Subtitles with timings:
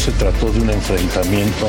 [0.00, 1.68] Se trató de un enfrentamiento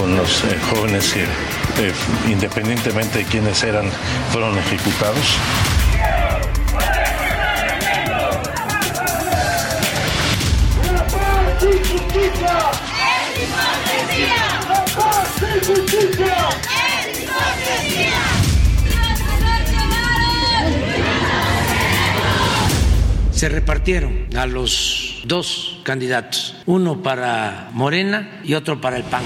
[0.00, 1.92] con los eh, jóvenes que, eh,
[2.26, 3.84] independientemente de quiénes eran,
[4.32, 5.36] fueron ejecutados.
[23.32, 29.24] se repartieron a los dos candidatos, uno para Morena y otro para el PAN.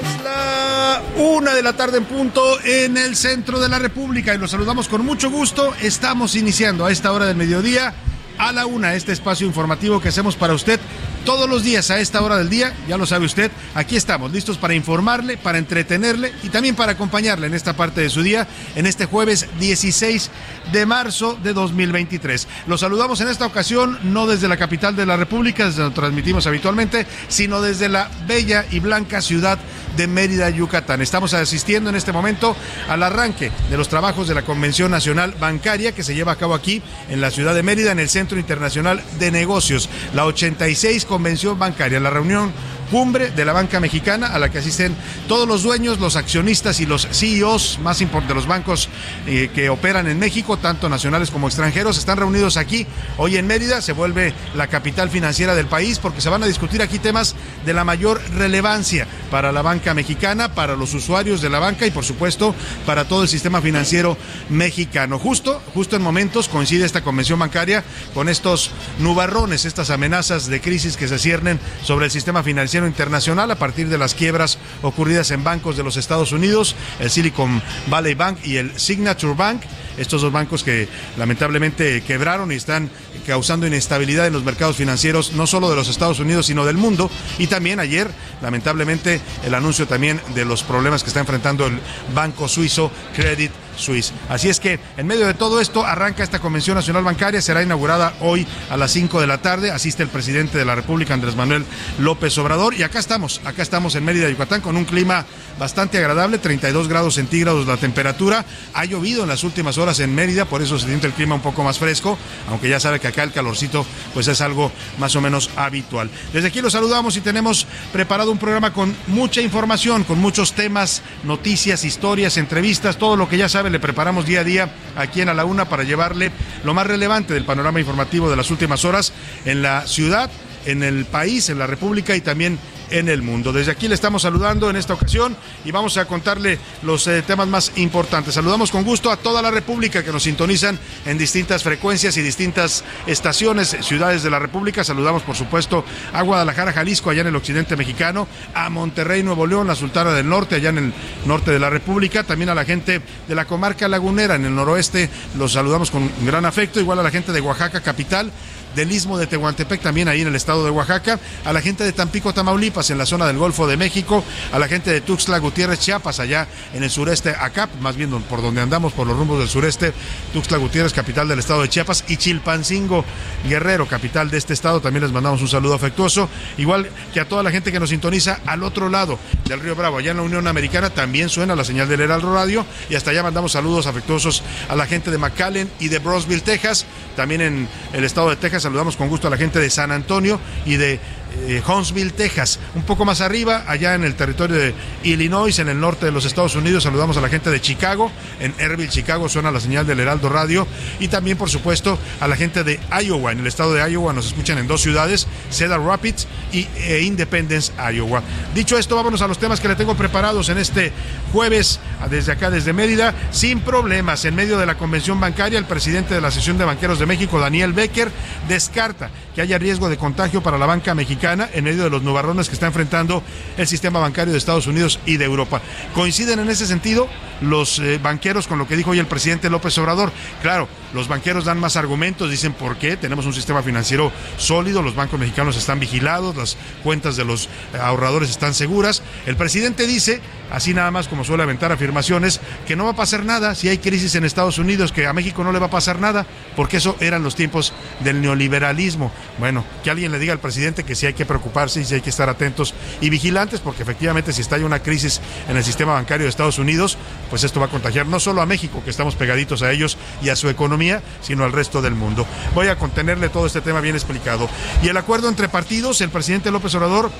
[0.00, 4.38] Es la una de la tarde en punto en el centro de la República y
[4.38, 5.74] los saludamos con mucho gusto.
[5.82, 7.94] Estamos iniciando a esta hora del mediodía
[8.38, 10.80] a la una este espacio informativo que hacemos para usted
[11.26, 14.58] todos los días a esta hora del día, ya lo sabe usted, aquí estamos listos
[14.58, 18.86] para informarle, para entretenerle y también para acompañarle en esta parte de su día, en
[18.86, 20.30] este jueves 16
[20.70, 22.46] de marzo de 2023.
[22.68, 26.46] Los saludamos en esta ocasión no desde la capital de la República, desde donde transmitimos
[26.46, 29.64] habitualmente, sino desde la bella y blanca ciudad de
[30.06, 31.00] Mérida, Yucatán.
[31.00, 32.54] Estamos asistiendo en este momento
[32.88, 36.54] al arranque de los trabajos de la Convención Nacional Bancaria que se lleva a cabo
[36.54, 41.58] aquí en la ciudad de Mérida, en el Centro Internacional de Negocios, la 86 Convención
[41.58, 42.52] Bancaria, la reunión
[42.90, 44.94] cumbre de la banca mexicana a la que asisten
[45.28, 48.88] todos los dueños, los accionistas y los CEOs más importantes de los bancos
[49.26, 52.86] eh, que operan en México, tanto nacionales como extranjeros, están reunidos aquí
[53.18, 56.82] hoy en Mérida, se vuelve la capital financiera del país porque se van a discutir
[56.82, 61.58] aquí temas de la mayor relevancia para la banca mexicana, para los usuarios de la
[61.58, 62.54] banca y por supuesto
[62.84, 64.16] para todo el sistema financiero
[64.48, 65.18] mexicano.
[65.18, 70.96] Justo, justo en momentos coincide esta convención bancaria con estos nubarrones, estas amenazas de crisis
[70.96, 75.44] que se ciernen sobre el sistema financiero internacional a partir de las quiebras ocurridas en
[75.44, 79.62] bancos de los Estados Unidos, el Silicon Valley Bank y el Signature Bank,
[79.96, 82.90] estos dos bancos que lamentablemente quebraron y están
[83.26, 87.10] causando inestabilidad en los mercados financieros, no solo de los Estados Unidos, sino del mundo.
[87.38, 88.10] Y también ayer,
[88.42, 91.78] lamentablemente, el anuncio también de los problemas que está enfrentando el
[92.14, 94.12] banco suizo Credit Suisse.
[94.28, 98.14] Así es que en medio de todo esto arranca esta Convención Nacional Bancaria, será inaugurada
[98.20, 101.64] hoy a las 5 de la tarde, asiste el presidente de la República, Andrés Manuel
[101.98, 105.24] López Obrador, y acá estamos, acá estamos en Mérida, Yucatán, con un clima
[105.58, 108.44] bastante agradable, 32 grados centígrados la temperatura,
[108.74, 111.40] ha llovido en las últimas horas en Mérida, por eso se siente el clima un
[111.40, 115.20] poco más fresco, aunque ya sabe que acá el calorcito pues es algo más o
[115.20, 116.10] menos habitual.
[116.32, 121.02] Desde aquí los saludamos y tenemos preparado un programa con mucha información, con muchos temas,
[121.24, 125.28] noticias, historias, entrevistas, todo lo que ya sabe le preparamos día a día aquí en
[125.28, 126.30] A la Una para llevarle
[126.64, 129.12] lo más relevante del panorama informativo de las últimas horas
[129.44, 130.30] en la ciudad,
[130.64, 132.58] en el país, en la República y también
[132.90, 133.52] en el mundo.
[133.52, 137.48] Desde aquí le estamos saludando en esta ocasión y vamos a contarle los eh, temas
[137.48, 138.34] más importantes.
[138.34, 142.84] Saludamos con gusto a toda la República que nos sintonizan en distintas frecuencias y distintas
[143.06, 144.84] estaciones, ciudades de la República.
[144.84, 149.66] Saludamos, por supuesto, a Guadalajara, Jalisco, allá en el occidente mexicano, a Monterrey, Nuevo León,
[149.66, 150.94] la Sultana del Norte, allá en el
[151.24, 155.10] norte de la República, también a la gente de la comarca lagunera en el noroeste.
[155.38, 158.30] Los saludamos con gran afecto, igual a la gente de Oaxaca, capital
[158.76, 161.92] del Istmo de Tehuantepec, también ahí en el estado de Oaxaca, a la gente de
[161.92, 165.80] Tampico, Tamaulipas, en la zona del Golfo de México, a la gente de Tuxtla Gutiérrez,
[165.80, 169.48] Chiapas, allá en el sureste, acá, más bien por donde andamos, por los rumbos del
[169.48, 169.92] sureste,
[170.32, 173.04] Tuxtla Gutiérrez, capital del estado de Chiapas, y Chilpancingo,
[173.48, 176.28] Guerrero, capital de este estado, también les mandamos un saludo afectuoso,
[176.58, 179.96] igual que a toda la gente que nos sintoniza al otro lado del Río Bravo,
[179.98, 183.22] allá en la Unión Americana, también suena la señal del Heraldo Radio, y hasta allá
[183.22, 186.84] mandamos saludos afectuosos a la gente de McAllen y de Brosville, Texas,
[187.16, 190.40] también en el estado de Texas saludamos con gusto a la gente de San Antonio
[190.64, 190.98] y de
[191.46, 192.58] eh, Huntsville, Texas.
[192.74, 194.74] Un poco más arriba, allá en el territorio de
[195.04, 198.10] Illinois, en el norte de los Estados Unidos, saludamos a la gente de Chicago.
[198.40, 200.66] En Erville, Chicago, suena la señal del Heraldo Radio.
[200.98, 203.32] Y también, por supuesto, a la gente de Iowa.
[203.32, 207.72] En el estado de Iowa nos escuchan en dos ciudades, Cedar Rapids y e Independence,
[207.92, 208.22] Iowa.
[208.54, 210.92] Dicho esto, vámonos a los temas que le tengo preparados en este
[211.32, 211.80] jueves,
[212.10, 214.24] desde acá, desde Mérida, sin problemas.
[214.24, 217.38] En medio de la convención bancaria, el presidente de la Asociación de Banqueros de México,
[217.38, 218.10] Daniel Becker,
[218.48, 222.48] descarta que haya riesgo de contagio para la banca mexicana en medio de los nubarrones
[222.48, 223.22] que está enfrentando
[223.56, 225.60] el sistema bancario de Estados Unidos y de Europa.
[225.94, 227.08] Coinciden en ese sentido
[227.40, 230.12] los eh, banqueros con lo que dijo hoy el presidente López Obrador.
[230.40, 234.96] Claro, los banqueros dan más argumentos, dicen por qué, tenemos un sistema financiero sólido, los
[234.96, 237.48] bancos mexicanos están vigilados, las cuentas de los
[237.80, 239.02] ahorradores están seguras.
[239.26, 243.24] El presidente dice, así nada más como suele aventar afirmaciones, que no va a pasar
[243.24, 246.00] nada si hay crisis en Estados Unidos, que a México no le va a pasar
[246.00, 249.12] nada, porque eso eran los tiempos del neoliberalismo.
[249.38, 252.00] Bueno, que alguien le diga al presidente que si hay que preocuparse y si hay
[252.00, 256.24] que estar atentos y vigilantes, porque efectivamente si está una crisis en el sistema bancario
[256.24, 256.96] de Estados Unidos,
[257.28, 260.30] pues esto va a contagiar no solo a México, que estamos pegaditos a ellos y
[260.30, 260.75] a su economía,
[261.20, 262.26] sino al resto del mundo.
[262.54, 264.48] Voy a contenerle todo este tema bien explicado.
[264.82, 267.10] Y el acuerdo entre partidos, el presidente López Obrador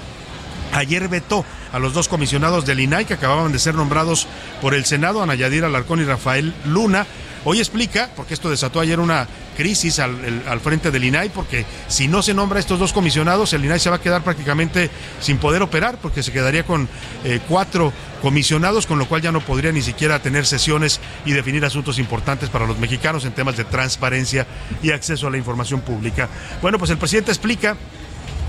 [0.73, 4.27] ayer vetó a los dos comisionados del INAI que acababan de ser nombrados
[4.61, 7.07] por el Senado, Ana Yadir Alarcón y Rafael Luna,
[7.49, 12.21] Hoy explica, porque esto desató ayer una crisis al, frente del INAI, porque si no
[12.21, 14.91] se nombra estos dos comisionados, el INAI se va a quedar prácticamente
[15.21, 16.89] sin poder operar, porque se quedaría con
[17.23, 21.65] eh, cuatro comisionados, con lo cual ya no podría ni siquiera tener sesiones y definir
[21.65, 24.45] asuntos importantes para los mexicanos en temas de transparencia
[24.83, 26.29] y acceso a la información pública.
[26.61, 27.77] Bueno, pues el presidente explica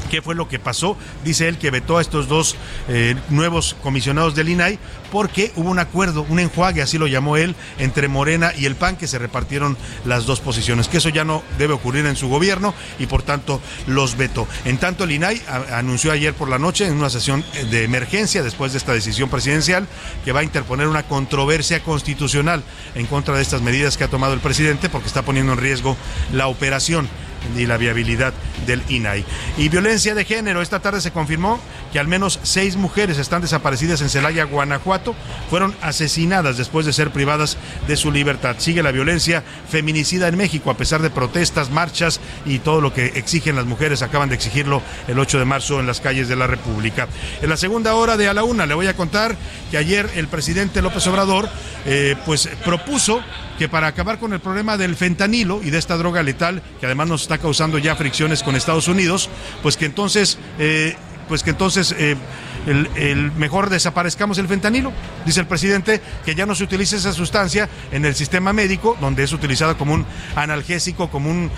[0.07, 0.97] qué fue lo que pasó.
[1.23, 2.55] Dice él que vetó a estos dos
[2.87, 4.79] eh, nuevos comisionados del INAI
[5.11, 8.97] porque hubo un acuerdo, un enjuague, así lo llamó él, entre Morena y el PAN,
[8.97, 12.73] que se repartieron las dos posiciones, que eso ya no debe ocurrir en su gobierno
[12.99, 14.47] y por tanto los vetó.
[14.65, 18.71] En tanto, el INAI anunció ayer por la noche en una sesión de emergencia después
[18.73, 19.87] de esta decisión presidencial
[20.25, 22.63] que va a interponer una controversia constitucional
[22.95, 25.95] en contra de estas medidas que ha tomado el presidente porque está poniendo en riesgo
[26.31, 27.07] la operación
[27.55, 28.33] y la viabilidad
[28.65, 29.25] del INAI.
[29.57, 30.61] Y violencia de género.
[30.61, 31.59] Esta tarde se confirmó
[31.91, 35.15] que al menos seis mujeres están desaparecidas en Celaya, Guanajuato.
[35.49, 37.57] Fueron asesinadas después de ser privadas
[37.87, 38.55] de su libertad.
[38.59, 43.05] Sigue la violencia feminicida en México, a pesar de protestas, marchas y todo lo que
[43.15, 44.01] exigen las mujeres.
[44.01, 47.07] Acaban de exigirlo el 8 de marzo en las calles de la República.
[47.41, 49.35] En la segunda hora de a la una le voy a contar
[49.71, 51.49] que ayer el presidente López Obrador
[51.85, 53.21] eh, pues propuso
[53.57, 57.07] que para acabar con el problema del fentanilo y de esta droga letal, que además
[57.07, 59.29] nos está causando ya fricciones con Estados Unidos,
[59.63, 60.95] pues que entonces, eh,
[61.27, 62.15] pues que entonces eh,
[62.67, 64.91] el, mejor desaparezcamos el fentanilo.
[65.25, 69.23] Dice el presidente que ya no se utilice esa sustancia en el sistema médico, donde
[69.23, 70.05] es utilizada como un
[70.35, 71.49] analgésico, como un,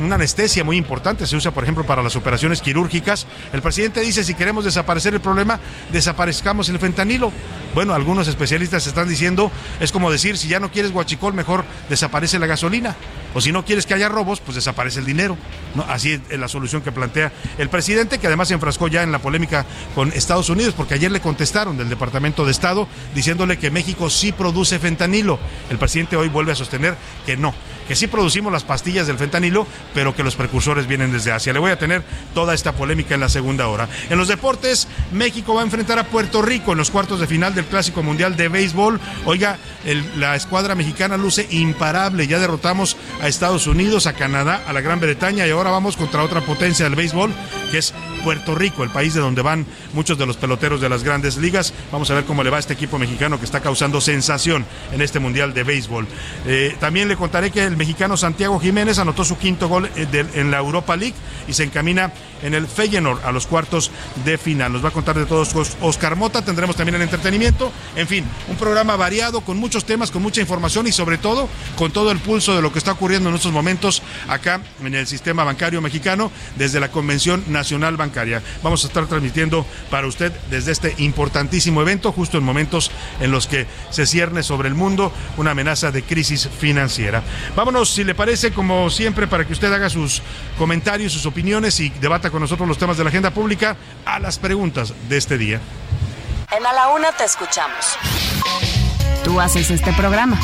[0.00, 1.26] una anestesia muy importante.
[1.26, 3.26] Se usa, por ejemplo, para las operaciones quirúrgicas.
[3.52, 5.60] El presidente dice, si queremos desaparecer el problema,
[5.92, 7.32] desaparezcamos el fentanilo.
[7.74, 12.38] Bueno, algunos especialistas están diciendo, es como decir, si ya no quieres guachicol, mejor desaparece
[12.38, 12.96] la gasolina.
[13.34, 15.36] O si no quieres que haya robos, pues desaparece el dinero.
[15.86, 19.18] Así es la solución que plantea el presidente, que además se enfrascó ya en la
[19.18, 24.08] polémica con Estados Unidos, porque ayer le contestaron del Departamento de Estado diciéndole que México
[24.08, 25.38] sí produce fentanilo.
[25.68, 27.52] El presidente hoy vuelve a sostener que no,
[27.88, 31.52] que sí producimos las pastillas del fentanilo, pero que los precursores vienen desde Asia.
[31.52, 32.04] Le voy a tener
[32.34, 33.88] toda esta polémica en la segunda hora.
[34.10, 37.54] En los deportes, México va a enfrentar a Puerto Rico en los cuartos de final
[37.54, 39.00] del Clásico Mundial de Béisbol.
[39.24, 39.58] Oiga,
[40.16, 42.28] la escuadra mexicana luce imparable.
[42.28, 46.22] Ya derrotamos a Estados Unidos, a Canadá, a la Gran Bretaña y ahora vamos contra
[46.22, 47.32] otra potencia del béisbol,
[47.70, 51.02] que es Puerto Rico, el país de donde van muchos de los peloteros de las
[51.02, 51.72] grandes ligas.
[51.90, 55.18] Vamos a ver cómo le va este equipo mexicano que está causando sensación en este
[55.18, 56.06] Mundial de Béisbol.
[56.46, 60.50] Eh, también le contaré que el mexicano Santiago Jiménez anotó su quinto gol eh, en
[60.50, 61.14] la Europa League
[61.46, 63.90] y se encamina en el Feyenoord a los cuartos
[64.24, 64.72] de final.
[64.72, 68.56] Nos va a contar de todos Oscar Mota, tendremos también el entretenimiento, en fin, un
[68.56, 72.54] programa variado con muchos temas, con mucha información y sobre todo con todo el pulso
[72.54, 76.80] de lo que está ocurriendo en estos momentos acá en el sistema bancario mexicano desde
[76.80, 78.42] la Convención Nacional Bancaria.
[78.62, 82.90] Vamos a estar transmitiendo para usted desde este importantísimo evento, justo en momentos
[83.20, 87.22] en los que se cierne sobre el mundo una amenaza de crisis financiera.
[87.56, 90.22] Vámonos, si le parece, como siempre, para que usted haga sus
[90.56, 94.38] comentarios, sus opiniones y debata con nosotros los temas de la agenda pública a las
[94.38, 95.60] preguntas de este día.
[96.50, 97.98] En A la Una te escuchamos.
[99.24, 100.38] Tú haces este programa.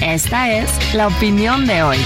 [0.00, 1.98] Esta es la opinión de hoy.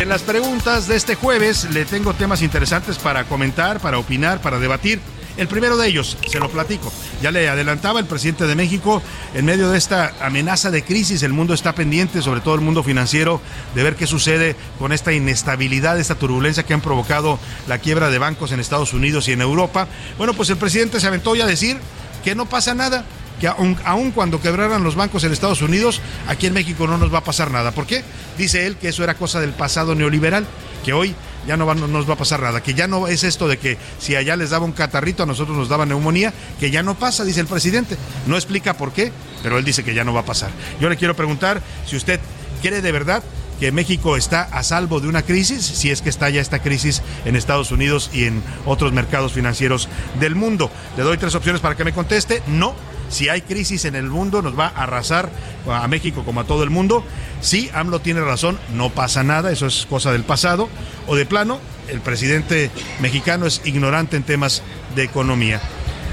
[0.00, 4.58] En las preguntas de este jueves le tengo temas interesantes para comentar, para opinar, para
[4.58, 4.98] debatir.
[5.36, 6.92] El primero de ellos, se lo platico.
[7.22, 9.02] Ya le adelantaba el presidente de México,
[9.34, 12.82] en medio de esta amenaza de crisis, el mundo está pendiente, sobre todo el mundo
[12.82, 13.40] financiero,
[13.74, 18.18] de ver qué sucede con esta inestabilidad, esta turbulencia que han provocado la quiebra de
[18.18, 19.88] bancos en Estados Unidos y en Europa.
[20.18, 21.78] Bueno, pues el presidente se aventó ya a decir
[22.24, 23.04] que no pasa nada,
[23.40, 27.18] que aun, cuando quebraran los bancos en Estados Unidos, aquí en México no nos va
[27.18, 27.72] a pasar nada.
[27.72, 28.04] ¿Por qué?
[28.36, 30.46] Dice él que eso era cosa del pasado neoliberal,
[30.84, 31.14] que hoy
[31.46, 33.78] ya no, no, nos va a pasar nada, que ya no es esto de que
[33.98, 37.24] si allá les daba un catarrito, a nosotros nos daba neumonía, que ya no pasa,
[37.24, 37.96] dice el presidente.
[38.26, 40.50] No explica por qué, pero él dice que ya no va a pasar.
[40.80, 42.20] Yo le quiero preguntar si usted
[42.60, 43.22] quiere de verdad
[43.58, 47.02] que México está a salvo de una crisis, si es que está ya esta crisis
[47.26, 50.70] en Estados Unidos y en otros mercados financieros del mundo.
[50.96, 52.42] Le doy tres opciones para que me conteste.
[52.46, 52.74] No,
[53.10, 55.30] si hay crisis en el mundo, nos va a arrasar
[55.68, 57.04] a México como a todo el mundo.
[57.40, 60.68] Sí, AMLO tiene razón, no pasa nada, eso es cosa del pasado.
[61.06, 64.62] O de plano, el presidente mexicano es ignorante en temas
[64.94, 65.60] de economía.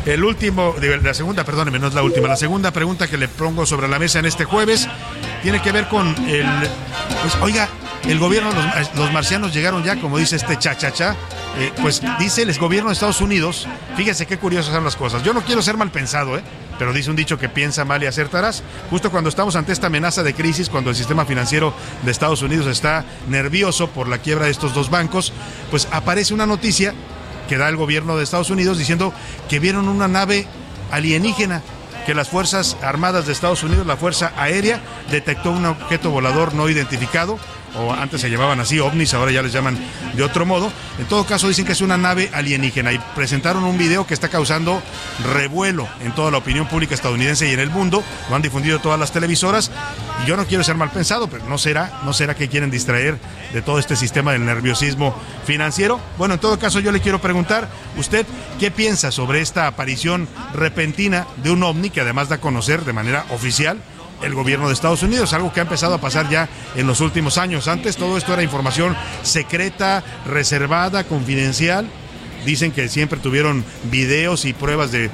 [0.05, 0.73] El último,
[1.03, 3.99] la segunda, perdóneme, no es la última, la segunda pregunta que le pongo sobre la
[3.99, 4.87] mesa en este jueves
[5.43, 6.45] tiene que ver con el,
[7.21, 7.67] pues, oiga,
[8.05, 8.51] el gobierno,
[8.95, 11.15] los, marcianos llegaron ya, como dice este cha-cha-cha,
[11.57, 15.23] eh, pues dice el gobierno de Estados Unidos, fíjese qué curiosas son las cosas.
[15.23, 16.43] Yo no quiero ser mal pensado, ¿eh?
[16.77, 18.63] pero dice un dicho que piensa mal y acertarás.
[18.89, 21.73] Justo cuando estamos ante esta amenaza de crisis, cuando el sistema financiero
[22.03, 25.33] de Estados Unidos está nervioso por la quiebra de estos dos bancos,
[25.71, 26.93] pues aparece una noticia
[27.49, 29.13] que da el gobierno de Estados Unidos diciendo
[29.49, 30.47] que vieron una nave
[30.91, 31.61] alienígena
[32.05, 34.79] que las Fuerzas Armadas de Estados Unidos, la Fuerza Aérea,
[35.11, 37.37] detectó un objeto volador no identificado
[37.75, 39.77] o antes se llamaban así, ovnis, ahora ya les llaman
[40.13, 40.71] de otro modo.
[40.99, 44.29] En todo caso dicen que es una nave alienígena y presentaron un video que está
[44.29, 44.81] causando
[45.33, 48.03] revuelo en toda la opinión pública estadounidense y en el mundo.
[48.29, 49.71] Lo han difundido todas las televisoras
[50.23, 53.19] y yo no quiero ser mal pensado, pero no será, no será que quieren distraer
[53.53, 55.99] de todo este sistema del nerviosismo financiero.
[56.17, 58.25] Bueno, en todo caso yo le quiero preguntar, ¿usted
[58.59, 62.93] qué piensa sobre esta aparición repentina de un ovni que además da a conocer de
[62.93, 63.77] manera oficial
[64.21, 67.37] el gobierno de Estados Unidos, algo que ha empezado a pasar ya en los últimos
[67.37, 67.67] años.
[67.67, 71.87] Antes todo esto era información secreta, reservada, confidencial.
[72.47, 75.09] Dicen que siempre tuvieron videos y pruebas de,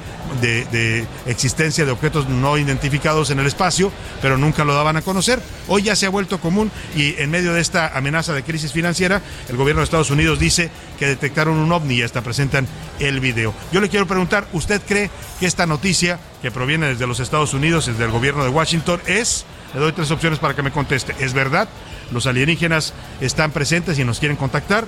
[1.26, 3.90] existencia de objetos no identificados en el espacio,
[4.22, 5.42] pero nunca lo daban a conocer.
[5.66, 9.20] Hoy ya se ha vuelto común y en medio de esta amenaza de crisis financiera,
[9.48, 12.68] el gobierno de Estados Unidos dice que detectaron un ovni y hasta presentan
[13.00, 13.52] el video.
[13.72, 15.10] Yo le quiero preguntar, ¿usted cree
[15.40, 19.44] que esta noticia que proviene desde los Estados Unidos, desde el gobierno de Washington, es,
[19.74, 21.68] le doy tres opciones para que me conteste, ¿es verdad?
[22.12, 24.86] ¿Los alienígenas están presentes y nos quieren contactar?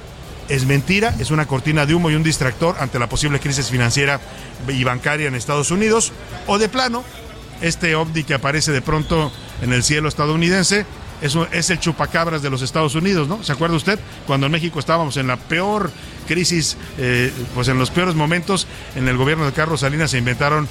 [0.49, 1.15] ¿Es mentira?
[1.19, 4.21] ¿Es una cortina de humo y un distractor ante la posible crisis financiera
[4.69, 6.13] y bancaria en Estados Unidos?
[6.47, 7.05] ¿O de plano,
[7.61, 10.87] este ovni que aparece de pronto en el cielo estadounidense
[11.21, 13.43] es, el chupacabras de los Estados Unidos, ¿no?
[13.43, 13.99] ¿Se acuerda usted?
[14.27, 15.91] Cuando en México estábamos en la peor
[16.29, 20.69] crisis, eh, pues en los peores momentos, en el gobierno de Carlos Salinas se inventaron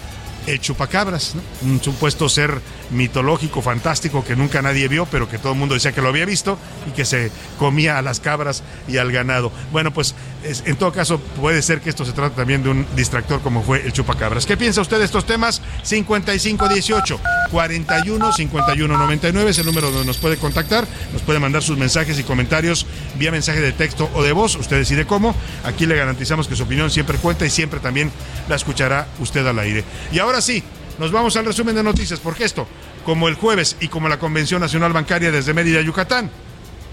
[0.47, 2.61] el chupacabras, un supuesto ser
[2.91, 6.25] mitológico, fantástico, que nunca nadie vio, pero que todo el mundo decía que lo había
[6.25, 9.51] visto y que se comía a las cabras y al ganado.
[9.71, 13.41] Bueno, pues en todo caso puede ser que esto se trate también de un distractor
[13.41, 14.45] como fue el chupacabras.
[14.45, 15.61] ¿Qué piensa usted de estos temas?
[15.83, 17.19] 5518
[17.51, 22.19] 41 51 99 es el número donde nos puede contactar, nos puede mandar sus mensajes
[22.19, 22.85] y comentarios
[23.17, 25.35] vía mensaje de texto o de voz, usted decide cómo.
[25.63, 28.11] Aquí le garantizamos que su opinión siempre cuenta y siempre también
[28.47, 29.83] la escuchará usted al aire.
[30.11, 30.61] Y ahora sí,
[30.99, 32.67] nos vamos al resumen de noticias, porque esto,
[33.05, 36.29] como el jueves y como la Convención Nacional Bancaria desde Mérida, Yucatán,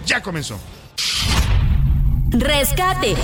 [0.07, 0.61] ya comenzó.
[2.31, 3.17] Rescate.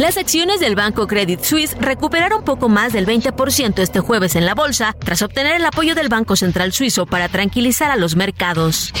[0.00, 4.56] Las acciones del banco Credit Suisse recuperaron poco más del 20% este jueves en la
[4.56, 8.92] bolsa, tras obtener el apoyo del Banco Central Suizo para tranquilizar a los mercados.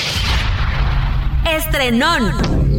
[1.50, 2.69] Estrenón.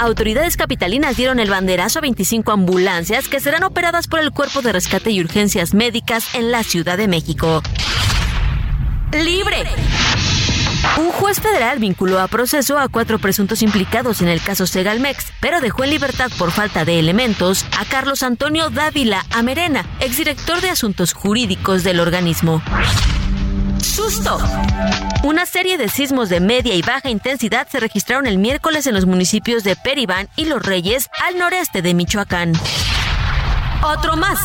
[0.00, 4.72] Autoridades capitalinas dieron el banderazo a 25 ambulancias que serán operadas por el Cuerpo de
[4.72, 7.62] Rescate y Urgencias Médicas en la Ciudad de México.
[9.12, 9.64] Libre.
[10.98, 15.60] Un juez federal vinculó a proceso a cuatro presuntos implicados en el caso Segalmex, pero
[15.60, 21.12] dejó en libertad por falta de elementos a Carlos Antonio Dávila Amerena, exdirector de Asuntos
[21.12, 22.62] Jurídicos del organismo.
[23.82, 24.38] Susto.
[25.24, 29.06] Una serie de sismos de media y baja intensidad se registraron el miércoles en los
[29.06, 32.52] municipios de Peribán y Los Reyes, al noreste de Michoacán.
[33.82, 34.38] Otro más.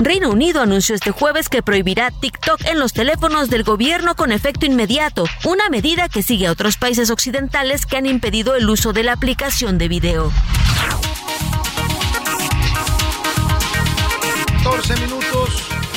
[0.00, 4.64] Reino Unido anunció este jueves que prohibirá TikTok en los teléfonos del gobierno con efecto
[4.64, 9.02] inmediato, una medida que sigue a otros países occidentales que han impedido el uso de
[9.02, 10.32] la aplicación de video.
[14.64, 15.87] 14 minutos.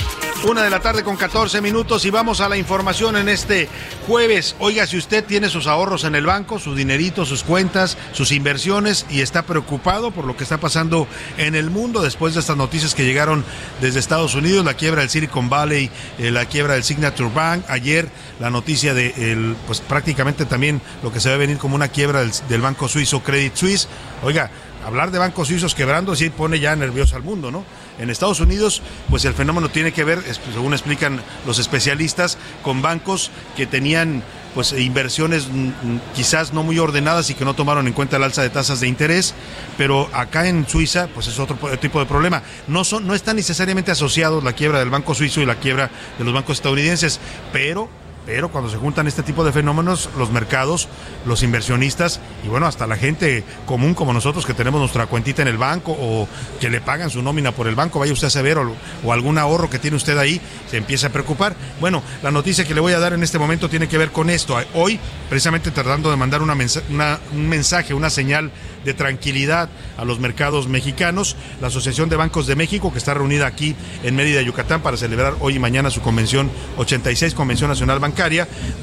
[0.44, 3.70] Una de la tarde con 14 minutos y vamos a la información en este
[4.08, 4.56] jueves.
[4.58, 9.06] Oiga, si usted tiene sus ahorros en el banco, su dinerito, sus cuentas, sus inversiones
[9.12, 11.08] y está preocupado por lo que está pasando
[11.38, 13.46] en el mundo después de estas noticias que llegaron
[13.82, 18.10] desde Estados Unidos, la quiebra del Silicon Valley, eh, la quiebra del Signature Bank, ayer
[18.40, 21.90] la noticia de el, pues prácticamente también lo que se va a venir como una
[21.90, 23.88] quiebra del, del banco suizo Credit Suisse.
[24.24, 24.50] Oiga,
[24.86, 27.66] hablar de bancos suizos quebrando sí pone ya nervioso al mundo, ¿no?
[28.00, 30.24] En Estados Unidos, pues el fenómeno tiene que ver,
[30.54, 34.24] según explican los especialistas, con bancos que tenían
[34.54, 38.24] pues inversiones mm, mm, quizás no muy ordenadas y que no tomaron en cuenta el
[38.24, 39.34] alza de tasas de interés,
[39.78, 42.44] pero acá en Suiza pues es otro tipo de problema.
[42.68, 46.24] No son no están necesariamente asociados la quiebra del banco suizo y la quiebra de
[46.24, 47.20] los bancos estadounidenses,
[47.54, 47.90] pero
[48.26, 50.88] pero cuando se juntan este tipo de fenómenos, los mercados,
[51.26, 55.48] los inversionistas y bueno, hasta la gente común como nosotros que tenemos nuestra cuentita en
[55.48, 56.28] el banco o
[56.60, 59.70] que le pagan su nómina por el banco, vaya usted a saber, o, algún ahorro
[59.70, 61.56] que tiene usted ahí, se empieza a preocupar.
[61.80, 64.30] Bueno, la noticia que le voy a dar en este momento tiene que ver con
[64.30, 64.58] esto.
[64.74, 65.00] Hoy,
[65.30, 68.52] precisamente tratando de mandar una, un mensaje, una señal
[68.86, 73.48] de tranquilidad a los mercados mexicanos, la Asociación de Bancos de México, que está reunida
[73.48, 78.11] aquí en Mérida, Yucatán, para celebrar hoy y mañana su convención 86, Convención Nacional Bancaria,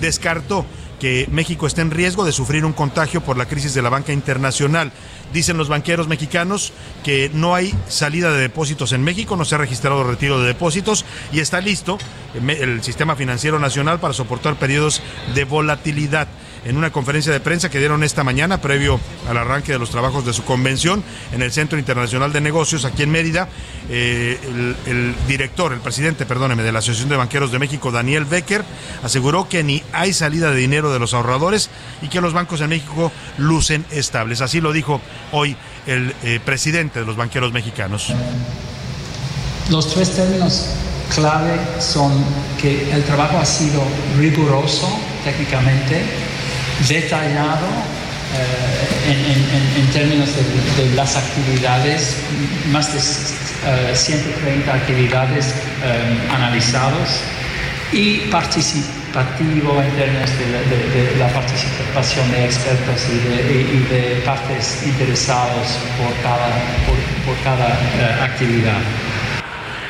[0.00, 0.64] descartó
[0.98, 4.12] que México está en riesgo de sufrir un contagio por la crisis de la banca
[4.12, 4.92] internacional.
[5.32, 6.72] Dicen los banqueros mexicanos
[7.04, 11.04] que no hay salida de depósitos en México, no se ha registrado retiro de depósitos
[11.32, 11.98] y está listo
[12.34, 15.02] el sistema financiero nacional para soportar periodos
[15.34, 16.28] de volatilidad
[16.64, 20.24] en una conferencia de prensa que dieron esta mañana previo al arranque de los trabajos
[20.24, 23.48] de su convención en el Centro Internacional de Negocios aquí en Mérida.
[23.90, 24.38] Eh,
[24.86, 28.64] el, director, el presidente, perdóneme, de la Asociación de Banqueros de México, Daniel Becker,
[29.02, 31.70] aseguró que ni hay salida de dinero de los ahorradores
[32.02, 34.40] y que los bancos en México lucen estables.
[34.40, 35.00] Así lo dijo
[35.32, 38.12] hoy el eh, presidente de los banqueros mexicanos.
[39.70, 40.66] Los tres términos
[41.14, 42.12] clave son
[42.60, 43.82] que el trabajo ha sido
[44.18, 44.88] riguroso
[45.24, 46.02] técnicamente,
[46.86, 47.66] detallado
[48.36, 50.28] eh, en, en, términos
[50.76, 52.16] de, las actividades,
[52.70, 57.22] más de eh, 130 actividades eh, analizadas
[57.90, 66.48] y participativo en términos de, la participación de expertos y de, partes interesados por cada,
[67.26, 68.80] por, cada eh, actividad.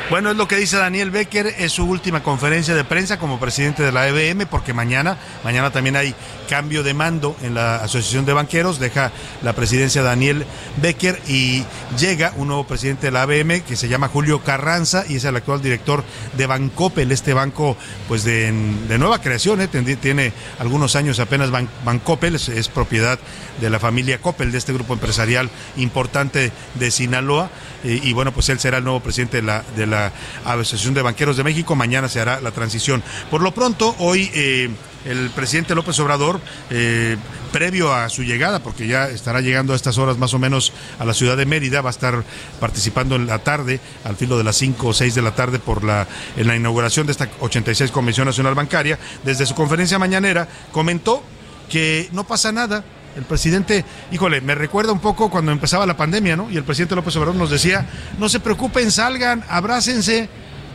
[0.09, 3.83] Bueno, es lo que dice Daniel Becker, es su última conferencia de prensa como presidente
[3.83, 6.15] de la EBM, porque mañana, mañana también hay
[6.49, 9.11] cambio de mando en la Asociación de Banqueros, deja
[9.43, 10.47] la presidencia Daniel
[10.81, 11.63] Becker y
[11.99, 15.35] llega un nuevo presidente de la ABM que se llama Julio Carranza y es el
[15.35, 16.03] actual director
[16.35, 18.51] de Bancopel, este banco pues de,
[18.87, 19.67] de nueva creación, ¿eh?
[19.67, 23.19] tiene algunos años apenas Ban, Bancopel, es, es, propiedad
[23.61, 27.51] de la familia Coppel, de este grupo empresarial importante de Sinaloa
[27.83, 30.11] y, y bueno, pues él será el nuevo presidente de la, de la
[30.45, 33.03] Asociación de Banqueros de México, mañana se hará la transición.
[33.29, 34.29] Por lo pronto, hoy...
[34.33, 34.69] Eh,
[35.05, 37.17] el presidente López Obrador, eh,
[37.51, 41.05] previo a su llegada, porque ya estará llegando a estas horas más o menos a
[41.05, 42.23] la ciudad de Mérida, va a estar
[42.59, 45.83] participando en la tarde, al filo de las 5 o 6 de la tarde, por
[45.83, 48.99] la, en la inauguración de esta 86 Convención Nacional Bancaria.
[49.23, 51.23] Desde su conferencia mañanera comentó
[51.69, 52.83] que no pasa nada,
[53.15, 56.49] el presidente, híjole, me recuerda un poco cuando empezaba la pandemia, ¿no?
[56.49, 60.29] Y el presidente López Obrador nos decía, no se preocupen, salgan, abrácense.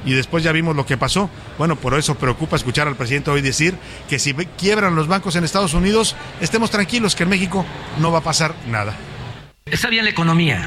[0.07, 1.31] Y después ya vimos lo que pasó.
[1.57, 3.75] Bueno, por eso preocupa escuchar al presidente hoy decir
[4.09, 7.65] que si quiebran los bancos en Estados Unidos, estemos tranquilos que en México
[7.99, 8.95] no va a pasar nada.
[9.71, 10.63] Está bien la economía,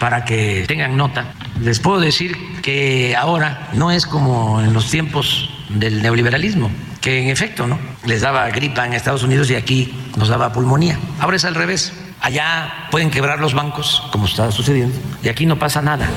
[0.00, 1.34] para que tengan nota.
[1.62, 6.68] Les puedo decir que ahora no es como en los tiempos del neoliberalismo,
[7.00, 7.78] que en efecto, ¿no?
[8.06, 10.98] Les daba gripa en Estados Unidos y aquí nos daba pulmonía.
[11.20, 11.92] Ahora es al revés.
[12.20, 16.08] Allá pueden quebrar los bancos, como está sucediendo, y aquí no pasa nada.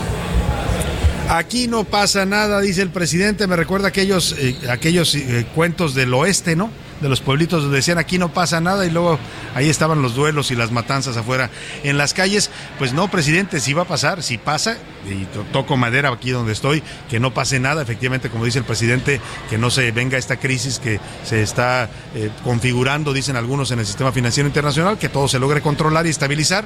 [1.30, 3.46] Aquí no pasa nada, dice el presidente.
[3.46, 6.72] Me recuerda aquellos, eh, aquellos eh, cuentos del oeste, ¿no?
[7.04, 9.20] De los pueblitos donde decían aquí no pasa nada y luego
[9.54, 11.52] ahí estaban los duelos y las matanzas afuera
[11.84, 12.50] en las calles.
[12.80, 16.82] Pues no, presidente, si va a pasar, si pasa, y toco madera aquí donde estoy,
[17.10, 20.80] que no pase nada, efectivamente, como dice el presidente, que no se venga esta crisis
[20.80, 25.40] que se está eh, configurando, dicen algunos, en el sistema financiero internacional, que todo se
[25.40, 26.66] logre controlar y estabilizar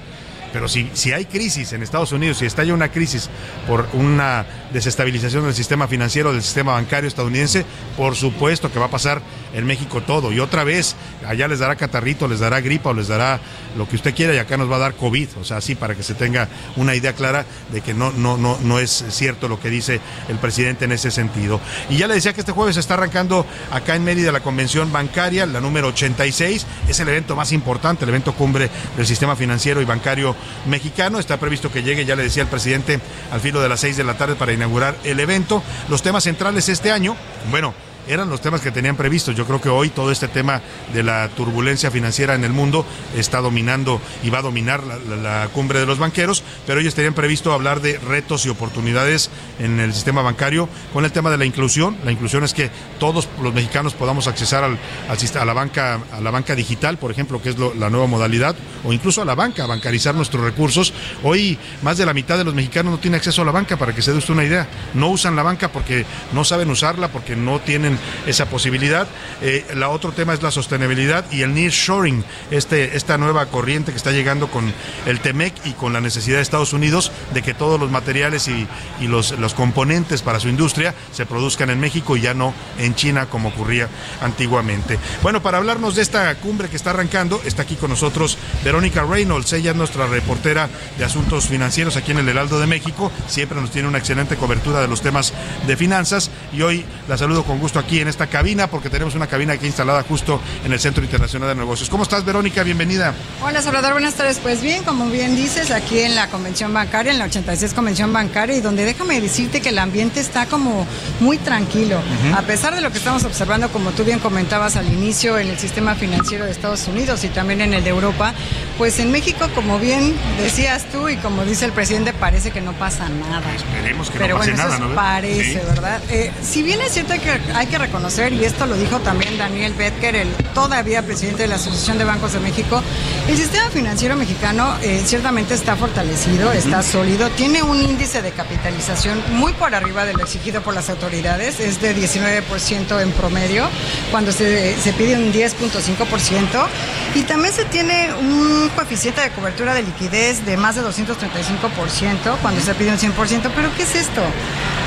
[0.58, 3.30] pero si, si hay crisis en Estados Unidos, si estalla una crisis
[3.67, 4.43] por una
[4.74, 7.63] desestabilización del sistema financiero, del sistema bancario estadounidense,
[7.96, 9.22] por supuesto que va a pasar
[9.54, 10.32] en México todo.
[10.32, 13.39] Y otra vez, allá les dará catarrito, les dará gripa o les dará
[13.77, 15.30] lo que usted quiera y acá nos va a dar COVID.
[15.39, 18.58] O sea, así para que se tenga una idea clara de que no, no, no,
[18.62, 21.60] no es cierto lo que dice el presidente en ese sentido.
[21.89, 24.91] Y ya le decía que este jueves se está arrancando acá en Mérida la convención
[24.91, 26.65] bancaria, la número 86.
[26.88, 30.36] Es el evento más importante, el evento cumbre del sistema financiero y bancario
[30.67, 31.19] mexicano.
[31.19, 32.99] Está previsto que llegue, ya le decía el presidente,
[33.32, 35.63] al filo de las 6 de la tarde para inaugurar el evento.
[35.89, 37.15] Los temas centrales este año,
[37.49, 37.73] bueno,
[38.08, 39.36] eran los temas que tenían previstos.
[39.36, 40.62] Yo creo que hoy todo este tema
[40.93, 45.80] de la turbulencia financiera en el mundo está dominando y va a dominar la, cumbre
[45.80, 50.22] de los banqueros, pero ellos tenían previsto hablar de retos y oportunidades en el sistema
[50.22, 51.98] bancario con el tema de la inclusión.
[52.04, 56.32] La inclusión es que todos los mexicanos podamos accesar al, a la banca a la
[56.32, 60.15] banca digital, por ejemplo, que es la nueva modalidad, o incluso a la banca, bancarizar
[60.15, 60.93] nuestros recursos.
[61.24, 63.93] Hoy más de la mitad de los mexicanos no tiene acceso a la banca, para
[63.93, 64.67] que se dé usted una idea.
[64.93, 69.08] No usan la banca porque no saben usarla, porque no tienen esa posibilidad.
[69.42, 73.98] Eh, la otro tema es la sostenibilidad y el nearshoring, este, esta nueva corriente que
[73.98, 74.74] está llegando con
[75.06, 78.68] el TEMEC y con la necesidad de Estados Unidos de que todos los materiales y,
[79.08, 83.28] los, los componentes para su industria se produzcan en México y ya no en China
[83.28, 83.88] como ocurría
[84.22, 85.00] antiguamente.
[85.22, 89.54] Bueno, para hablarnos de esta cumbre que está arrancando, está aquí con nosotros Verónica Reynolds,
[89.54, 93.72] ella es nuestra reportera de asuntos financieros aquí en el Heraldo de México, siempre nos
[93.72, 95.34] tiene una excelente cobertura de los temas
[95.66, 99.28] de finanzas y hoy la saludo con gusto aquí en esta cabina porque tenemos una
[99.28, 101.89] cabina aquí instalada justo en el Centro Internacional de Negocios.
[101.89, 102.62] ¿Cómo estás, Verónica?
[102.63, 103.13] Bienvenida.
[103.41, 103.93] Hola, Salvador.
[103.93, 104.39] Buenas tardes.
[104.39, 108.58] Pues bien, como bien dices, aquí en la Convención Bancaria, en la 86 Convención Bancaria,
[108.58, 110.86] y donde déjame decirte que el ambiente está como
[111.21, 111.97] muy tranquilo.
[112.36, 115.58] A pesar de lo que estamos observando, como tú bien comentabas al inicio, en el
[115.58, 118.34] sistema financiero de Estados Unidos y también en el de Europa,
[118.78, 122.73] pues en México, como bien decías tú y como dice el presidente, parece que no
[122.73, 123.43] pasa nada.
[123.56, 124.95] Esperemos que Pero no pase bueno, nada, eso ¿no?
[124.95, 126.02] parece, ¿verdad?
[126.10, 129.40] Eh, si bien es cierto que hay que reconocer conocer, y esto lo dijo también
[129.40, 132.84] Daniel Betker, el todavía presidente de la Asociación de Bancos de México,
[133.28, 139.20] el sistema financiero mexicano eh, ciertamente está fortalecido, está sólido, tiene un índice de capitalización
[139.32, 143.68] muy por arriba de lo exigido por las autoridades, es de 19% en promedio,
[144.12, 146.68] cuando se, se pide un 10.5%,
[147.16, 152.62] y también se tiene un coeficiente de cobertura de liquidez de más de 235% cuando
[152.62, 154.22] se pide un 100%, pero ¿qué es esto?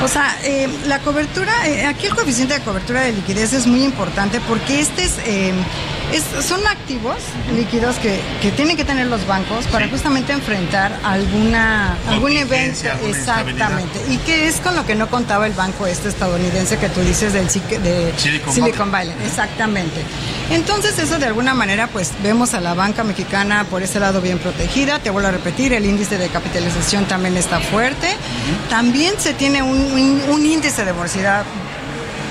[0.03, 3.85] O sea, eh, la cobertura, eh, aquí el coeficiente de cobertura de liquidez es muy
[3.85, 5.53] importante porque este es, eh,
[6.13, 7.17] es son activos
[7.55, 12.89] líquidos que, que, tienen que tener los bancos para justamente enfrentar alguna algún evento.
[13.07, 14.01] Exactamente.
[14.09, 17.33] Y que es con lo que no contaba el banco este estadounidense que tú dices
[17.33, 19.15] del de Silicon, Silicon Valley.
[19.25, 20.03] Exactamente.
[20.51, 24.39] Entonces eso de alguna manera pues vemos a la banca mexicana por ese lado bien
[24.39, 24.99] protegida.
[24.99, 28.09] Te vuelvo a repetir, el índice de capitalización también está fuerte.
[28.69, 31.45] También se tiene un, un, un índice de morosidad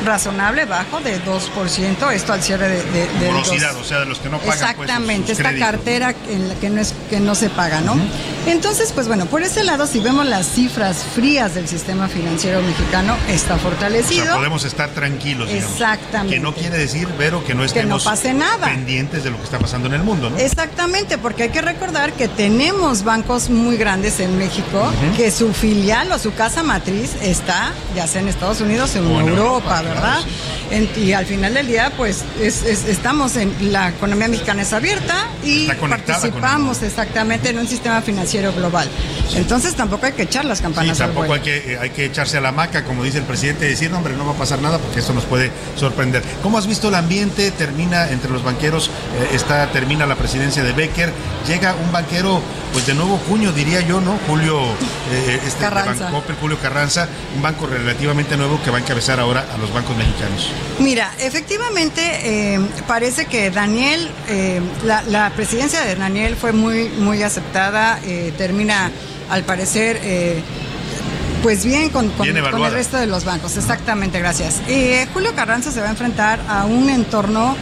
[0.05, 2.83] razonable, bajo, de 2%, esto al cierre de...
[2.83, 4.53] de, de Morosidad, o sea, de los que no pagan.
[4.53, 5.71] Exactamente, pues, sus esta créditos.
[5.71, 7.93] cartera en la que no, es, que no se paga, ¿no?
[7.93, 8.38] Uh -huh.
[8.49, 13.15] Entonces, pues bueno, por ese lado, si vemos las cifras frías del sistema financiero mexicano,
[13.29, 14.23] está fortalecido.
[14.23, 15.49] O sea, podemos estar tranquilos.
[15.49, 16.35] Digamos, Exactamente.
[16.35, 18.65] Que no quiere decir, Vero, que no estemos que no pase nada.
[18.67, 20.37] pendientes de lo que está pasando en el mundo, ¿no?
[20.39, 25.15] Exactamente, porque hay que recordar que tenemos bancos muy grandes en México, uh -huh.
[25.15, 29.05] que su filial o su casa matriz está, ya sea en Estados Unidos o en
[29.05, 30.01] Europa, Europa, ¿verdad?
[30.01, 30.75] Claro, sí.
[30.75, 34.73] En, y al final del día, pues es, es, estamos en la economía mexicana es
[34.73, 38.89] abierta y participamos exactamente en un sistema financiero global.
[39.35, 42.37] Entonces tampoco hay que echar las campanas sí, tampoco al hay que, hay que echarse
[42.37, 44.61] a la maca, como dice el presidente, y decir, no, hombre, no va a pasar
[44.61, 46.23] nada porque esto nos puede sorprender.
[46.41, 47.51] ¿Cómo has visto el ambiente?
[47.51, 51.11] Termina entre los banqueros, eh, está, termina la presidencia de Becker,
[51.47, 52.41] llega un banquero,
[52.73, 54.17] pues de nuevo cuño, diría yo, ¿no?
[54.27, 54.59] Julio
[55.11, 56.09] eh, este, Carranza.
[56.39, 60.49] Julio Carranza, un banco relativamente nuevo que va a encabezar ahora a los bancos mexicanos.
[60.79, 67.23] Mira, efectivamente eh, parece que Daniel, eh, la, la, presidencia de Daniel fue muy, muy
[67.23, 68.91] aceptada, eh, termina
[69.29, 69.99] al parecer
[71.43, 74.61] pues bien con, con, bien con, el resto de los bancos, exactamente, gracias.
[75.13, 77.55] Julio Carranza se va a enfrentar a un entorno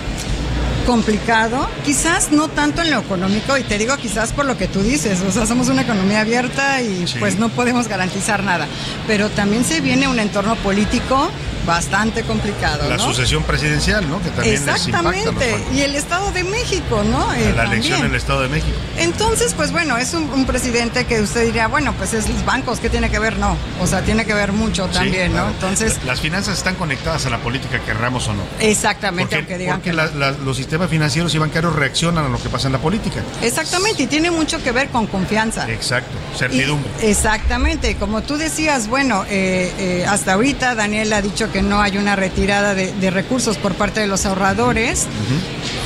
[0.88, 4.82] complicado, quizás no tanto en lo económico, y te digo quizás por lo que tú
[4.82, 7.18] dices, o sea, somos una economía abierta y sí.
[7.20, 8.68] pues no podemos garantizar nada,
[9.06, 11.30] pero también se viene un entorno político
[11.68, 12.90] bastante complicado.
[12.90, 14.22] La sucesión presidencial, ¿no?
[14.22, 15.56] Que también Exactamente.
[15.74, 17.34] y el Estado de México, ¿no?
[17.34, 18.76] Eh, la elección en el Estado de México.
[18.98, 22.90] Entonces, pues bueno, es un, presidente que usted diría, bueno, pues es los bancos, ¿qué
[22.90, 23.38] tiene que ver?
[23.38, 23.58] No.
[23.82, 25.50] O sea, tiene que ver mucho también, ¿no?
[25.50, 26.00] Entonces.
[26.06, 28.44] Las finanzas están conectadas a la política, querramos o no.
[28.62, 30.44] Exactamente, porque, aunque digan que.
[30.44, 33.22] los sistemas financieros y bancarios reaccionan a lo que pasa en la política.
[33.42, 35.70] Exactamente, y tiene mucho que ver con confianza.
[35.70, 36.90] Exacto, certidumbre.
[37.02, 41.98] exactamente, como tú decías, bueno, eh, eh, hasta ahorita Daniel ha dicho que no hay
[41.98, 45.08] una retirada de, recursos por parte de los ahorradores,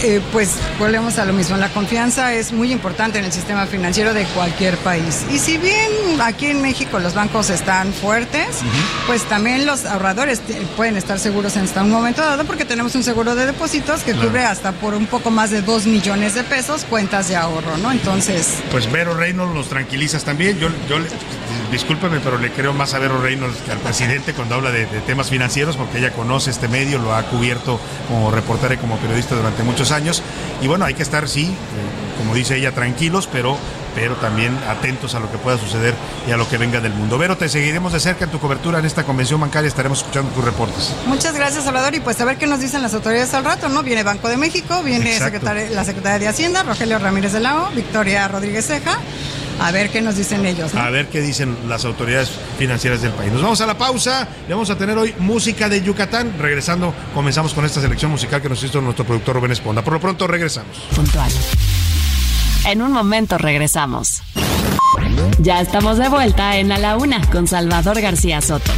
[0.03, 1.57] eh, pues volvemos a lo mismo.
[1.57, 5.25] La confianza es muy importante en el sistema financiero de cualquier país.
[5.31, 8.47] Y si bien aquí en México los bancos están fuertes,
[9.07, 10.41] pues también los ahorradores
[10.75, 14.13] pueden estar seguros en hasta un momento dado porque tenemos un seguro de depósitos que
[14.13, 17.91] cubre hasta por un poco más de 2 millones de pesos cuentas de ahorro, ¿no?
[17.91, 18.57] Entonces...
[18.71, 20.59] Pues Vero Reynolds los tranquilizas también.
[20.59, 20.97] Yo, yo
[21.71, 25.29] discúlpeme, pero le creo más a Vero Reynolds que al presidente cuando habla de, temas
[25.29, 29.63] financieros, porque ella conoce este medio, lo ha cubierto como reportera y como periodista durante
[29.63, 30.21] muchos años.
[30.61, 33.57] Y bueno, hay que estar, sí, eh, como dice ella, tranquilos, pero
[33.95, 35.93] pero también atentos a lo que pueda suceder
[36.25, 37.17] y a lo que venga del mundo.
[37.17, 40.45] Vero, te seguiremos de cerca en tu cobertura en esta convención bancaria, estaremos escuchando tus
[40.45, 40.95] reportes.
[41.07, 43.83] Muchas gracias, Salvador, y pues a ver qué nos dicen las autoridades al rato, ¿no?
[43.83, 48.67] Viene Banco de México, viene la secretaria de Hacienda, Rogelio Ramírez de Lao, Victoria Rodríguez
[48.67, 48.97] Ceja
[49.61, 50.73] a ver qué nos dicen ellos.
[50.73, 53.31] A ver qué dicen las autoridades financieras del país.
[53.31, 54.27] Nos vamos a la pausa.
[54.47, 56.33] Le vamos a tener hoy música de Yucatán.
[56.39, 59.83] Regresando, comenzamos con esta selección musical que nos hizo nuestro productor Rubén Esponda.
[59.83, 60.77] Por lo pronto, regresamos.
[60.95, 61.31] Puntual.
[62.65, 64.23] En un momento regresamos.
[65.37, 68.71] Ya estamos de vuelta en A la Una con Salvador García Soto.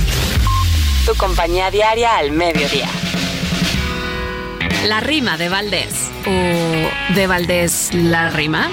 [1.06, 2.88] Tu compañía diaria al mediodía.
[4.86, 6.10] La rima de Valdés.
[6.26, 8.70] ¿O de Valdés la rima?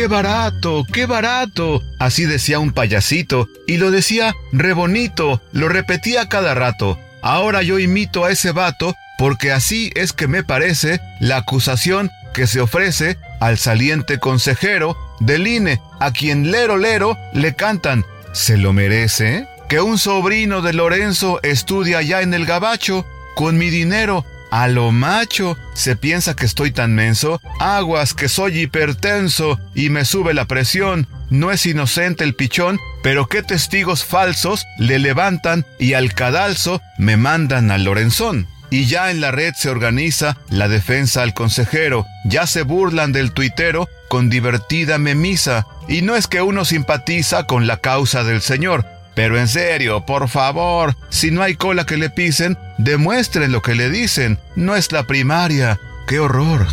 [0.00, 0.86] ¡Qué barato!
[0.90, 1.82] ¡Qué barato!
[1.98, 6.98] Así decía un payasito, y lo decía re bonito, lo repetía cada rato.
[7.20, 12.46] Ahora yo imito a ese vato, porque así es que me parece la acusación que
[12.46, 18.06] se ofrece al saliente consejero del INE, a quien lero lero le cantan.
[18.32, 19.48] ¿Se lo merece?
[19.68, 24.90] Que un sobrino de Lorenzo estudia allá en el gabacho, con mi dinero a lo
[24.92, 30.46] macho, se piensa que estoy tan menso, aguas que soy hipertenso y me sube la
[30.46, 31.06] presión.
[31.30, 37.16] No es inocente el pichón, pero qué testigos falsos le levantan y al cadalso me
[37.16, 38.48] mandan al Lorenzón.
[38.70, 43.32] Y ya en la red se organiza la defensa al consejero, ya se burlan del
[43.32, 45.66] tuitero con divertida memisa.
[45.88, 50.28] Y no es que uno simpatiza con la causa del señor, pero en serio, por
[50.28, 54.38] favor, si no hay cola que le pisen, demuestren lo que le dicen.
[54.56, 55.78] No es la primaria.
[56.06, 56.66] ¡Qué horror!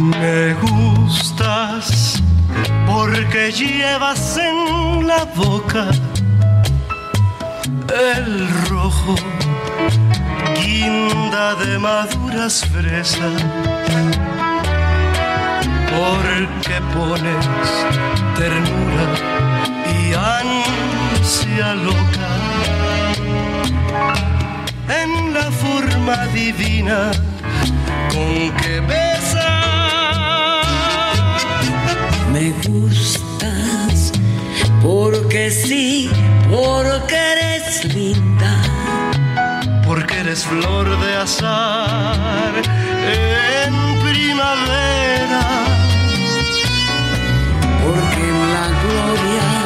[0.00, 2.22] Me gustas
[2.86, 5.90] porque llevas en la boca
[8.24, 9.14] el rojo,
[10.60, 13.42] guinda de maduras fresas.
[15.90, 17.46] Porque pones
[18.36, 19.47] ternura
[20.14, 22.30] ansia loca
[25.02, 27.10] en la forma divina
[28.12, 29.46] con que besas.
[32.32, 34.12] Me gustas
[34.82, 36.10] porque sí,
[36.50, 38.62] porque eres linda.
[39.84, 45.44] Porque eres flor de azar en primavera.
[47.82, 49.57] Porque en la gloria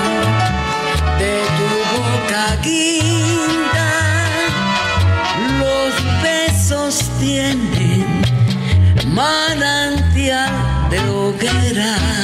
[5.60, 8.22] los besos tienen
[9.14, 10.50] manantial
[10.90, 12.21] de hoguera.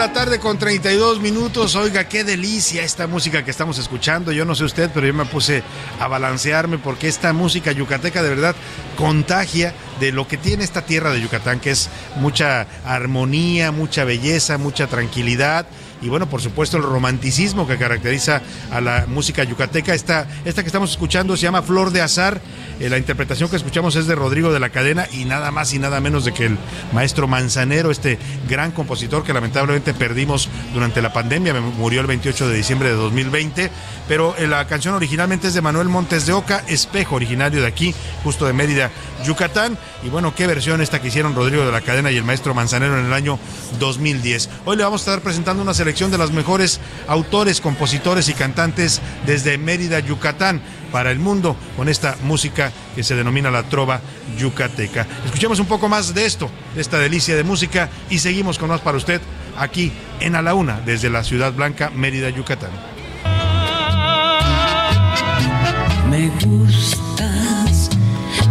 [0.00, 1.74] La tarde con 32 minutos.
[1.74, 4.32] Oiga, qué delicia esta música que estamos escuchando.
[4.32, 5.62] Yo no sé usted, pero yo me puse
[5.98, 8.56] a balancearme porque esta música yucateca de verdad
[8.96, 14.56] contagia de lo que tiene esta tierra de Yucatán, que es mucha armonía, mucha belleza,
[14.56, 15.66] mucha tranquilidad
[16.02, 19.94] y bueno, por supuesto el romanticismo que caracteriza a la música yucateca.
[19.94, 22.40] Esta, esta que estamos escuchando se llama Flor de Azar.
[22.78, 25.78] Eh, la interpretación que escuchamos es de Rodrigo de la Cadena y nada más y
[25.78, 26.58] nada menos de que el
[26.92, 32.56] maestro Manzanero, este gran compositor que lamentablemente perdimos durante la pandemia, murió el 28 de
[32.56, 33.70] diciembre de 2020,
[34.08, 37.94] pero eh, la canción originalmente es de Manuel Montes de Oca, espejo originario de aquí,
[38.24, 38.90] justo de Mérida,
[39.24, 39.78] Yucatán.
[40.02, 42.98] Y bueno, qué versión esta que hicieron Rodrigo de la Cadena y el maestro Manzanero
[42.98, 43.38] en el año
[43.78, 44.48] 2010.
[44.64, 49.00] Hoy le vamos a estar presentando una selección de las mejores autores, compositores y cantantes
[49.26, 54.00] desde Mérida, Yucatán para el mundo con esta música que se denomina la trova
[54.38, 55.06] yucateca.
[55.24, 58.80] Escuchemos un poco más de esto, de esta delicia de música y seguimos con más
[58.80, 59.20] para usted
[59.56, 62.89] aquí en A la Una, desde la Ciudad Blanca, Mérida, Yucatán.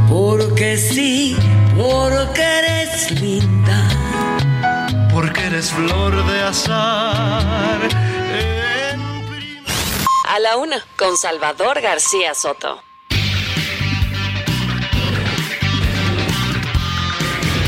[0.09, 1.37] Porque sí,
[1.77, 3.87] porque eres linda.
[5.13, 7.79] Porque eres flor de azar.
[10.27, 12.88] A la una, con Salvador García Soto.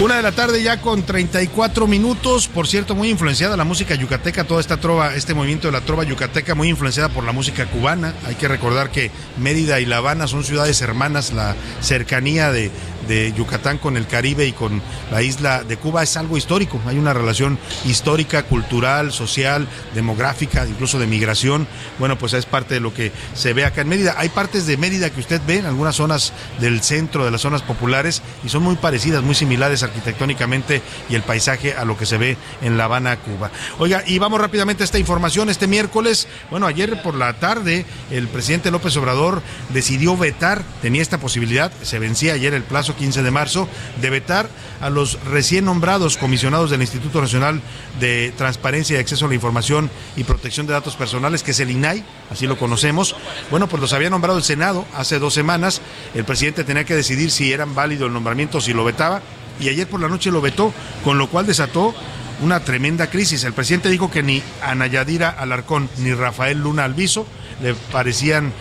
[0.01, 4.45] Una de la tarde ya con 34 minutos, por cierto, muy influenciada la música yucateca,
[4.45, 8.15] toda esta trova, este movimiento de la trova yucateca, muy influenciada por la música cubana.
[8.25, 12.71] Hay que recordar que Mérida y La Habana son ciudades hermanas, la cercanía de,
[13.11, 16.79] de Yucatán con el Caribe y con la isla de Cuba es algo histórico.
[16.85, 21.67] Hay una relación histórica, cultural, social, demográfica, incluso de migración.
[21.99, 24.15] Bueno, pues es parte de lo que se ve acá en Mérida.
[24.17, 27.61] Hay partes de Mérida que usted ve en algunas zonas del centro, de las zonas
[27.63, 32.17] populares, y son muy parecidas, muy similares arquitectónicamente y el paisaje a lo que se
[32.17, 33.51] ve en La Habana, Cuba.
[33.77, 35.49] Oiga, y vamos rápidamente a esta información.
[35.49, 39.41] Este miércoles, bueno, ayer por la tarde, el presidente López Obrador
[39.73, 43.67] decidió vetar, tenía esta posibilidad, se vencía ayer el plazo 15 de marzo,
[43.99, 44.47] de vetar
[44.79, 47.59] a los recién nombrados comisionados del Instituto Nacional
[47.99, 51.71] de Transparencia y Acceso a la Información y Protección de Datos Personales, que es el
[51.71, 53.15] INAI, así lo conocemos.
[53.49, 55.81] Bueno, pues los había nombrado el Senado hace dos semanas.
[56.13, 59.23] El presidente tenía que decidir si eran válido el nombramiento, si lo vetaba
[59.59, 60.71] y ayer por la noche lo vetó,
[61.03, 61.95] con lo cual desató
[62.43, 63.43] una tremenda crisis.
[63.45, 64.43] El presidente dijo que ni
[64.91, 67.25] Yadira Alarcón ni Rafael Luna Alviso
[67.63, 68.53] le parecían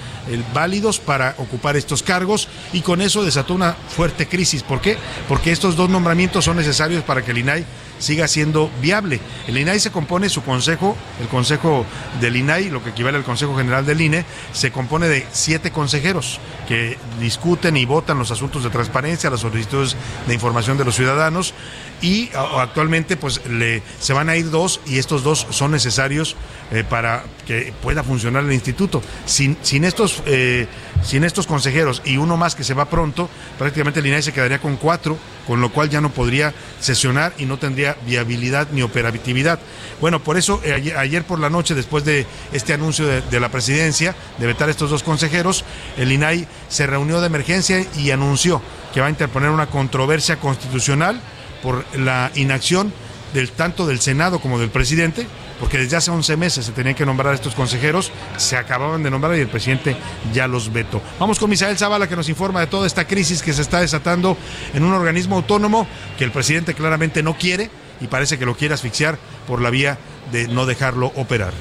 [0.55, 4.63] válidos para ocupar estos cargos y con eso desató una fuerte crisis.
[4.63, 4.97] ¿Por qué?
[5.29, 7.65] Porque estos dos nombramientos son necesarios para que el INAI
[7.99, 9.21] siga siendo viable.
[9.47, 11.85] El INAI se compone, su consejo, el consejo
[12.21, 16.41] del INAI, lo que equivale al Consejo General del INE, se compone de siete consejeros
[16.67, 21.55] que discuten y votan los asuntos de transparencia, las solicitudes de información de los ciudadanos
[22.03, 26.37] y actualmente pues le, se van a ir dos y estos dos son necesarios
[26.73, 29.03] eh, para que pueda funcionar el instituto.
[29.27, 30.67] Sin, sin, estos, eh,
[31.03, 34.61] sin estos consejeros y uno más que se va pronto, prácticamente el INAI se quedaría
[34.61, 39.59] con cuatro, con lo cual ya no podría sesionar y no tendría viabilidad ni operatividad.
[40.01, 43.51] Bueno, por eso eh, ayer, por la noche, después de este anuncio de, de la
[43.51, 45.65] presidencia de vetar estos dos consejeros,
[45.99, 48.63] el INAI se reunió de emergencia y anunció
[48.95, 51.21] que va a interponer una controversia constitucional
[51.63, 52.93] por la inacción
[53.35, 55.27] del tanto del Senado como del presidente,
[55.59, 59.11] porque desde hace 11 meses se tenían que nombrar a estos consejeros, se acababan de
[59.11, 59.97] nombrar y el presidente
[60.33, 61.03] ya los vetó.
[61.19, 64.37] Vamos con Misael Zavala que nos informa de toda esta crisis que se está desatando
[64.75, 65.87] en un organismo autónomo
[66.19, 67.71] que el presidente claramente no quiere
[68.01, 69.99] y parece que lo quiere asfixiar por la vía
[70.33, 71.53] de no dejarlo operar.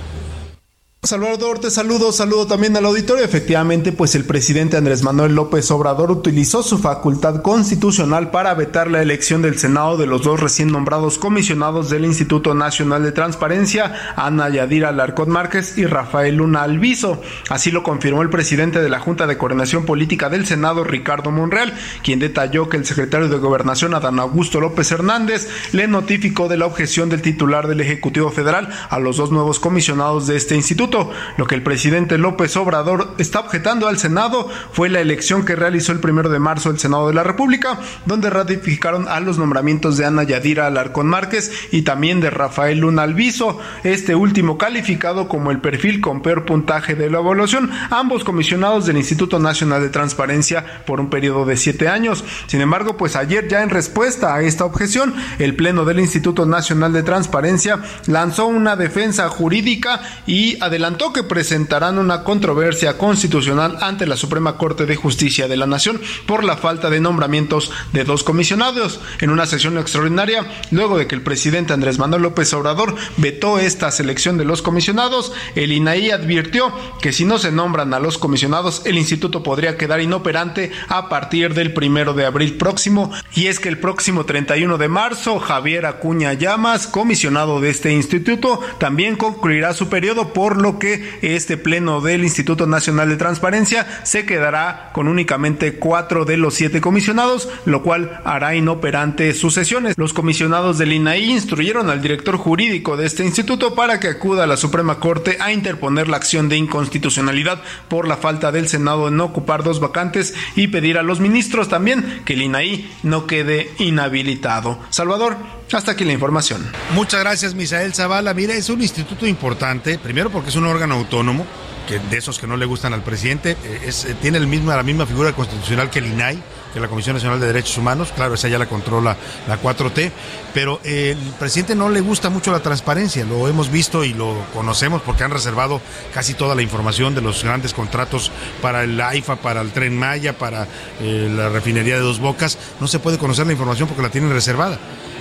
[1.02, 3.24] Salvador, te saludo, saludo también al auditorio.
[3.24, 9.02] Efectivamente, pues el presidente Andrés Manuel López Obrador utilizó su facultad constitucional para vetar la
[9.02, 14.50] elección del Senado de los dos recién nombrados comisionados del Instituto Nacional de Transparencia, Ana
[14.50, 17.22] Yadira Alarcón Márquez y Rafael Luna Alviso.
[17.50, 21.74] Así lo confirmó el presidente de la Junta de Coordinación Política del Senado, Ricardo Monreal,
[22.04, 26.66] quien detalló que el secretario de Gobernación, Adán Augusto López Hernández, le notificó de la
[26.66, 30.89] objeción del titular del Ejecutivo Federal a los dos nuevos comisionados de este instituto
[31.38, 35.92] lo que el presidente López Obrador está objetando al Senado fue la elección que realizó
[35.92, 40.06] el primero de marzo el Senado de la República, donde ratificaron a los nombramientos de
[40.06, 45.60] Ana Yadira Alarcón Márquez y también de Rafael Luna Alviso, este último calificado como el
[45.60, 51.00] perfil con peor puntaje de la evaluación, ambos comisionados del Instituto Nacional de Transparencia por
[51.00, 52.24] un periodo de siete años.
[52.48, 56.94] Sin embargo, pues ayer ya en respuesta a esta objeción, el Pleno del Instituto Nacional
[56.94, 64.08] de Transparencia lanzó una defensa jurídica y adelantó adelantó que presentarán una controversia constitucional ante
[64.08, 68.24] la Suprema Corte de Justicia de la Nación por la falta de nombramientos de dos
[68.24, 69.02] comisionados.
[69.20, 73.92] En una sesión extraordinaria, luego de que el presidente Andrés Manuel López Obrador vetó esta
[73.92, 78.84] selección de los comisionados, el INAI advirtió que si no se nombran a los comisionados,
[78.86, 83.12] el instituto podría quedar inoperante a partir del primero de abril próximo.
[83.36, 88.62] Y es que el próximo 31 de marzo, Javier Acuña Llamas, comisionado de este instituto,
[88.78, 94.26] también concluirá su periodo por lo que este pleno del Instituto Nacional de Transparencia se
[94.26, 99.98] quedará con únicamente cuatro de los siete comisionados, lo cual hará inoperante sus sesiones.
[99.98, 104.48] Los comisionados del INAI instruyeron al director jurídico de este instituto para que acuda a
[104.48, 109.20] la Suprema Corte a interponer la acción de inconstitucionalidad por la falta del Senado en
[109.20, 114.80] ocupar dos vacantes y pedir a los ministros también que el INAI no quede inhabilitado.
[114.90, 115.38] Salvador,
[115.78, 116.66] hasta aquí la información.
[116.94, 118.34] Muchas gracias, Misael Zavala.
[118.34, 121.46] Mira, es un instituto importante, primero porque es un órgano autónomo,
[121.90, 125.34] que de esos que no le gustan al presidente, eh, eh, tiene la misma figura
[125.34, 126.40] constitucional que el INAI,
[126.72, 130.12] que la Comisión Nacional de Derechos Humanos, claro, esa ya la controla la 4T,
[130.54, 134.36] pero eh, el presidente no le gusta mucho la transparencia, lo hemos visto y lo
[134.54, 135.82] conocemos porque han reservado
[136.14, 140.38] casi toda la información de los grandes contratos para el AIFA, para el Tren Maya,
[140.38, 140.68] para
[141.02, 144.78] la refinería de Dos Bocas, no se puede conocer la información porque la tienen reservada.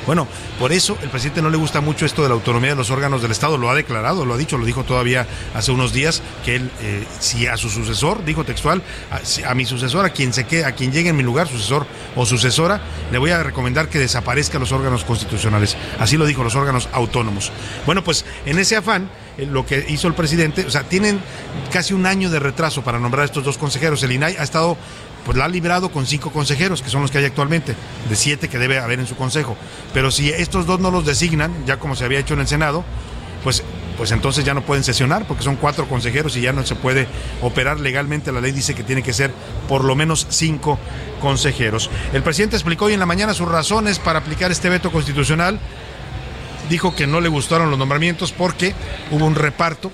[0.08, 0.26] Bueno,
[0.58, 3.20] por eso el presidente no le gusta mucho esto de la autonomía de los órganos
[3.20, 6.56] del Estado, lo ha declarado, lo ha dicho, lo dijo todavía hace unos días, que
[6.56, 8.82] él, eh, si a su sucesor, dijo textual,
[9.44, 11.86] a, mi sucesor, a quien se quede, a quien llegue en mi lugar, sucesor
[12.16, 12.80] o sucesora,
[13.12, 15.76] le voy a recomendar que desaparezcan los órganos constitucionales.
[15.98, 17.52] Así lo dijo, los órganos autónomos.
[17.84, 21.20] Bueno, pues en ese afán, eh, lo que hizo el presidente, o sea, tienen
[21.70, 24.02] casi un año de retraso para nombrar a estos dos consejeros.
[24.02, 24.78] El INAI ha estado
[25.28, 27.74] pues la ha librado con cinco consejeros, que son los que hay actualmente,
[28.08, 29.58] de siete que debe haber en su consejo.
[29.92, 32.82] Pero si estos dos no los designan, ya como se había hecho en el Senado,
[33.44, 33.62] pues,
[33.98, 37.08] pues entonces ya no pueden sesionar, porque son cuatro consejeros y ya no se puede
[37.42, 38.32] operar legalmente.
[38.32, 39.30] La ley dice que tiene que ser
[39.68, 40.78] por lo menos cinco
[41.20, 41.90] consejeros.
[42.14, 45.60] El presidente explicó hoy en la mañana sus razones para aplicar este veto constitucional.
[46.70, 48.72] Dijo que no le gustaron los nombramientos porque
[49.10, 49.92] hubo un reparto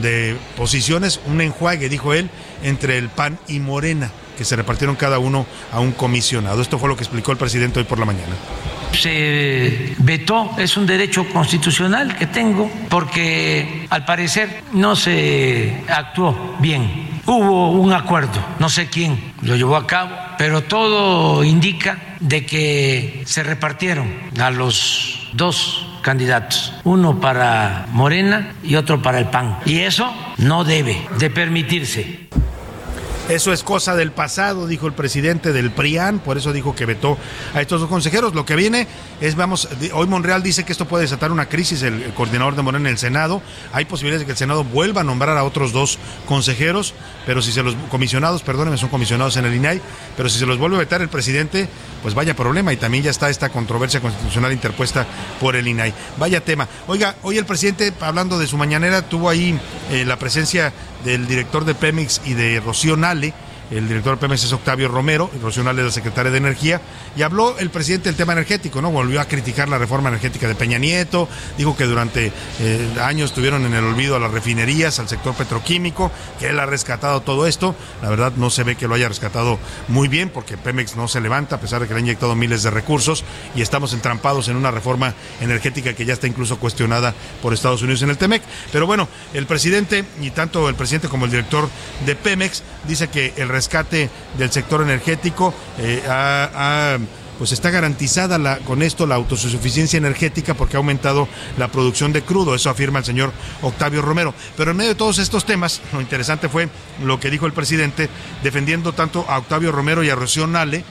[0.00, 2.30] de posiciones, un enjuague, dijo él,
[2.62, 6.62] entre el PAN y Morena que se repartieron cada uno a un comisionado.
[6.62, 8.34] Esto fue lo que explicó el presidente hoy por la mañana.
[8.98, 17.20] Se vetó, es un derecho constitucional que tengo, porque al parecer no se actuó bien.
[17.26, 23.22] Hubo un acuerdo, no sé quién lo llevó a cabo, pero todo indica de que
[23.26, 24.10] se repartieron
[24.40, 29.58] a los dos candidatos, uno para Morena y otro para el PAN.
[29.66, 32.30] Y eso no debe de permitirse.
[33.30, 37.16] Eso es cosa del pasado, dijo el presidente del PRIAN, por eso dijo que vetó
[37.54, 38.34] a estos dos consejeros.
[38.34, 38.88] Lo que viene
[39.20, 42.88] es, vamos, hoy Monreal dice que esto puede desatar una crisis, el, coordinador de Morena
[42.88, 43.40] en el Senado.
[43.72, 46.92] Hay posibilidades de que el Senado vuelva a nombrar a otros dos consejeros,
[47.24, 49.80] pero si se los, comisionados, perdónenme, son comisionados en el INAI,
[50.16, 51.68] pero si se los vuelve a vetar el presidente,
[52.02, 55.06] pues vaya problema y también ya está esta controversia constitucional interpuesta
[55.38, 55.94] por el INAI.
[56.18, 56.68] Vaya tema.
[56.88, 59.56] Oiga, hoy el presidente, hablando de su mañanera, tuvo ahí
[59.92, 60.72] eh, la presencia
[61.04, 64.88] del director de Pemex y de Rocío Nale parler el director de Pemex es Octavio
[64.88, 66.80] Romero, Rocional es la secretaria de Energía,
[67.16, 68.90] y habló el presidente del tema energético, ¿no?
[68.90, 73.64] Volvió a criticar la reforma energética de Peña Nieto, dijo que durante eh, años tuvieron
[73.66, 77.74] en el olvido a las refinerías, al sector petroquímico, que él ha rescatado todo esto.
[78.02, 79.58] La verdad no se ve que lo haya rescatado
[79.88, 82.62] muy bien, porque Pemex no se levanta, a pesar de que le han inyectado miles
[82.62, 87.54] de recursos, y estamos entrampados en una reforma energética que ya está incluso cuestionada por
[87.54, 88.42] Estados Unidos en el TEMEC.
[88.72, 91.68] Pero bueno, el presidente, y tanto el presidente como el director
[92.04, 94.08] de Pemex, dice que el rescate
[94.38, 96.00] del sector energético eh,
[97.36, 102.22] pues está garantizada la, con esto la autosuficiencia energética porque ha aumentado la producción de
[102.22, 103.32] crudo, eso afirma el señor
[103.62, 104.34] Octavio Romero.
[104.58, 106.68] Pero en medio de todos estos temas, lo interesante fue
[107.02, 108.10] lo que dijo el presidente
[108.42, 110.84] defendiendo tanto a Octavio Romero y a Rocío Nale,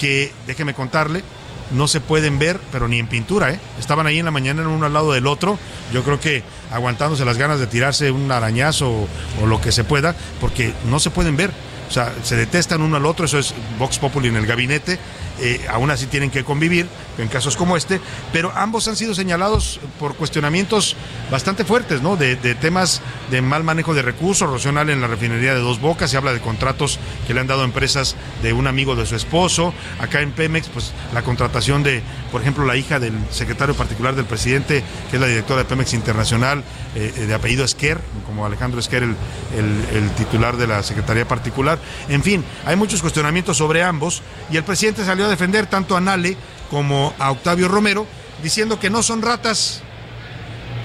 [0.00, 1.22] que déjeme contarle,
[1.70, 3.60] no se pueden ver, pero ni en pintura, ¿eh?
[3.78, 5.56] Estaban ahí en la mañana uno al lado del otro,
[5.92, 6.42] yo creo que
[6.72, 9.06] aguantándose las ganas de tirarse un arañazo
[9.40, 11.52] o lo que se pueda, porque no se pueden ver.
[11.92, 14.98] O sea, se detestan uno al otro, eso es Vox Populi en el gabinete,
[15.44, 16.86] eh, aún así tienen que convivir
[17.18, 18.00] en casos como este,
[18.32, 20.94] pero ambos han sido señalados por cuestionamientos
[21.32, 22.16] bastante fuertes, ¿no?
[22.16, 26.16] De, temas de mal manejo de recursos, racional en la refinería de Dos Bocas, se
[26.16, 30.20] habla de contratos que le han dado empresas de un amigo de su esposo, acá
[30.20, 34.84] en Pemex, pues la contratación de, por ejemplo, la hija del secretario particular del presidente,
[35.10, 36.62] que es la directora de Pemex Internacional,
[36.94, 39.16] eh, de apellido Esquer, como Alejandro Esquer, el,
[39.56, 41.80] el titular de la Secretaría Particular.
[42.08, 44.22] En fin, hay muchos cuestionamientos sobre ambos
[44.52, 46.36] y el presidente salió a defender tanto a Nale
[46.70, 48.06] como a Octavio Romero,
[48.42, 49.82] diciendo que no son ratas,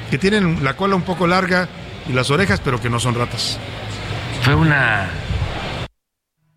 [0.09, 1.69] que tienen la cola un poco larga
[2.09, 3.59] y las orejas, pero que no son ratas.
[4.41, 5.09] Fue una...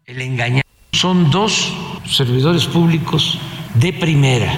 [0.07, 0.65] el engañar.
[0.93, 1.73] Son dos
[2.07, 3.39] servidores públicos
[3.75, 4.53] de primera.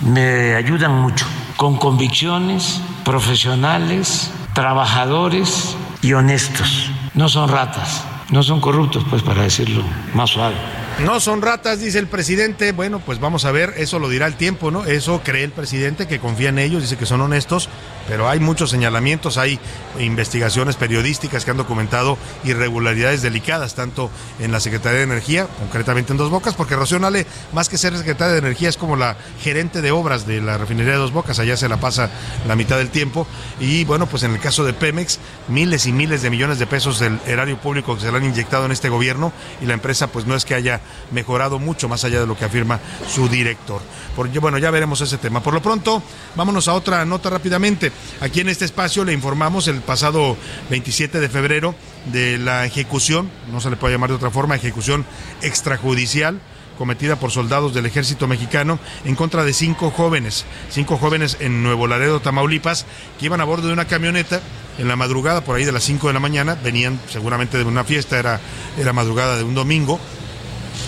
[0.00, 1.26] Me ayudan mucho,
[1.56, 6.90] con convicciones, profesionales, trabajadores y honestos.
[7.14, 9.82] No son ratas, no son corruptos, pues para decirlo
[10.14, 10.56] más suave.
[11.00, 12.70] No son ratas, dice el presidente.
[12.70, 14.84] Bueno, pues vamos a ver, eso lo dirá el tiempo, ¿no?
[14.84, 17.68] Eso cree el presidente, que confía en ellos, dice que son honestos,
[18.06, 19.58] pero hay muchos señalamientos, hay
[19.98, 26.16] investigaciones periodísticas que han documentado irregularidades delicadas, tanto en la Secretaría de Energía, concretamente en
[26.16, 29.82] Dos Bocas, porque Rocío Nale, más que ser secretaria de Energía, es como la gerente
[29.82, 32.08] de obras de la refinería de Dos Bocas, allá se la pasa
[32.46, 33.26] la mitad del tiempo.
[33.58, 35.18] Y bueno, pues en el caso de Pemex,
[35.48, 38.64] miles y miles de millones de pesos del erario público que se le han inyectado
[38.64, 40.80] en este gobierno y la empresa pues no es que haya
[41.10, 43.80] mejorado mucho más allá de lo que afirma su director.
[44.16, 45.42] Porque, bueno, ya veremos ese tema.
[45.42, 46.02] Por lo pronto,
[46.34, 47.92] vámonos a otra nota rápidamente.
[48.20, 50.36] Aquí en este espacio le informamos el pasado
[50.70, 51.74] 27 de febrero
[52.12, 55.04] de la ejecución, no se le puede llamar de otra forma, ejecución
[55.42, 56.40] extrajudicial
[56.78, 61.86] cometida por soldados del ejército mexicano en contra de cinco jóvenes, cinco jóvenes en Nuevo
[61.86, 62.86] Laredo, Tamaulipas,
[63.18, 64.40] que iban a bordo de una camioneta
[64.78, 67.84] en la madrugada, por ahí de las 5 de la mañana, venían seguramente de una
[67.84, 68.40] fiesta, era,
[68.76, 70.00] era madrugada de un domingo,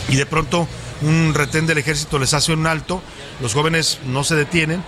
[0.08, 0.68] y de pronto
[1.02, 3.02] un retén del ejército les hace un alto,
[3.40, 4.82] los jóvenes no se detienen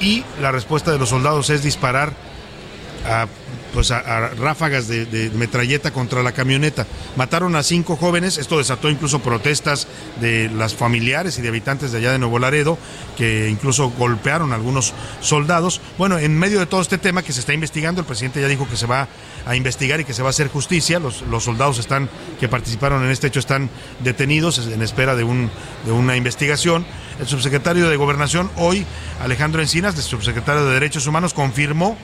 [0.00, 2.12] y la respuesta de los soldados es disparar
[3.06, 3.26] a
[3.72, 6.86] pues a, ráfagas de, metralleta contra la camioneta.
[7.16, 9.86] Mataron a cinco jóvenes, esto desató incluso protestas
[10.20, 12.78] de las familiares y de habitantes de allá de Nuevo Laredo,
[13.16, 15.80] que incluso golpearon a algunos soldados.
[15.98, 18.68] Bueno, en medio de todo este tema que se está investigando, el presidente ya dijo
[18.68, 19.08] que se va
[19.44, 20.98] a investigar y que se va a hacer justicia.
[20.98, 22.08] Los, los soldados están
[22.38, 23.70] que participaron en este hecho están
[24.00, 25.50] detenidos en espera de, un,
[25.84, 26.84] de una investigación.
[27.20, 28.86] El subsecretario de Gobernación hoy,
[29.20, 31.96] Alejandro Encinas, el subsecretario de Derechos Humanos, confirmó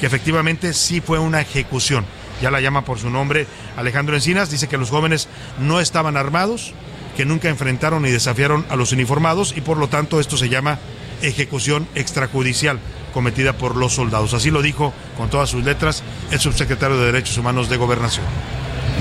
[0.00, 2.04] que efectivamente sí fue una ejecución.
[2.42, 5.28] Ya la llama por su nombre Alejandro Encinas, dice que los jóvenes
[5.58, 6.72] no estaban armados,
[7.16, 10.78] que nunca enfrentaron ni desafiaron a los uniformados y por lo tanto esto se llama
[11.22, 12.80] ejecución extrajudicial
[13.12, 14.34] cometida por los soldados.
[14.34, 18.26] Así lo dijo con todas sus letras el subsecretario de Derechos Humanos de Gobernación.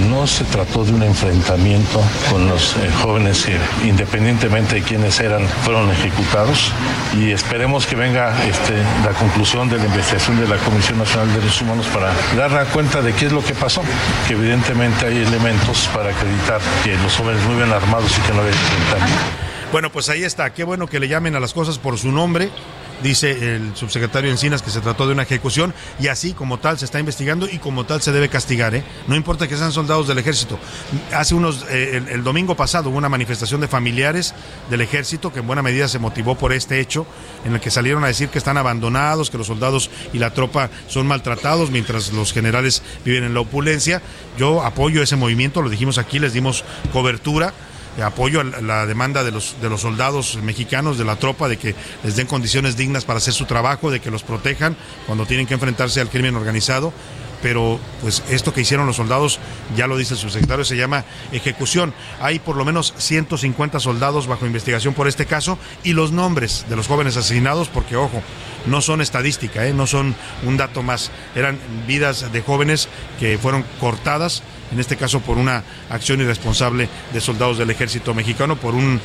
[0.10, 5.48] No se trató de un enfrentamiento con los eh, jóvenes que, independientemente de quiénes eran,
[5.64, 6.72] fueron ejecutados
[7.18, 8.74] y esperemos que venga este,
[9.06, 13.02] la conclusión de la investigación de la Comisión Nacional de Derechos Humanos para dar cuenta
[13.02, 13.84] de qué es lo que pasó,
[14.28, 18.41] que evidentemente hay elementos para acreditar que los jóvenes muy bien armados y que no
[18.41, 19.43] había enfrentamiento.
[19.74, 20.53] Bueno, pues ahí está.
[20.53, 22.51] Qué bueno que le llamen a las cosas por su nombre
[23.01, 26.86] dice el subsecretario Encinas que se trató de una ejecución y así como tal se
[26.86, 28.84] está investigando y como tal se debe castigar, ¿eh?
[29.07, 30.57] No importa que sean soldados del ejército.
[31.13, 34.34] Hace unos, eh, el, domingo pasado hubo una manifestación de familiares
[34.69, 37.05] del ejército que en buena medida se motivó por este hecho,
[37.43, 40.69] en el que salieron a decir que están abandonados, que los soldados y la tropa
[40.88, 44.01] son maltratados mientras los generales viven en la opulencia.
[44.38, 46.63] Yo apoyo ese movimiento, lo dijimos aquí, les dimos
[46.93, 47.53] cobertura
[48.02, 51.76] apoyo a la demanda de los, de los soldados mexicanos, de la tropa, de que
[52.04, 54.76] les den condiciones dignas para hacer su trabajo, de que los protejan
[55.06, 56.94] cuando tienen que enfrentarse al crimen organizado
[57.44, 59.38] pero pues esto que hicieron los soldados,
[59.76, 61.94] ya lo dice el subsecretario, se llama ejecución.
[62.22, 66.78] Hay por lo menos 150 soldados bajo investigación por este caso y los nombres de
[66.78, 68.24] los jóvenes asesinados, porque ojo,
[68.66, 69.74] no son estadística, ¿eh?
[69.74, 70.16] no son
[70.46, 72.88] un dato más, eran vidas de jóvenes
[73.20, 74.41] que fueron cortadas
[74.74, 78.99] en este caso por una acción irresponsable de soldados del ejército mexicano, por un,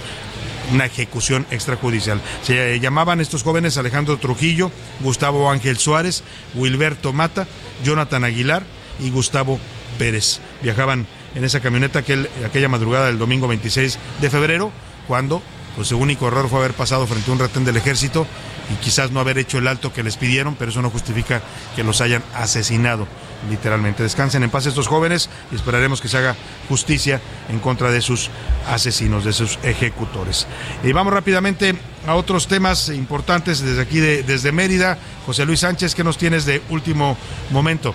[0.73, 2.21] una ejecución extrajudicial.
[2.43, 7.47] Se llamaban estos jóvenes Alejandro Trujillo, Gustavo Ángel Suárez, Wilberto Mata,
[7.85, 8.65] Jonathan Aguilar
[8.99, 9.61] y Gustavo
[9.99, 10.41] Pérez.
[10.63, 14.73] Viajaban en esa camioneta aquel, aquella madrugada del domingo 26 de febrero,
[15.07, 15.43] cuando
[15.77, 18.27] pues, su único error fue haber pasado frente a un retén del ejército
[18.73, 21.43] y quizás no haber hecho el alto que les pidieron, pero eso no justifica
[21.77, 23.07] que los hayan asesinado
[23.49, 24.03] literalmente.
[24.03, 26.37] Descansen en paz estos jóvenes y esperaremos que se haga
[26.69, 28.31] justicia en contra de sus
[28.67, 30.47] asesinos, de sus ejecutores.
[30.83, 31.77] Y vamos rápidamente
[32.07, 34.99] a otros temas importantes desde aquí, de, desde Mérida.
[35.27, 37.17] José Luis Sánchez, ¿qué nos tienes de último
[37.51, 37.95] momento?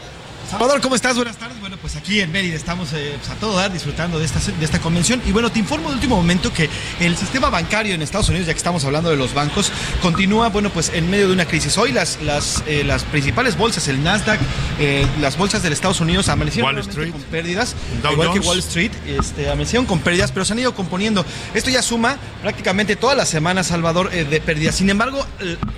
[0.49, 1.15] Salvador, ¿cómo estás?
[1.15, 1.62] Buenas tardes.
[1.83, 4.79] Pues aquí en Mérida estamos eh, pues, a todo dar disfrutando de esta, de esta
[4.79, 5.21] convención.
[5.25, 6.69] Y bueno, te informo de último momento que
[7.01, 9.69] el sistema bancario en Estados Unidos, ya que estamos hablando de los bancos,
[10.01, 11.77] continúa, bueno, pues en medio de una crisis.
[11.77, 14.39] Hoy las, las, eh, las principales bolsas, el Nasdaq,
[14.79, 16.73] eh, las bolsas de Estados Unidos amanecieron
[17.11, 17.75] con pérdidas,
[18.09, 21.25] igual que Wall Street, este, amanecieron con pérdidas, pero se han ido componiendo.
[21.53, 24.75] Esto ya suma prácticamente todas las semanas, Salvador, de pérdidas.
[24.75, 25.25] Sin embargo,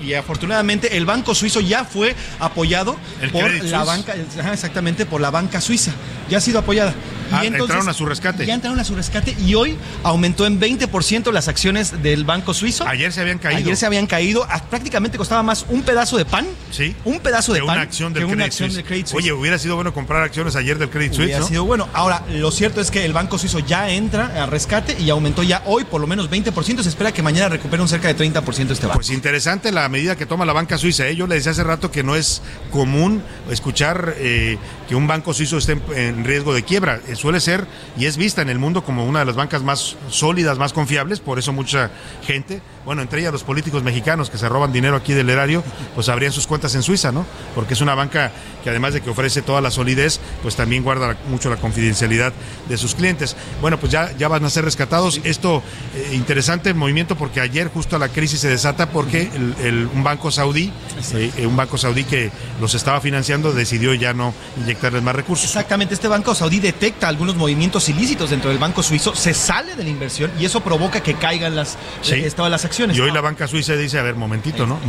[0.03, 2.95] y afortunadamente, el Banco Suizo ya fue apoyado
[3.32, 4.14] por la banca
[4.53, 5.94] exactamente por la banca suiza.
[6.29, 6.93] Ya ha sido apoyada.
[7.32, 8.45] Ah, y entraron a su rescate.
[8.45, 12.88] Ya entraron a su rescate y hoy aumentó en 20% las acciones del Banco Suizo.
[12.88, 13.59] Ayer se habían caído.
[13.59, 14.47] Ayer se habían caído.
[14.69, 16.45] Prácticamente costaba más un pedazo de pan.
[16.71, 16.95] Sí.
[17.05, 17.76] Un pedazo de, pan.
[17.76, 19.23] Una acción del, una acción del Credit Suisse.
[19.23, 21.26] Oye, hubiera sido bueno comprar acciones ayer del Credit Suisse.
[21.28, 21.88] Hubiera sido bueno.
[21.93, 25.61] Ahora, lo cierto es que el Banco Suizo ya entra a rescate y aumentó ya
[25.65, 26.82] hoy por lo menos 20%.
[26.82, 28.99] Se espera que mañana recupere un cerca de 30% este banco.
[28.99, 31.07] Pues interesante la medida que toma la banca suiza.
[31.07, 31.15] ¿eh?
[31.15, 34.57] Yo le decía hace rato que no es común escuchar eh,
[34.88, 36.99] que un banco suizo esté en riesgo de quiebra.
[37.16, 37.66] Suele ser
[37.97, 41.20] y es vista en el mundo como una de las bancas más sólidas, más confiables,
[41.20, 41.91] por eso mucha
[42.24, 45.63] gente, bueno, entre ellas los políticos mexicanos que se roban dinero aquí del erario,
[45.95, 47.25] pues abrían sus cuentas en Suiza, ¿no?
[47.55, 48.31] Porque es una banca
[48.63, 52.31] que además de que ofrece toda la solidez, pues también guarda mucho la confidencialidad
[52.69, 53.36] de sus clientes.
[53.59, 55.19] Bueno, pues ya, ya van a ser rescatados.
[55.23, 55.63] Esto,
[55.95, 59.31] eh, interesante movimiento porque ayer justo la crisis se desata porque
[59.63, 60.71] el, un banco saudí,
[61.13, 62.31] eh, un banco saudí que
[62.61, 65.45] los estaba financiando, decidió ya no inyectarles más recursos.
[65.45, 69.83] Exactamente, este banco saudí detecta algunos movimientos ilícitos dentro del banco suizo, se sale de
[69.83, 71.77] la inversión y eso provoca que caigan las,
[72.11, 72.74] eh, todas las acciones.
[72.80, 74.80] Y hoy la banca suiza dice, a ver, momentito, ¿no?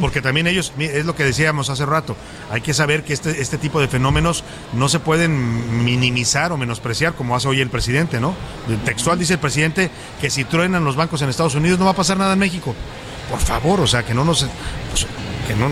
[0.00, 2.16] Porque también ellos, es lo que decíamos hace rato,
[2.50, 7.14] hay que saber que este, este tipo de fenómenos no se pueden minimizar o menospreciar
[7.14, 8.34] como hace hoy el presidente, ¿no?
[8.84, 9.90] Textual dice el presidente
[10.20, 12.74] que si truenan los bancos en Estados Unidos no va a pasar nada en México.
[13.30, 14.46] Por favor, o sea, que no nos...
[14.90, 15.06] Pues,
[15.46, 15.70] que no,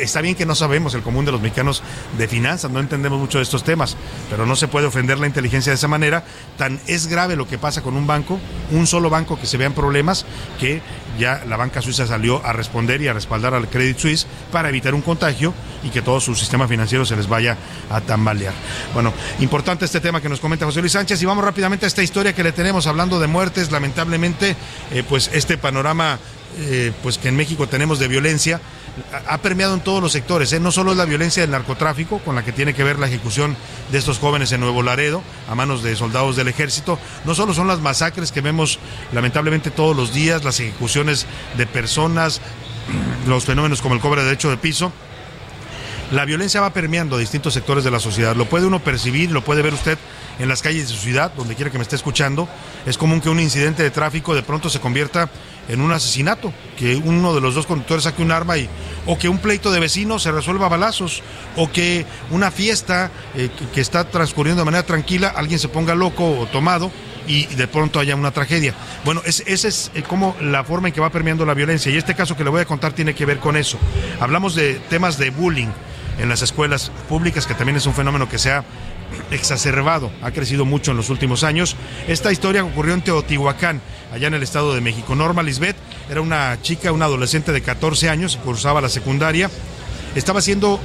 [0.00, 1.82] está bien que no sabemos el común de los mexicanos
[2.18, 3.96] de finanzas, no entendemos mucho de estos temas,
[4.30, 6.24] pero no se puede ofender la inteligencia de esa manera.
[6.56, 8.38] Tan es grave lo que pasa con un banco,
[8.70, 10.24] un solo banco que se vean problemas,
[10.58, 10.82] que
[11.18, 14.94] ya la banca suiza salió a responder y a respaldar al Credit Suisse para evitar
[14.94, 15.52] un contagio
[15.82, 17.56] y que todo su sistema financiero se les vaya
[17.90, 18.54] a tambalear.
[18.94, 22.02] Bueno, importante este tema que nos comenta José Luis Sánchez y vamos rápidamente a esta
[22.02, 24.56] historia que le tenemos hablando de muertes, lamentablemente,
[24.90, 26.18] eh, pues este panorama
[26.58, 28.60] eh, pues que en México tenemos de violencia
[29.26, 30.52] ha permeado en todos los sectores.
[30.52, 30.60] ¿eh?
[30.60, 33.56] No solo es la violencia del narcotráfico, con la que tiene que ver la ejecución
[33.90, 36.98] de estos jóvenes en Nuevo Laredo a manos de soldados del ejército.
[37.24, 38.78] No solo son las masacres que vemos
[39.12, 41.26] lamentablemente todos los días, las ejecuciones
[41.56, 42.40] de personas,
[43.26, 44.92] los fenómenos como el cobre de derecho de piso.
[46.12, 48.36] La violencia va permeando distintos sectores de la sociedad.
[48.36, 49.96] Lo puede uno percibir, lo puede ver usted
[50.38, 52.50] en las calles de su ciudad, donde quiera que me esté escuchando.
[52.84, 55.30] Es común que un incidente de tráfico de pronto se convierta
[55.70, 58.68] en un asesinato, que uno de los dos conductores saque un arma y
[59.06, 61.22] o que un pleito de vecinos se resuelva a balazos
[61.56, 66.40] o que una fiesta eh, que, está transcurriendo de manera tranquila alguien se ponga loco
[66.40, 66.90] o tomado
[67.26, 68.74] y de pronto haya una tragedia.
[69.06, 72.14] Bueno, esa es eh, como la forma en que va permeando la violencia y este
[72.14, 73.78] caso que le voy a contar tiene que ver con eso.
[74.20, 75.70] Hablamos de temas de bullying
[76.18, 78.64] en las escuelas públicas, que también es un fenómeno que se ha
[79.30, 81.76] exacerbado, ha crecido mucho en los últimos años.
[82.08, 83.80] Esta historia ocurrió en Teotihuacán,
[84.12, 85.14] allá en el Estado de México.
[85.14, 85.76] Norma Lisbeth
[86.10, 89.50] era una chica, una adolescente de 14 años, cursaba la secundaria,
[90.14, 90.80] estaba siendo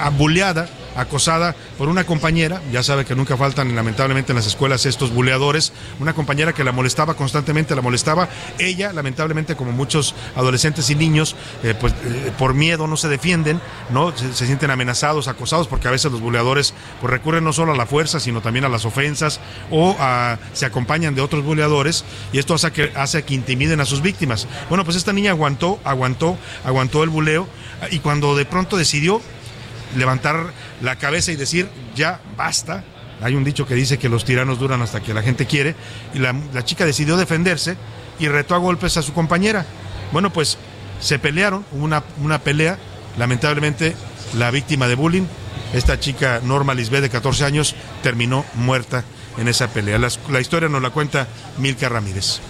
[0.00, 5.12] abuleada acosada por una compañera, ya sabe que nunca faltan lamentablemente en las escuelas estos
[5.12, 8.28] buleadores, una compañera que la molestaba constantemente, la molestaba,
[8.58, 13.60] ella lamentablemente como muchos adolescentes y niños, eh, pues eh, por miedo no se defienden,
[13.90, 17.76] no se, sienten amenazados, acosados, porque a veces los buleadores pues recurren no solo a
[17.76, 19.40] la fuerza, sino también a las ofensas
[19.70, 19.96] o
[20.52, 24.46] se acompañan de otros buleadores y esto hace que, hace que intimiden a sus víctimas.
[24.68, 27.48] Bueno, pues esta niña aguantó, aguantó, aguantó el buleo
[27.90, 29.20] y cuando de pronto decidió
[29.96, 32.84] levantar la cabeza y decir, ya basta.
[33.20, 35.74] Hay un dicho que dice que los tiranos duran hasta que la gente quiere.
[36.14, 36.34] Y la,
[36.64, 37.76] chica decidió defenderse
[38.18, 39.64] y retó a golpes a su compañera.
[40.12, 40.58] Bueno, pues
[41.00, 42.78] se pelearon, hubo una, una pelea.
[43.18, 43.94] Lamentablemente,
[44.36, 45.24] la víctima de bullying,
[45.72, 49.04] esta chica Norma Lisbeth de 14 años, terminó muerta
[49.38, 49.98] en esa pelea.
[49.98, 51.28] La, la historia nos la cuenta
[51.58, 52.40] Milka Ramírez.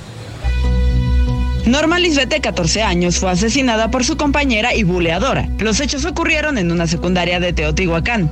[1.66, 5.48] Norma Lisbeth, de 14 años, fue asesinada por su compañera y buleadora.
[5.58, 8.30] Los hechos ocurrieron en una secundaria de Teotihuacán.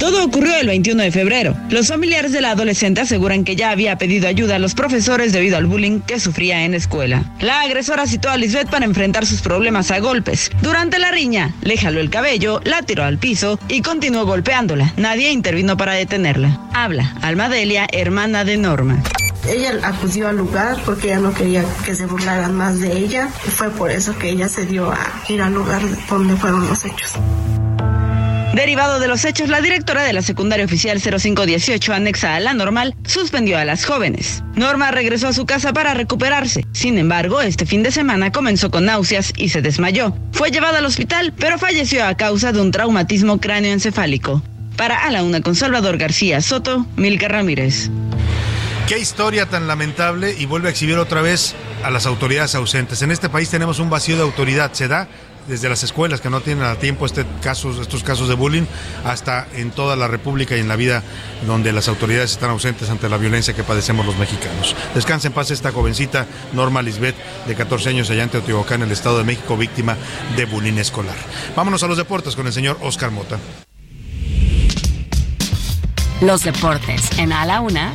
[0.00, 1.54] Todo ocurrió el 21 de febrero.
[1.68, 5.58] Los familiares de la adolescente aseguran que ya había pedido ayuda a los profesores debido
[5.58, 7.22] al bullying que sufría en escuela.
[7.40, 10.50] La agresora citó a Lisbeth para enfrentar sus problemas a golpes.
[10.62, 14.94] Durante la riña, le jaló el cabello, la tiró al piso y continuó golpeándola.
[14.96, 16.58] Nadie intervino para detenerla.
[16.72, 19.02] Habla Alma Delia, hermana de Norma.
[19.46, 23.50] Ella acudió al lugar porque ella no quería que se burlaran más de ella y
[23.50, 24.98] fue por eso que ella se dio a
[25.28, 27.16] ir al lugar donde fueron los hechos.
[28.54, 32.96] Derivado de los hechos, la directora de la secundaria oficial 0518, anexa a la normal,
[33.06, 34.42] suspendió a las jóvenes.
[34.56, 36.66] Norma regresó a su casa para recuperarse.
[36.72, 40.16] Sin embargo, este fin de semana comenzó con náuseas y se desmayó.
[40.32, 44.42] Fue llevada al hospital, pero falleció a causa de un traumatismo cráneoencefálico.
[44.76, 47.88] Para A la Una con Salvador García Soto, Milka Ramírez.
[48.88, 53.00] Qué historia tan lamentable y vuelve a exhibir otra vez a las autoridades ausentes.
[53.02, 54.72] En este país tenemos un vacío de autoridad.
[54.72, 55.06] Se da
[55.46, 58.64] desde las escuelas que no tienen a tiempo este casos, estos casos de bullying,
[59.04, 61.02] hasta en toda la República y en la vida
[61.46, 64.74] donde las autoridades están ausentes ante la violencia que padecemos los mexicanos.
[64.94, 67.16] Descansa en paz esta jovencita Norma Lisbeth,
[67.46, 69.96] de 14 años, allá en Teotihuacán, en el Estado de México, víctima
[70.36, 71.16] de bullying escolar.
[71.56, 73.38] Vámonos a los deportes con el señor Oscar Mota.
[76.20, 77.94] Los deportes en A la Una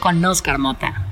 [0.00, 1.05] con Oscar Mota.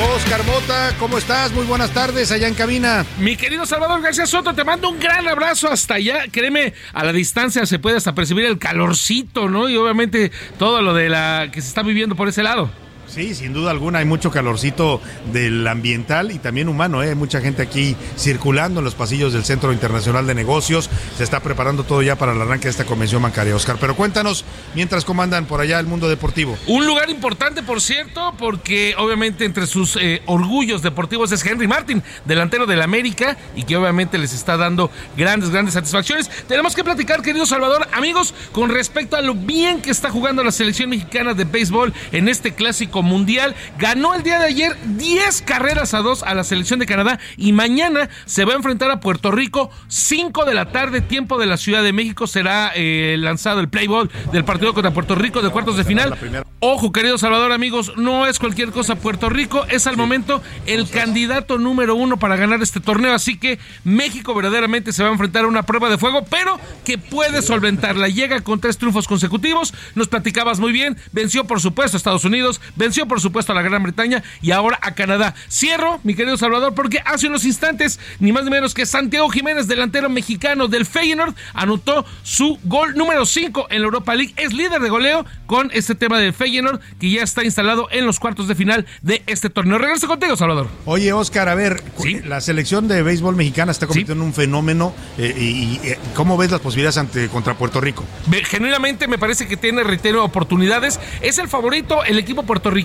[0.00, 1.52] Oscar Mota, ¿cómo estás?
[1.52, 3.04] Muy buenas tardes allá en cabina.
[3.18, 6.24] Mi querido Salvador García Soto, te mando un gran abrazo hasta allá.
[6.30, 9.68] Créeme, a la distancia se puede hasta percibir el calorcito, ¿no?
[9.68, 12.70] Y obviamente todo lo de la que se está viviendo por ese lado.
[13.12, 14.98] Sí, sin duda alguna hay mucho calorcito
[15.34, 17.10] del ambiental y también humano, ¿eh?
[17.10, 20.88] Hay mucha gente aquí circulando en los pasillos del Centro Internacional de Negocios.
[21.18, 23.76] Se está preparando todo ya para el arranque de esta convención bancaria, Oscar.
[23.78, 26.56] Pero cuéntanos, mientras comandan por allá el mundo deportivo.
[26.66, 32.02] Un lugar importante, por cierto, porque obviamente entre sus eh, orgullos deportivos es Henry Martin,
[32.24, 36.30] delantero del América, y que obviamente les está dando grandes, grandes satisfacciones.
[36.48, 40.50] Tenemos que platicar, querido Salvador, amigos, con respecto a lo bien que está jugando la
[40.50, 43.54] selección mexicana de béisbol en este clásico mundial.
[43.78, 47.52] Ganó el día de ayer 10 carreras a 2 a la selección de Canadá y
[47.52, 51.56] mañana se va a enfrentar a Puerto Rico 5 de la tarde, tiempo de la
[51.56, 52.26] Ciudad de México.
[52.26, 56.16] Será eh, lanzado el play ball del partido contra Puerto Rico de cuartos de final.
[56.60, 58.94] Ojo, querido Salvador, amigos, no es cualquier cosa.
[58.94, 63.14] Puerto Rico es al momento el candidato número uno para ganar este torneo.
[63.14, 66.98] Así que México verdaderamente se va a enfrentar a una prueba de fuego, pero que
[66.98, 68.08] puede solventarla.
[68.08, 69.74] Llega con tres triunfos consecutivos.
[69.94, 70.96] Nos platicabas muy bien.
[71.10, 72.60] Venció, por supuesto, a Estados Unidos.
[72.76, 75.34] Venció, por supuesto, a la Gran Bretaña y ahora a Canadá.
[75.50, 79.66] Cierro, mi querido Salvador, porque hace unos instantes, ni más ni menos que Santiago Jiménez,
[79.66, 84.34] delantero mexicano del Feyenoord, anotó su gol número 5 en la Europa League.
[84.36, 88.20] Es líder de goleo con este tema del Feyenoord, que ya está instalado en los
[88.20, 89.78] cuartos de final de este torneo.
[89.78, 90.68] Regreso contigo, Salvador.
[90.84, 91.82] Oye, Oscar, a ver,
[92.24, 94.92] la selección de béisbol mexicana está convirtiendo en un fenómeno.
[95.18, 98.04] eh, y, y, eh, ¿Cómo ves las posibilidades ante contra Puerto Rico?
[98.44, 101.00] Genuinamente me parece que tiene, reitero, oportunidades.
[101.20, 102.81] Es el favorito, el equipo puertorriqueño.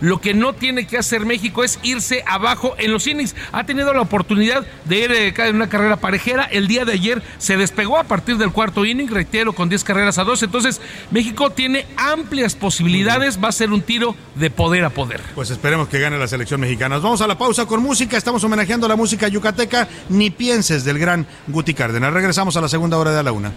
[0.00, 3.34] Lo que no tiene que hacer México es irse abajo en los innings.
[3.52, 6.44] Ha tenido la oportunidad de ir eh, en una carrera parejera.
[6.44, 10.18] El día de ayer se despegó a partir del cuarto inning, reitero, con 10 carreras
[10.18, 10.42] a 2.
[10.44, 10.80] Entonces,
[11.10, 13.42] México tiene amplias posibilidades.
[13.42, 15.20] Va a ser un tiro de poder a poder.
[15.34, 16.96] Pues esperemos que gane la selección mexicana.
[16.96, 18.16] Nos vamos a la pausa con música.
[18.16, 19.88] Estamos homenajeando la música yucateca.
[20.08, 22.12] Ni pienses del gran Guti Cárdenas.
[22.12, 23.52] Regresamos a la segunda hora de a la una.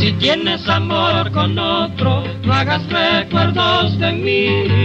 [0.00, 4.83] Si tienes amor con otro, no hagas recuerdos de mí.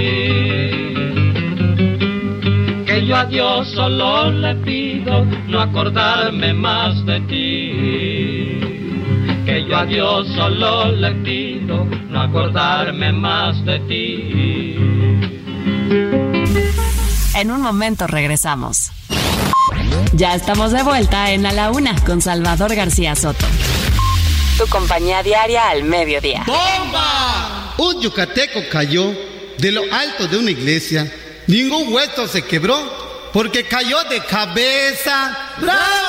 [2.85, 8.59] Que yo a Dios solo le pido no acordarme más de ti.
[9.45, 14.75] Que yo a Dios solo le pido no acordarme más de ti.
[17.35, 18.91] En un momento regresamos.
[20.13, 23.45] Ya estamos de vuelta en A la Una con Salvador García Soto.
[24.57, 26.43] Tu compañía diaria al mediodía.
[26.45, 27.75] ¡Bomba!
[27.77, 29.13] Un yucateco cayó
[29.59, 31.11] de lo alto de una iglesia.
[31.47, 35.55] Ningún hueso se quebró porque cayó de cabeza.
[35.59, 36.08] ¡Bravo!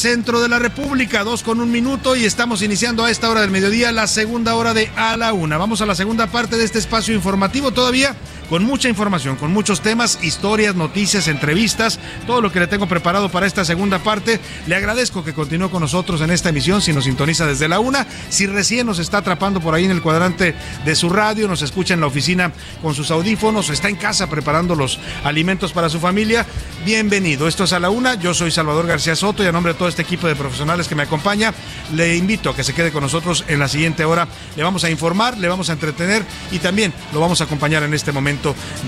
[0.00, 3.50] Centro de la República, 2 con un minuto y estamos iniciando a esta hora del
[3.50, 5.58] mediodía la segunda hora de A la Una.
[5.58, 8.16] Vamos a la segunda parte de este espacio informativo todavía
[8.50, 13.28] con mucha información, con muchos temas, historias, noticias, entrevistas, todo lo que le tengo preparado
[13.28, 14.40] para esta segunda parte.
[14.66, 18.08] Le agradezco que continúe con nosotros en esta emisión, si nos sintoniza desde la una,
[18.28, 21.94] si recién nos está atrapando por ahí en el cuadrante de su radio, nos escucha
[21.94, 22.50] en la oficina
[22.82, 26.44] con sus audífonos, está en casa preparando los alimentos para su familia,
[26.84, 27.46] bienvenido.
[27.46, 29.88] Esto es a la una, yo soy Salvador García Soto y a nombre de todo
[29.88, 31.54] este equipo de profesionales que me acompaña,
[31.94, 34.26] le invito a que se quede con nosotros en la siguiente hora.
[34.56, 37.94] Le vamos a informar, le vamos a entretener y también lo vamos a acompañar en
[37.94, 38.39] este momento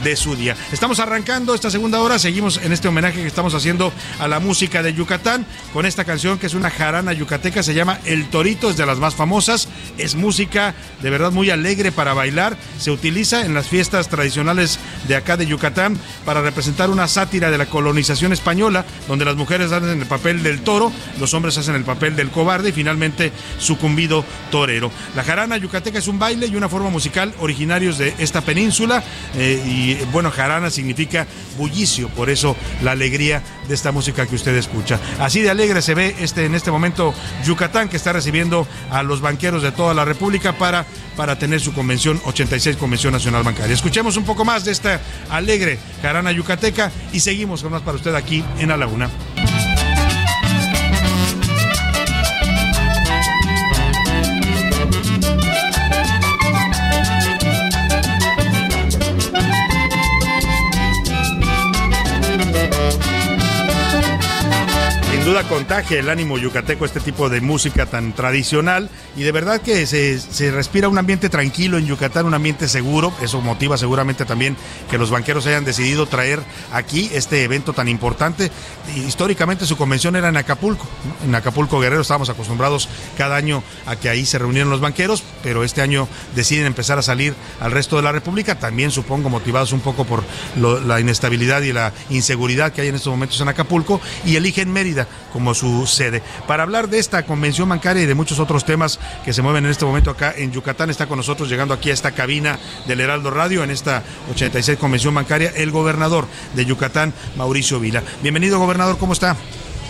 [0.02, 0.56] de su día.
[0.72, 4.82] Estamos arrancando esta segunda hora, seguimos en este homenaje que estamos haciendo a la música
[4.82, 5.44] de Yucatán
[5.74, 8.98] con esta canción que es una jarana yucateca, se llama El Torito, es de las
[8.98, 14.08] más famosas, es música de verdad muy alegre para bailar, se utiliza en las fiestas
[14.08, 19.36] tradicionales de acá de Yucatán para representar una sátira de la colonización española, donde las
[19.36, 20.90] mujeres hacen el papel del toro,
[21.20, 24.90] los hombres hacen el papel del cobarde y finalmente sucumbido torero.
[25.14, 29.02] La jarana yucateca es un baile y una forma musical originarios de esta península
[29.36, 31.26] eh, y bueno, jarana significa
[31.58, 34.98] bullicio, por eso la alegría de esta música que usted escucha.
[35.18, 37.14] Así de alegre se ve este en este momento
[37.44, 40.86] Yucatán que está recibiendo a los banqueros de toda la República para
[41.16, 43.74] para tener su convención 86 Convención Nacional Bancaria.
[43.74, 48.14] Escuchemos un poco más de esta alegre jarana yucateca y seguimos con más para usted
[48.14, 49.10] aquí en La Laguna.
[65.52, 68.88] Contagia el ánimo yucateco este tipo de música tan tradicional
[69.18, 73.12] y de verdad que se, se, respira un ambiente tranquilo en Yucatán, un ambiente seguro.
[73.20, 74.56] Eso motiva seguramente también
[74.90, 76.40] que los banqueros hayan decidido traer
[76.72, 78.50] aquí este evento tan importante.
[78.96, 80.86] Históricamente su convención era en Acapulco.
[81.22, 82.88] En Acapulco Guerrero estábamos acostumbrados
[83.18, 87.02] cada año a que ahí se reunieran los banqueros, pero este año deciden empezar a
[87.02, 90.24] salir al resto de la República, también supongo motivados un poco por
[90.56, 95.06] la inestabilidad y la inseguridad que hay en estos momentos en Acapulco y eligen Mérida
[95.32, 96.22] como su sede.
[96.46, 99.70] Para hablar de esta convención bancaria y de muchos otros temas que se mueven en
[99.70, 103.30] este momento acá en Yucatán, está con nosotros llegando aquí a esta cabina del Heraldo
[103.30, 108.02] Radio en esta 86 convención bancaria el gobernador de Yucatán, Mauricio Vila.
[108.22, 109.36] Bienvenido gobernador, ¿cómo está?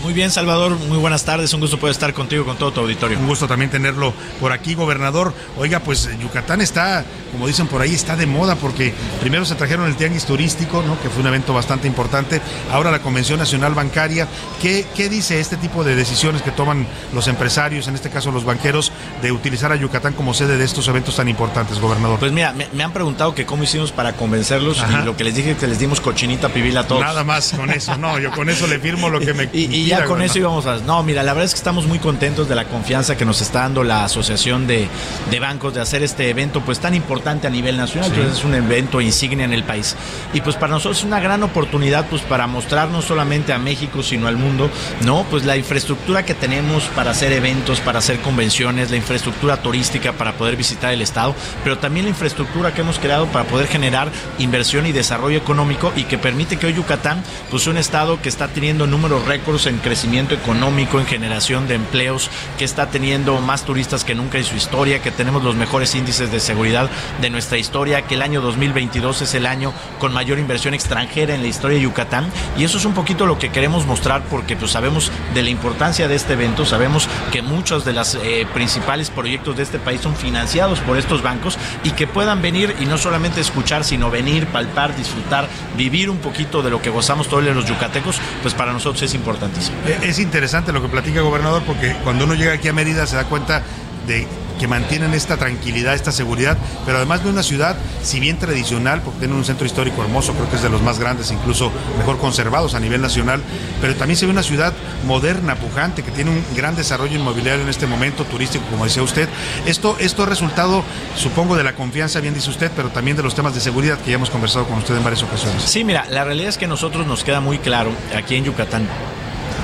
[0.02, 1.54] Muy bien, Salvador, muy buenas tardes.
[1.54, 3.20] Un gusto poder estar contigo con todo tu auditorio.
[3.20, 5.32] Un gusto también tenerlo por aquí, gobernador.
[5.56, 9.86] Oiga, pues Yucatán está, como dicen por ahí, está de moda porque primero se trajeron
[9.86, 11.00] el tianguis turístico, ¿no?
[11.00, 12.40] que fue un evento bastante importante.
[12.72, 14.26] Ahora la Convención Nacional Bancaria.
[14.60, 16.84] ¿Qué, ¿Qué dice este tipo de decisiones que toman
[17.14, 18.90] los empresarios, en este caso los banqueros,
[19.22, 22.18] de utilizar a Yucatán como sede de estos eventos tan importantes, gobernador?
[22.18, 25.02] Pues mira, me, me han preguntado que cómo hicimos para convencerlos Ajá.
[25.02, 27.02] y lo que les dije es que les dimos cochinita pibil a todos.
[27.02, 29.44] Nada más con eso, no, yo con eso le firmo lo que me.
[29.52, 30.78] y, y ya con eso íbamos a.
[30.78, 33.60] No, mira, la verdad es que estamos muy contentos de la confianza que nos está
[33.60, 34.88] dando la Asociación de,
[35.30, 38.10] de Bancos de hacer este evento, pues tan importante a nivel nacional.
[38.10, 38.16] Sí.
[38.16, 39.96] Entonces es un evento insignia en el país.
[40.32, 44.02] Y pues para nosotros es una gran oportunidad, pues para mostrar no solamente a México,
[44.02, 44.70] sino al mundo,
[45.04, 45.24] ¿no?
[45.30, 50.32] Pues la infraestructura que tenemos para hacer eventos, para hacer convenciones, la infraestructura turística para
[50.32, 51.34] poder visitar el Estado,
[51.64, 56.04] pero también la infraestructura que hemos creado para poder generar inversión y desarrollo económico y
[56.04, 60.34] que permite que hoy Yucatán, pues un Estado que está teniendo números récords en crecimiento
[60.34, 65.02] económico, en generación de empleos, que está teniendo más turistas que nunca en su historia,
[65.02, 69.34] que tenemos los mejores índices de seguridad de nuestra historia, que el año 2022 es
[69.34, 72.30] el año con mayor inversión extranjera en la historia de Yucatán.
[72.56, 76.08] Y eso es un poquito lo que queremos mostrar porque pues sabemos de la importancia
[76.08, 80.16] de este evento, sabemos que muchos de los eh, principales proyectos de este país son
[80.16, 84.96] financiados por estos bancos y que puedan venir y no solamente escuchar, sino venir, palpar,
[84.96, 89.14] disfrutar, vivir un poquito de lo que gozamos todos los yucatecos, pues para nosotros es
[89.14, 89.71] importantísimo.
[90.02, 93.16] Es interesante lo que platica el gobernador porque cuando uno llega aquí a Mérida se
[93.16, 93.62] da cuenta
[94.06, 94.26] de
[94.62, 96.56] que mantienen esta tranquilidad, esta seguridad,
[96.86, 100.48] pero además de una ciudad, si bien tradicional, porque tiene un centro histórico hermoso, creo
[100.48, 103.42] que es de los más grandes, incluso mejor conservados a nivel nacional,
[103.80, 104.72] pero también se ve una ciudad
[105.04, 109.28] moderna, pujante, que tiene un gran desarrollo inmobiliario en este momento, turístico, como decía usted.
[109.66, 110.84] Esto, esto es resultado,
[111.16, 114.10] supongo, de la confianza, bien dice usted, pero también de los temas de seguridad que
[114.10, 115.60] ya hemos conversado con usted en varias ocasiones.
[115.64, 118.86] Sí, mira, la realidad es que a nosotros nos queda muy claro aquí en Yucatán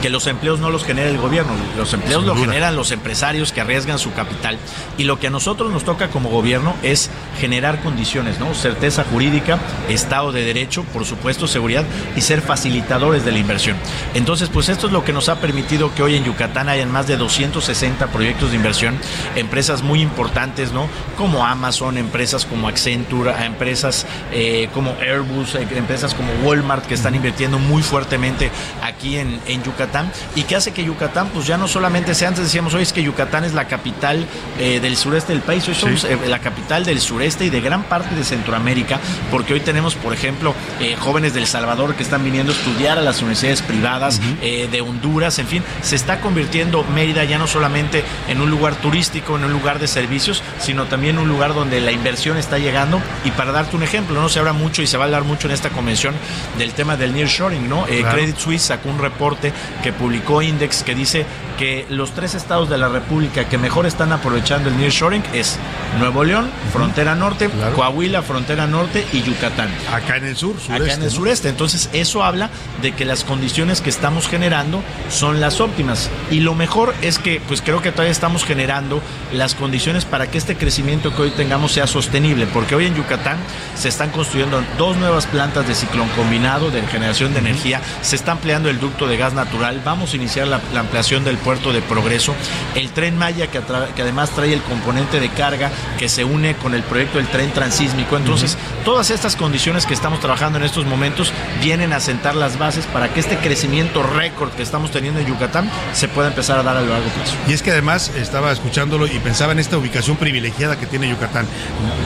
[0.01, 3.61] que los empleos no los genera el gobierno, los empleos lo generan los empresarios que
[3.61, 4.59] arriesgan su capital.
[4.97, 8.55] Y lo que a nosotros nos toca como gobierno es generar condiciones, ¿no?
[8.55, 11.85] Certeza jurídica, Estado de Derecho, por supuesto, seguridad
[12.17, 13.77] y ser facilitadores de la inversión.
[14.15, 17.07] Entonces, pues esto es lo que nos ha permitido que hoy en Yucatán hayan más
[17.07, 18.99] de 260 proyectos de inversión,
[19.35, 20.89] empresas muy importantes, ¿no?
[21.17, 27.59] Como Amazon, empresas como Accenture, empresas eh, como Airbus, empresas como Walmart que están invirtiendo
[27.59, 28.51] muy fuertemente
[28.83, 29.88] aquí en, en Yucatán
[30.35, 33.03] y que hace que Yucatán, pues ya no solamente sea, antes decíamos hoy es que
[33.03, 34.27] Yucatán es la capital
[34.59, 36.07] eh, del sureste del país, hoy somos sí.
[36.09, 40.13] eh, la capital del sureste y de gran parte de Centroamérica, porque hoy tenemos, por
[40.13, 44.45] ejemplo, eh, jóvenes del Salvador que están viniendo a estudiar a las universidades privadas, uh
[44.45, 44.71] -huh.
[44.71, 49.37] de Honduras, en fin, se está convirtiendo Mérida ya no solamente en un lugar turístico,
[49.37, 53.01] en un lugar de servicios, sino también un lugar donde la inversión está llegando.
[53.25, 55.49] Y para darte un ejemplo, no se habla mucho y se va a hablar mucho
[55.49, 56.15] en esta convención
[56.59, 57.85] del tema del nearshoring, ¿no?
[57.85, 58.17] Claro.
[58.17, 59.53] Credit Suisse sacó un reporte
[59.83, 61.27] que publicó Index que dice
[61.59, 65.59] que los tres estados de la República que mejor están aprovechando el nearshoring es
[65.99, 69.69] Nuevo León, frontera norte, Coahuila, frontera norte y Yucatán.
[69.93, 70.85] Acá en el sur, sureste.
[70.85, 71.49] Acá en el sureste.
[71.49, 72.51] Entonces, eso habla
[72.83, 76.11] de que las condiciones que estamos generando son las óptimas.
[76.31, 79.03] Y lo mejor es que, pues creo que todavía estamos generando
[79.33, 82.47] las condiciones para que este crecimiento que hoy tengamos sea sostenible.
[82.47, 83.39] Porque hoy en Yucatán
[83.77, 87.81] se están construyendo dos nuevas plantas de ciclón combinado de generación de energía.
[88.03, 89.68] Se está ampliando el ducto de gas natural.
[89.85, 92.35] Vamos a iniciar la, la ampliación del puerto de Progreso.
[92.75, 93.59] El tren Maya, que,
[94.03, 98.17] además trae el componente de carga que se une con el proyecto del tren transísmico.
[98.17, 102.87] Entonces, todas estas condiciones que estamos trabajando en estos momentos vienen a sentar las bases
[102.87, 106.77] para que este crecimiento récord que estamos teniendo en Yucatán se pueda empezar a dar
[106.77, 107.35] a largo plazo.
[107.47, 111.47] Y es que además estaba escuchándolo y pensaba en esta ubicación privilegiada que tiene Yucatán.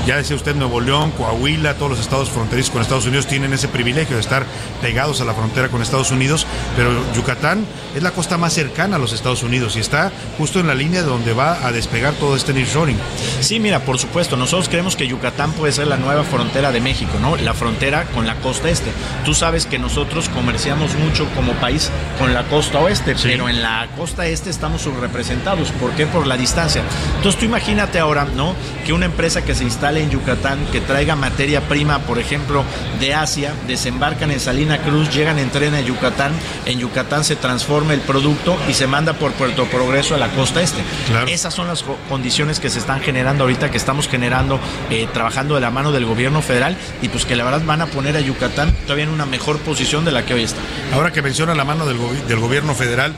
[0.06, 3.68] Ya decía usted, Nuevo León, Coahuila, todos los estados fronterizos con Estados Unidos tienen ese
[3.68, 4.44] privilegio de estar
[4.80, 6.46] pegados a la frontera con Estados Unidos,
[6.76, 7.51] pero Yucatán
[7.94, 11.02] es la costa más cercana a los Estados Unidos y está justo en la línea
[11.02, 12.96] donde va a despegar todo este nearshoring.
[13.40, 17.12] Sí, mira, por supuesto, nosotros creemos que Yucatán puede ser la nueva frontera de México,
[17.20, 17.36] ¿no?
[17.36, 18.90] La frontera con la costa este.
[19.24, 23.88] Tú sabes que nosotros comerciamos mucho como país con la costa oeste, pero en la
[23.96, 25.70] costa este estamos subrepresentados.
[25.72, 26.06] ¿Por qué?
[26.06, 26.82] Por la distancia.
[27.16, 28.54] Entonces tú imagínate ahora, ¿no?
[28.86, 32.64] Que una empresa que se instale en Yucatán, que traiga materia prima, por ejemplo,
[33.00, 36.32] de Asia, desembarcan en Salina Cruz, llegan en tren a Yucatán,
[36.66, 40.62] en Yucatán se transforma el producto y se manda por Puerto Progreso a la costa
[40.62, 40.80] este.
[41.30, 45.54] Esas son las co- condiciones que se están generando ahorita, que estamos generando, eh, trabajando
[45.56, 48.20] de la mano del gobierno federal y pues que la verdad van a poner a
[48.20, 50.60] Yucatán todavía en una mejor posición de la que hoy está.
[50.94, 53.14] Ahora que menciona la mano del, gobi- del gobierno federal,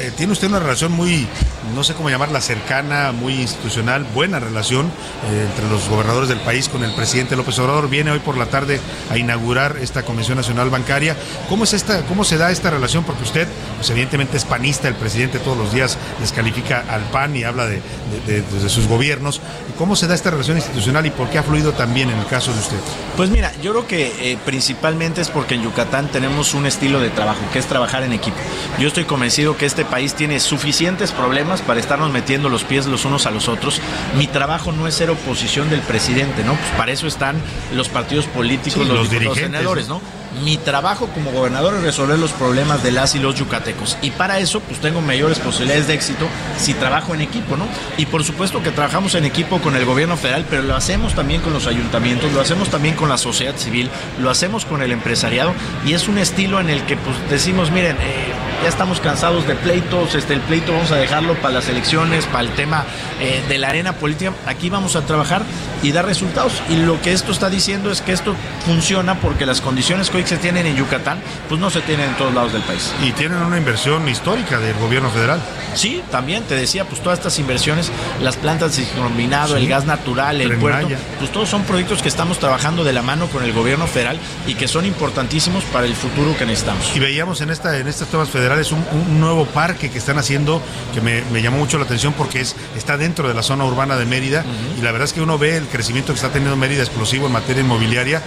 [0.00, 1.26] eh, tiene usted una relación muy,
[1.74, 6.68] no sé cómo llamarla, cercana, muy institucional, buena relación eh, entre los gobernadores del país
[6.68, 7.88] con el presidente López Obrador.
[7.88, 8.80] Viene hoy por la tarde
[9.10, 11.16] a inaugurar esta Convención Nacional Bancaria.
[11.48, 13.04] ¿Cómo, es esta, cómo se da esta relación?
[13.04, 17.44] Porque usted, pues evidentemente es panista, el presidente todos los días descalifica al PAN y
[17.44, 17.80] habla de,
[18.26, 19.40] de- sus gobiernos.
[19.76, 22.52] ¿Cómo se da esta relación institucional y por qué ha fluido también en el caso
[22.52, 22.76] de usted?
[23.16, 27.10] Pues mira, yo creo que eh, principalmente es porque en Yucatán tenemos un estilo de
[27.10, 28.36] trabajo, que es trabajar en equipo.
[28.78, 33.04] Yo estoy convencido que este país tiene suficientes problemas para estarnos metiendo los pies los
[33.04, 33.82] unos a los otros.
[34.16, 36.54] Mi trabajo no es ser oposición del presidente, ¿no?
[36.54, 37.36] Pues para eso están
[37.74, 40.00] los partidos políticos, Sí, los, los dirigentes, senadores, ¿no?
[40.44, 43.98] Mi trabajo como gobernador es resolver los problemas de las y los yucatecos.
[44.02, 46.26] Y para eso, pues tengo mayores posibilidades de éxito
[46.58, 47.66] si trabajo en equipo, ¿no?
[47.96, 51.42] Y por supuesto que trabajamos en equipo con el gobierno federal, pero lo hacemos también
[51.42, 55.52] con los ayuntamientos, lo hacemos también con la sociedad civil, lo hacemos con el empresariado.
[55.86, 59.54] Y es un estilo en el que, pues, decimos, miren, eh, ya estamos cansados de
[59.56, 62.84] pleitos, este, el pleito vamos a dejarlo para las elecciones, para el tema
[63.20, 64.32] eh, de la arena política.
[64.46, 65.42] Aquí vamos a trabajar
[65.82, 66.62] y dar resultados.
[66.70, 70.21] Y lo que esto está diciendo es que esto funciona porque las condiciones que hoy
[70.26, 72.92] se tienen en Yucatán, pues no se tienen en todos lados del país.
[73.02, 75.40] Y tienen una inversión histórica del gobierno federal.
[75.74, 79.62] Sí, también te decía, pues todas estas inversiones, las plantas de combinado, Sí.
[79.62, 80.98] el gas natural, el Tren puerto, Maya.
[81.18, 84.54] pues todos son proyectos que estamos trabajando de la mano con el gobierno federal y
[84.54, 86.92] que son importantísimos para el futuro que necesitamos.
[86.94, 90.60] Y veíamos en esta en estas tomas federales un, un nuevo parque que están haciendo
[90.94, 93.96] que me, me llamó mucho la atención porque es está dentro de la zona urbana
[93.96, 94.44] de Mérida
[94.78, 97.32] y la verdad es que uno ve el crecimiento que está teniendo Mérida explosivo en
[97.32, 98.22] materia inmobiliaria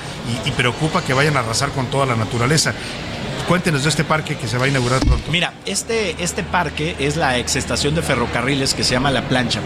[0.45, 2.73] y, y preocupa que vayan a arrasar con toda la naturaleza.
[3.47, 5.31] Cuéntenos de este parque que se va a inaugurar pronto.
[5.31, 9.59] Mira, este, este parque es la exestación de ferrocarriles que se llama La Plancha.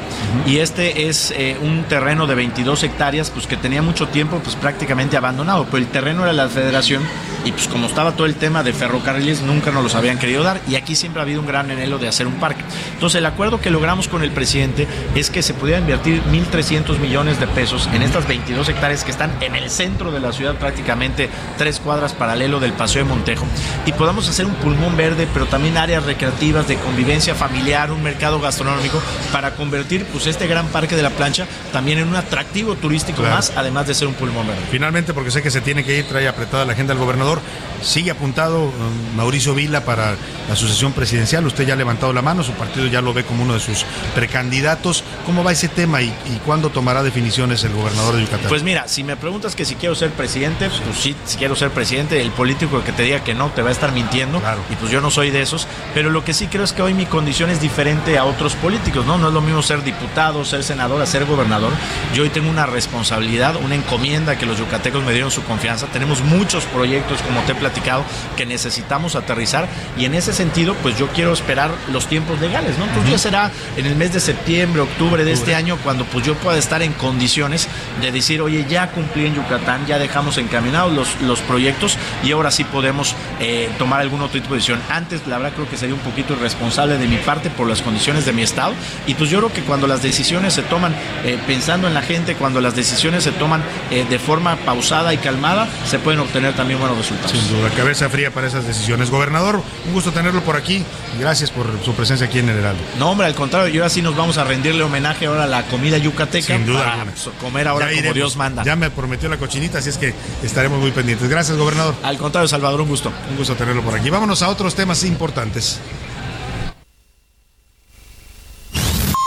[0.45, 4.57] Y este es eh, un terreno de 22 hectáreas, pues que tenía mucho tiempo, pues
[4.57, 5.65] prácticamente abandonado.
[5.65, 7.03] Pero el terreno era la federación
[7.45, 10.59] y pues como estaba todo el tema de ferrocarriles, nunca nos los habían querido dar.
[10.67, 12.63] Y aquí siempre ha habido un gran anhelo de hacer un parque.
[12.93, 17.39] Entonces el acuerdo que logramos con el presidente es que se pudiera invertir 1.300 millones
[17.39, 21.29] de pesos en estas 22 hectáreas que están en el centro de la ciudad, prácticamente
[21.57, 23.45] tres cuadras paralelo del Paseo de Montejo
[23.85, 28.39] y podamos hacer un pulmón verde, pero también áreas recreativas de convivencia familiar, un mercado
[28.39, 29.01] gastronómico,
[29.31, 33.35] para convertir pues este gran parque de la plancha también en un atractivo turístico Claro.
[33.35, 34.61] más, además de ser un pulmón verde.
[34.71, 37.39] Finalmente, porque sé que se tiene que ir, trae apretada la agenda del gobernador.
[37.81, 40.15] Sigue apuntado um, Mauricio Vila para
[40.49, 41.45] la sucesión presidencial.
[41.45, 43.85] Usted ya ha levantado la mano, su partido ya lo ve como uno de sus
[44.15, 45.03] precandidatos.
[45.25, 48.47] ¿Cómo va ese tema y, y cuándo tomará definiciones el gobernador de Yucatán?
[48.49, 51.71] Pues mira, si me preguntas que si quiero ser presidente, pues sí, si quiero ser
[51.71, 54.89] presidente, el político que te diga que no te va a estar mintiendo, y pues
[54.89, 57.49] yo no soy de esos, pero lo que sí creo es que hoy mi condición
[57.49, 59.17] es diferente a otros políticos, ¿no?
[59.17, 61.73] No es lo mismo ser diputado, ser senador, a ser gobernador.
[62.13, 65.87] Yo hoy tengo una responsabilidad, una encomienda que los yucatecos me dieron su confianza.
[65.87, 68.05] Tenemos muchos proyectos, como te he platicado,
[68.37, 72.85] que necesitamos aterrizar y en ese sentido, pues yo quiero esperar los tiempos legales, ¿no?
[72.85, 76.35] Entonces ya será en el mes de septiembre, octubre de este año cuando pues yo
[76.35, 77.67] pueda estar en condiciones
[77.99, 82.51] de decir, oye, ya cumplí en Yucatán, ya dejamos encaminados los, los proyectos y ahora
[82.51, 84.79] sí podemos eh, eh, tomar algún otro tipo de decisión.
[84.89, 88.23] Antes, la verdad, creo que sería un poquito irresponsable de mi parte por las condiciones
[88.23, 88.73] de mi estado.
[89.07, 90.93] Y pues yo creo que cuando las decisiones se toman
[91.25, 95.17] eh, pensando en la gente, cuando las decisiones se toman eh, de forma pausada y
[95.17, 97.31] calmada, se pueden obtener también buenos resultados.
[97.31, 99.09] Sin duda, cabeza fría para esas decisiones.
[99.09, 100.83] Gobernador, un gusto tenerlo por aquí.
[101.19, 102.83] Gracias por su presencia aquí en el Heraldo.
[102.99, 105.97] No, hombre, al contrario, yo así nos vamos a rendirle homenaje ahora a la comida
[105.97, 106.55] yucateca.
[106.55, 107.05] Sin duda para
[107.41, 108.15] comer ahora Ya como iremos.
[108.15, 108.63] Dios manda.
[108.63, 111.27] Ya me prometió la cochinita, así es que estaremos muy pendientes.
[111.27, 111.95] Gracias, gobernador.
[112.03, 113.11] Al contrario, Salvador, un gusto.
[113.31, 114.09] Un gusto tenerlo por aquí.
[114.09, 115.79] Vámonos a otros temas importantes.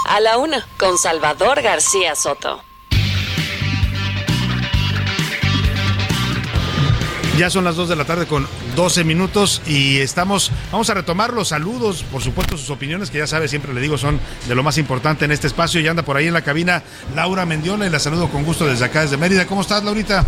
[0.07, 2.63] A la una, con Salvador García Soto.
[7.39, 8.47] Ya son las 2 de la tarde con
[8.77, 13.27] 12 minutos y estamos, vamos a retomar los saludos, por supuesto sus opiniones, que ya
[13.27, 16.19] sabe, siempre le digo, son de lo más importante en este espacio y anda por
[16.19, 16.83] ahí en la cabina
[17.17, 19.47] Laura Mendiola y la saludo con gusto desde acá, desde Mérida.
[19.47, 20.27] ¿Cómo estás, Laurita?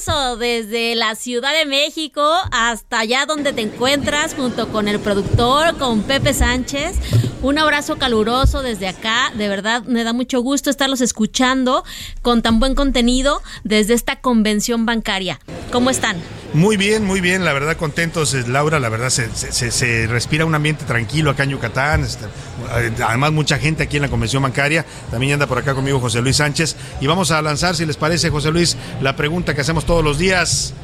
[0.00, 6.02] Desde la Ciudad de México hasta allá donde te encuentras junto con el productor, con
[6.04, 6.96] Pepe Sánchez.
[7.42, 9.32] Un abrazo caluroso desde acá.
[9.34, 11.84] De verdad, me da mucho gusto estarlos escuchando
[12.20, 15.40] con tan buen contenido desde esta convención bancaria.
[15.72, 16.16] ¿Cómo están?
[16.52, 20.44] Muy bien, muy bien, la verdad contentos, Laura, la verdad se, se- se- se respira
[20.44, 24.42] un ambiente tranquilo acá en Yucatán, este, eh, además mucha gente aquí en la convención
[24.42, 27.96] bancaria, también anda por acá conmigo José Luis Sánchez y vamos a lanzar, si les
[27.96, 30.74] parece, José Luis, la pregunta que hacemos todos los días.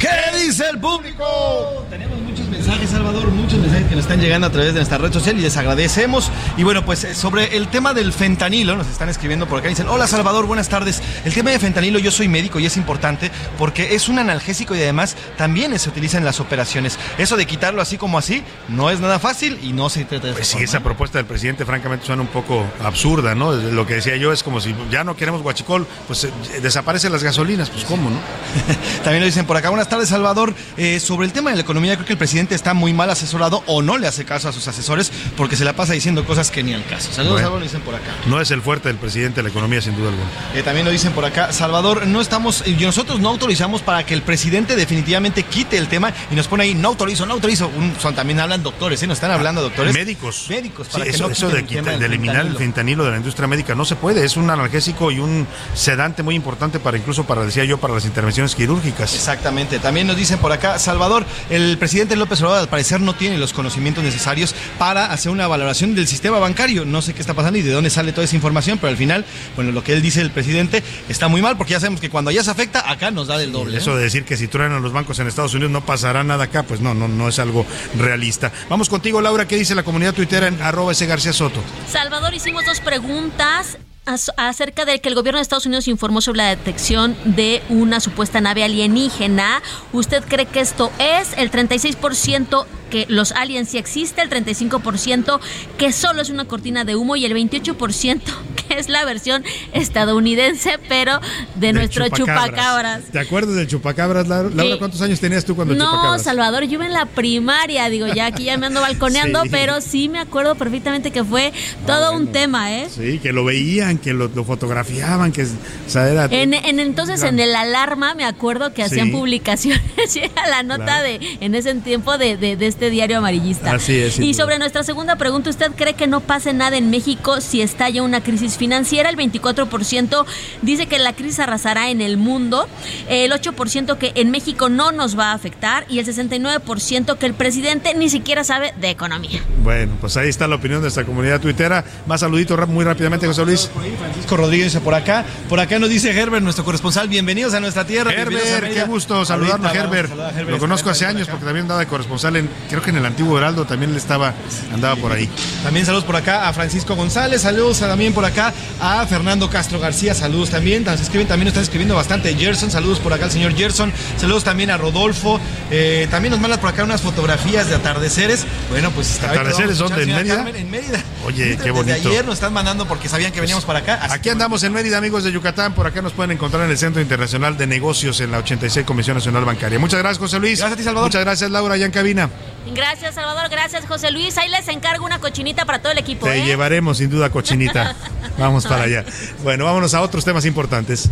[0.00, 0.08] ¿Qué
[0.44, 1.86] dice el público?
[1.88, 5.12] Tenemos muchos mensajes, Salvador, muchos mensajes que nos están llegando a través de nuestra red
[5.12, 5.56] social y les
[6.02, 6.30] agradecemos.
[6.56, 9.68] Y bueno, pues eh, sobre el tema del fentanilo, nos están escribiendo por acá.
[9.68, 11.02] Dicen, hola Salvador, buenas tardes.
[11.24, 14.78] El tema de fentanilo, yo soy médico y es importante porque es un analgésico y
[14.82, 16.98] además también se utiliza en las operaciones.
[17.18, 20.32] Eso de quitarlo así como así no es nada fácil y no se trata de
[20.34, 20.64] Pues sí, forma.
[20.64, 23.52] esa propuesta del presidente francamente suena un poco absurda, ¿no?
[23.52, 26.30] Lo que decía yo es como si ya no queremos guachicol, pues eh,
[26.62, 28.18] desaparecen las gasolinas, pues cómo, ¿no?
[29.04, 29.68] También lo dicen por acá.
[29.70, 30.54] Buenas tardes, Salvador.
[30.76, 33.62] Eh, sobre el tema de la economía, creo que el presidente está muy mal asesorado
[33.66, 36.62] o no le hace caso a sus asesores porque se la pasa diciendo cosas que
[36.62, 37.12] ni al caso.
[37.12, 37.38] Saludos, Bueno.
[37.38, 38.10] Salvador, lo dicen por acá.
[38.26, 40.28] No es el fuerte del presidente de la economía, sin duda alguna.
[40.54, 44.14] Eh, también lo dicen por acá, Salvador, no estamos, y nosotros no autorizamos para que
[44.14, 47.68] el presidente definitivamente quite el tema y nos pone ahí, no autorizo, no autorizo.
[47.68, 49.06] Un- son, también hablan doctores, ¿eh?
[49.06, 49.92] Nos están hablando doctores.
[49.94, 50.46] Médicos.
[50.48, 51.60] Médicos, Sí, para que eso, no eso de,
[52.06, 54.24] eliminar el fentanilo de la industria médica no se puede.
[54.24, 58.04] Es un analgésico y un sedante muy importante para incluso para, decía yo, para las
[58.04, 59.14] intervenciones quirúrgicas.
[59.14, 59.78] Exactamente.
[59.78, 63.52] También nos dicen por acá, Salvador, el presidente López Obrador al parecer no tiene los
[63.52, 66.84] conocimientos necesarios para hacer una valoración del sistema bancario.
[66.84, 69.24] No sé qué está pasando y de dónde sale toda esa información, pero al final,
[69.56, 72.30] bueno, lo que él dice el presidente está muy mal porque ya sabemos que cuando
[72.30, 73.76] allá se afecta, acá nos da del doble.
[73.76, 73.78] ¿eh?
[73.80, 76.62] Eso de decir que si truenan los bancos en Estados Unidos no pasará nada acá,
[76.62, 77.66] pues no, no, no es algo
[77.98, 78.52] realista.
[78.68, 81.60] Vamos contigo, Laura, ¿qué dice la comunidad tuitera en arroba ese García Soto?
[81.90, 86.38] Salvador, hicimos dos preguntas as- acerca de que el gobierno de Estados Unidos informó sobre
[86.38, 89.62] la detección de una supuesta nave alienígena.
[89.92, 95.40] ¿Usted cree que esto es el 36% que los aliens sí existen, el 35%
[95.78, 98.20] que solo es una cortina de humo y el 28%
[98.68, 101.20] que es la versión estadounidense, pero
[101.56, 103.04] de nuestro chupacabras?
[103.12, 104.50] ¿Te acuerdas del chupacabras, Laura?
[104.62, 104.74] Sí.
[104.78, 106.22] ¿cuántos años tenías tú cuando No, chupacabras?
[106.22, 109.48] Salvador, yo iba en la primaria, digo, ya aquí ya me ando balconeando, Sí.
[109.50, 111.52] pero sí me acuerdo perfectamente que fue
[111.86, 112.88] todo un tema, ¿eh?
[112.90, 115.46] Sí, que lo veían, que lo, lo fotografiaban, que o
[115.88, 116.26] sea, era...
[116.30, 119.12] En, en entonces en el alarma me acuerdo que hacían Sí.
[119.12, 119.82] publicaciones
[120.16, 121.04] y era la nota Claro.
[121.04, 123.72] de en ese tiempo de, de- de este diario amarillista.
[123.72, 127.40] Así es, Y sobre nuestra segunda pregunta, ¿usted cree que no pase nada en México
[127.40, 129.10] si estalla una crisis financiera?
[129.10, 130.24] El 24%
[130.62, 132.68] dice que la crisis arrasará en el mundo,
[133.08, 137.34] el 8% que en México no nos va a afectar y el 69% que el
[137.34, 139.40] presidente ni siquiera sabe de economía.
[139.62, 141.84] Bueno, pues ahí está la opinión de nuestra comunidad tuitera.
[142.06, 143.70] Más saludito rap- muy rápidamente, José Luis.
[143.98, 145.24] Francisco Rodríguez dice por acá.
[145.48, 147.08] Por acá nos dice Herbert, nuestro corresponsal.
[147.08, 148.12] Bienvenidos a nuestra tierra.
[148.12, 150.08] Herbert, qué gusto saludarlo, a Herbert.
[150.08, 152.88] saludar a Herbert, Lo conozco hace años porque también andaba de corresponsal en, creo que
[152.88, 154.32] en el antiguo Heraldo también él estaba,
[154.72, 155.28] andaba por ahí.
[155.62, 160.14] También saludos por acá a Francisco González, saludos también por acá a Fernando Castro García,
[160.14, 163.54] saludos también, nos escriben, también nos están escribiendo bastante Gerson, saludos por acá al señor
[163.54, 165.38] Gerson, saludos también a Rodolfo,
[165.70, 170.08] eh, también nos mandan por acá unas fotografías de atardeceres, bueno pues ¿Atardeceres dónde, en
[170.08, 170.36] Mérida?
[170.36, 171.02] Carmen, en Mérida.
[171.26, 172.08] Oye, Desde qué bonito.
[172.08, 174.00] ayer nos están mandando porque sabían que veníamos para acá.
[174.10, 175.74] Aquí andamos en Mérida, amigos de Yucatán.
[175.74, 179.18] Por acá nos pueden encontrar en el Centro Internacional de Negocios en la 86 Comisión
[179.18, 179.78] Nacional Bancaria.
[179.78, 180.58] Muchas gracias, José Luis.
[180.58, 181.08] Gracias a ti, Salvador.
[181.08, 182.30] Muchas gracias, Laura, allá en cabina.
[182.66, 183.48] Gracias, Salvador.
[183.50, 184.38] Gracias, José Luis.
[184.38, 186.26] Ahí les encargo una cochinita para todo el equipo.
[186.26, 186.44] Te ¿eh?
[186.44, 187.96] llevaremos sin duda cochinita.
[188.38, 189.04] Vamos para allá.
[189.42, 191.10] Bueno, vámonos a otros temas importantes.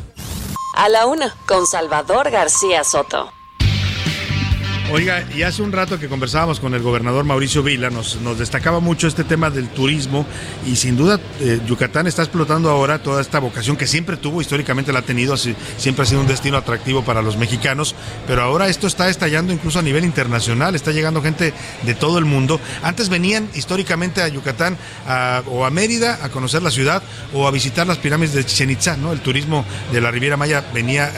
[0.76, 3.32] A la una, con Salvador García Soto.
[4.92, 9.06] Oiga, y hace un rato que conversábamos con el gobernador Mauricio Vila, nos, destacaba mucho
[9.06, 10.26] este tema del turismo
[10.66, 14.92] y sin duda eh, Yucatán está explotando ahora toda esta vocación que siempre tuvo, históricamente
[14.92, 17.94] la ha tenido, siempre ha sido un destino atractivo para los mexicanos,
[18.26, 22.24] pero ahora esto está estallando incluso a nivel internacional, está llegando gente de todo el
[22.24, 22.60] mundo.
[22.82, 24.76] Antes venían históricamente a Yucatán
[25.46, 28.96] o a Mérida a conocer la ciudad o a visitar las pirámides de Chichen Itza,
[28.96, 29.12] ¿no?
[29.12, 31.12] El turismo de la Riviera Maya venía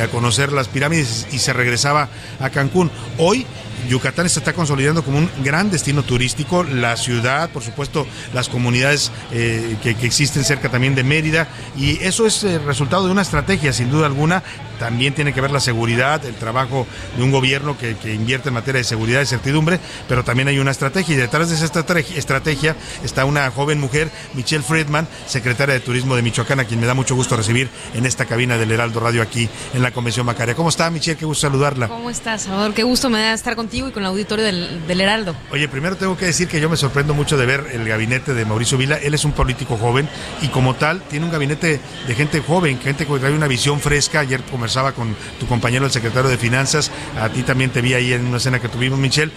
[0.00, 2.08] a conocer las pirámides y se regresaba
[2.40, 2.90] a Cancún.
[3.18, 3.46] Hoy
[3.86, 9.10] Yucatán se está consolidando como un gran destino turístico, la ciudad, por supuesto, las comunidades
[9.32, 13.72] eh, que, existen cerca también de Mérida, y eso es el resultado de una estrategia,
[13.72, 14.42] sin duda alguna.
[14.78, 18.78] También tiene que ver la seguridad, el trabajo de un gobierno que, invierte en materia
[18.78, 22.76] de seguridad y certidumbre, pero también hay una estrategia, y detrás de esa estrategia, estrategia
[23.02, 26.94] está una joven mujer, Michelle Friedman, secretaria de Turismo de Michoacán, a quien me da
[26.94, 30.54] mucho gusto recibir en esta cabina del Heraldo Radio aquí en la Convención Macaria.
[30.54, 31.16] ¿Cómo está, Michelle?
[31.16, 31.88] Qué gusto saludarla.
[31.88, 32.74] ¿Cómo estás, Salvador?
[32.74, 35.34] Qué gusto me da estar contigo y con el auditorio del, del Heraldo.
[35.50, 38.44] Oye, primero tengo que decir que yo me sorprendo mucho de ver el gabinete de
[38.44, 38.96] Mauricio Vila.
[38.96, 40.08] Él es un político joven
[40.42, 44.20] y como tal tiene un gabinete de gente joven, gente que trae una visión fresca.
[44.20, 46.90] Ayer conversaba con tu compañero, el secretario de Finanzas.
[47.20, 49.32] A ti también te vi ahí en una escena que tuvimos, Michelle.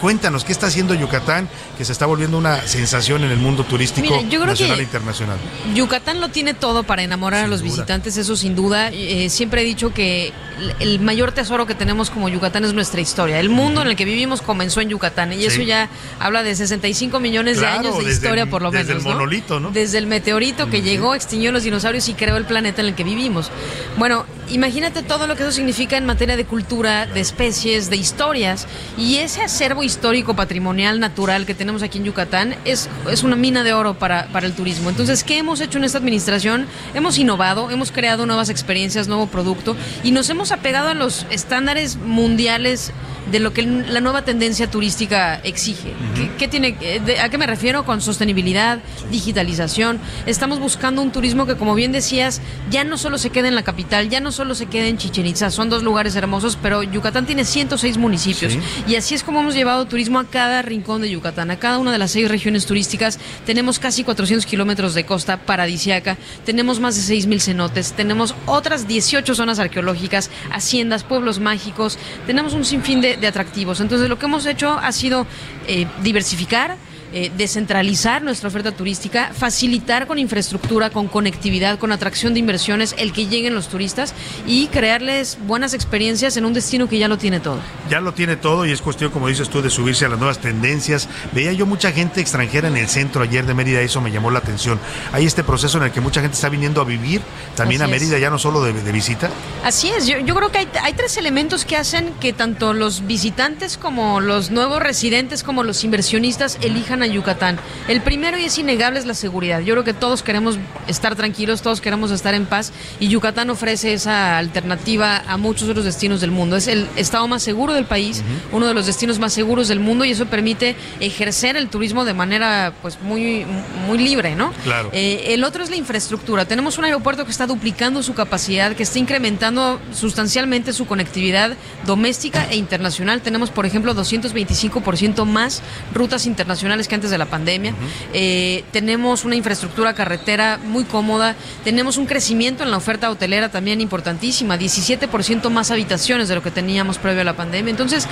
[0.00, 4.08] Cuéntanos, ¿qué está haciendo Yucatán que se está volviendo una sensación en el mundo turístico
[4.16, 5.38] Mira, yo creo nacional que- e internacional?
[5.74, 7.70] Yucatán lo tiene todo para enamorar a los duda.
[7.70, 8.90] visitantes, eso sin duda.
[8.92, 10.32] Eh, siempre he dicho que
[10.80, 13.38] el mayor tesoro que tenemos como Yucatán es nuestra historia.
[13.38, 15.46] El mundo en el que vivimos comenzó en Yucatán y Sí.
[15.46, 15.88] eso ya
[16.18, 19.02] habla de 65 millones Claro, de años de desde historia el- por lo desde menos.
[19.04, 19.14] el ¿no?
[19.16, 19.70] monolito, ¿no?
[19.70, 23.04] Desde el meteorito que llegó, extinguió los dinosaurios y creó el planeta en el que
[23.04, 23.50] vivimos.
[23.96, 28.66] Bueno, imagínate todo lo que eso significa en materia de cultura, de especies, de historias
[28.96, 33.62] y ese acervo histórico, patrimonial, natural que tenemos aquí en Yucatán es, es una mina
[33.64, 34.90] de oro para, para el turismo.
[34.90, 36.66] Entonces, ¿qué hemos hecho en esta administración?
[36.94, 41.96] Hemos innovado, hemos creado nuevas experiencias, nuevo producto y nos hemos apegado a los estándares
[41.96, 42.92] mundiales
[43.30, 45.92] de lo que la nueva tendencia turística exige.
[46.16, 47.84] ¿Qué, qué tiene, eh, de- ¿A qué me refiero?
[47.84, 48.78] Con sostenibilidad,
[49.10, 50.00] digitalización.
[50.24, 53.62] Estamos buscando un turismo que, como bien decías, ya no solo se quede en la
[53.64, 57.26] capital, ya no solo se quede en Chichen Itza, son dos lugares hermosos, pero Yucatán
[57.26, 58.52] tiene 106 municipios.
[58.52, 58.60] Sí.
[58.86, 61.90] Y así es como hemos llevado turismo a cada rincón de Yucatán, a cada una
[61.90, 63.18] de las seis regiones turísticas.
[63.44, 66.16] Tenemos casi 400 kilómetros de costa paradisiaca,
[66.46, 72.64] tenemos más de 6.000 cenotes, tenemos otras 18 zonas arqueológicas, haciendas, pueblos mágicos, tenemos un
[72.64, 73.80] sinfín de, de atractivos.
[73.80, 75.26] Entonces lo que hemos hecho ha sido
[75.66, 76.76] eh, diversificar.
[77.12, 83.12] Eh, descentralizar nuestra oferta turística, facilitar con infraestructura, con conectividad, con atracción de inversiones, el
[83.12, 84.14] que lleguen los turistas
[84.46, 87.60] y crearles buenas experiencias en un destino que ya lo tiene todo.
[87.90, 90.38] ya lo tiene todo y es cuestión, como dices tú, de subirse a las nuevas
[90.38, 91.08] tendencias.
[91.32, 94.38] Veía yo mucha gente extranjera en el centro ayer de Mérida, eso me llamó la
[94.40, 94.78] atención.
[95.12, 97.20] Hay este proceso en el que mucha gente está viniendo a vivir
[97.56, 98.02] también Así a es.
[98.02, 99.30] Mérida, ya no solo de, de visita.
[99.64, 103.06] Así es, yo, yo creo que hay, hay tres elementos que hacen que tanto los
[103.06, 107.58] visitantes como los nuevos residentes como los inversionistas elijan a Yucatán.
[107.88, 109.60] El primero y es innegable es la seguridad.
[109.60, 113.92] Yo creo que todos queremos estar tranquilos, todos queremos estar en paz y Yucatán ofrece
[113.92, 116.56] esa alternativa a muchos otros destinos del mundo.
[116.56, 118.22] Es el estado más seguro del país,
[118.52, 122.14] uno de los destinos más seguros del mundo y eso permite ejercer el turismo de
[122.14, 123.44] manera pues muy,
[123.86, 124.52] muy libre, ¿no?
[124.64, 124.90] Claro.
[124.92, 126.44] Eh, el otro es la infraestructura.
[126.44, 131.56] Tenemos un aeropuerto que está duplicando su capacidad, que está incrementando sustancialmente su conectividad
[131.86, 133.20] doméstica e internacional.
[133.20, 135.62] Tenemos, por ejemplo, 225% más
[135.94, 137.74] rutas internacionales que antes de la pandemia.
[138.12, 141.36] Eh, tenemos una infraestructura carretera muy cómoda.
[141.64, 146.50] Tenemos un crecimiento en la oferta hotelera también importantísima, 17% más habitaciones de lo que
[146.50, 147.70] teníamos previo a la pandemia.
[147.70, 148.06] Entonces,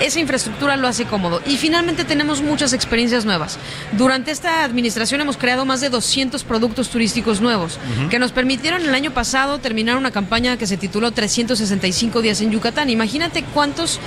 [0.00, 1.42] esa infraestructura lo hace cómodo.
[1.46, 3.58] Y finalmente tenemos muchas experiencias nuevas.
[3.92, 7.78] Durante esta administración hemos creado más de 200 productos turísticos nuevos
[8.08, 12.50] que nos permitieron el año pasado terminar una campaña que se tituló 365 días en
[12.50, 12.90] Yucatán.
[12.90, 13.98] Imagínate cuántos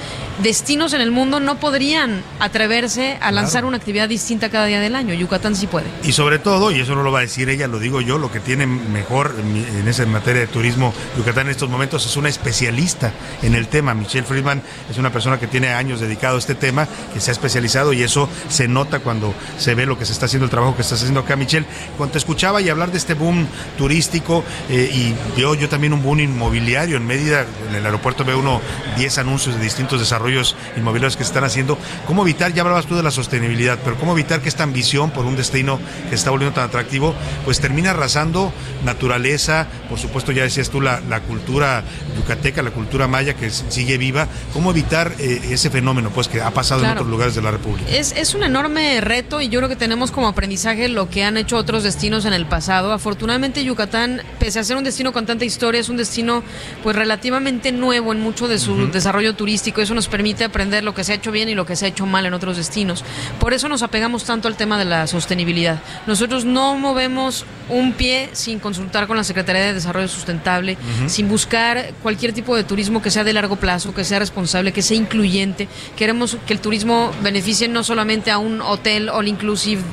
[0.41, 4.95] destinos en el mundo no podrían atreverse a lanzar una actividad distinta cada día del
[4.95, 5.13] año.
[5.13, 5.87] Yucatán sí puede.
[6.03, 8.31] Y sobre todo, y eso no lo va a decir ella, lo digo yo, lo
[8.31, 13.11] que tiene mejor en, esa materia de turismo Yucatán en estos momentos es una especialista
[13.41, 13.93] en el tema.
[13.93, 17.33] Michelle Friedman es una persona que tiene años dedicado a este tema, que se ha
[17.33, 20.75] especializado y eso se nota cuando se ve lo que se está haciendo, el trabajo
[20.75, 21.65] que estás haciendo acá, Michelle.
[21.97, 26.03] Cuando te escuchaba y hablar de este boom turístico eh, y veo yo también un
[26.03, 28.61] boom inmobiliario en Mérida, en el aeropuerto veo uno
[28.97, 31.77] 10 anuncios de distintos desarrollos inmobiliarios que se están haciendo.
[32.05, 32.53] ¿Cómo evitar?
[32.53, 35.79] Ya hablabas tú de la sostenibilidad, pero cómo evitar que esta ambición por un destino
[36.03, 37.15] que se está volviendo tan atractivo,
[37.45, 38.51] pues termina arrasando
[38.83, 41.85] naturaleza, por supuesto ya decías tú la, la cultura
[42.17, 46.51] yucateca, la cultura maya que sigue viva, cómo evitar eh, ese fenómeno pues que ha
[46.51, 47.89] pasado en otros lugares de la República.
[47.89, 51.37] Es, es un enorme reto y yo creo que tenemos como aprendizaje lo que han
[51.37, 52.91] hecho otros destinos en el pasado.
[52.91, 56.43] Afortunadamente Yucatán, pese a ser un destino con tanta historia, es un destino
[56.83, 59.79] pues relativamente nuevo en mucho de su desarrollo turístico.
[59.79, 61.87] Eso nos permite aprender lo que se ha hecho bien y lo que se ha
[61.87, 63.05] hecho mal en otros destinos.
[63.39, 65.79] Por eso nos apegamos tanto al tema de la sostenibilidad.
[66.07, 71.91] Nosotros no movemos un pie sin consultar con la Secretaría de Desarrollo Sustentable, sin buscar
[72.01, 75.67] cualquier tipo de turismo que sea de largo plazo, que sea responsable, que sea incluyente.
[75.95, 79.83] Queremos que el turismo beneficie no solamente a un hotel all inclusive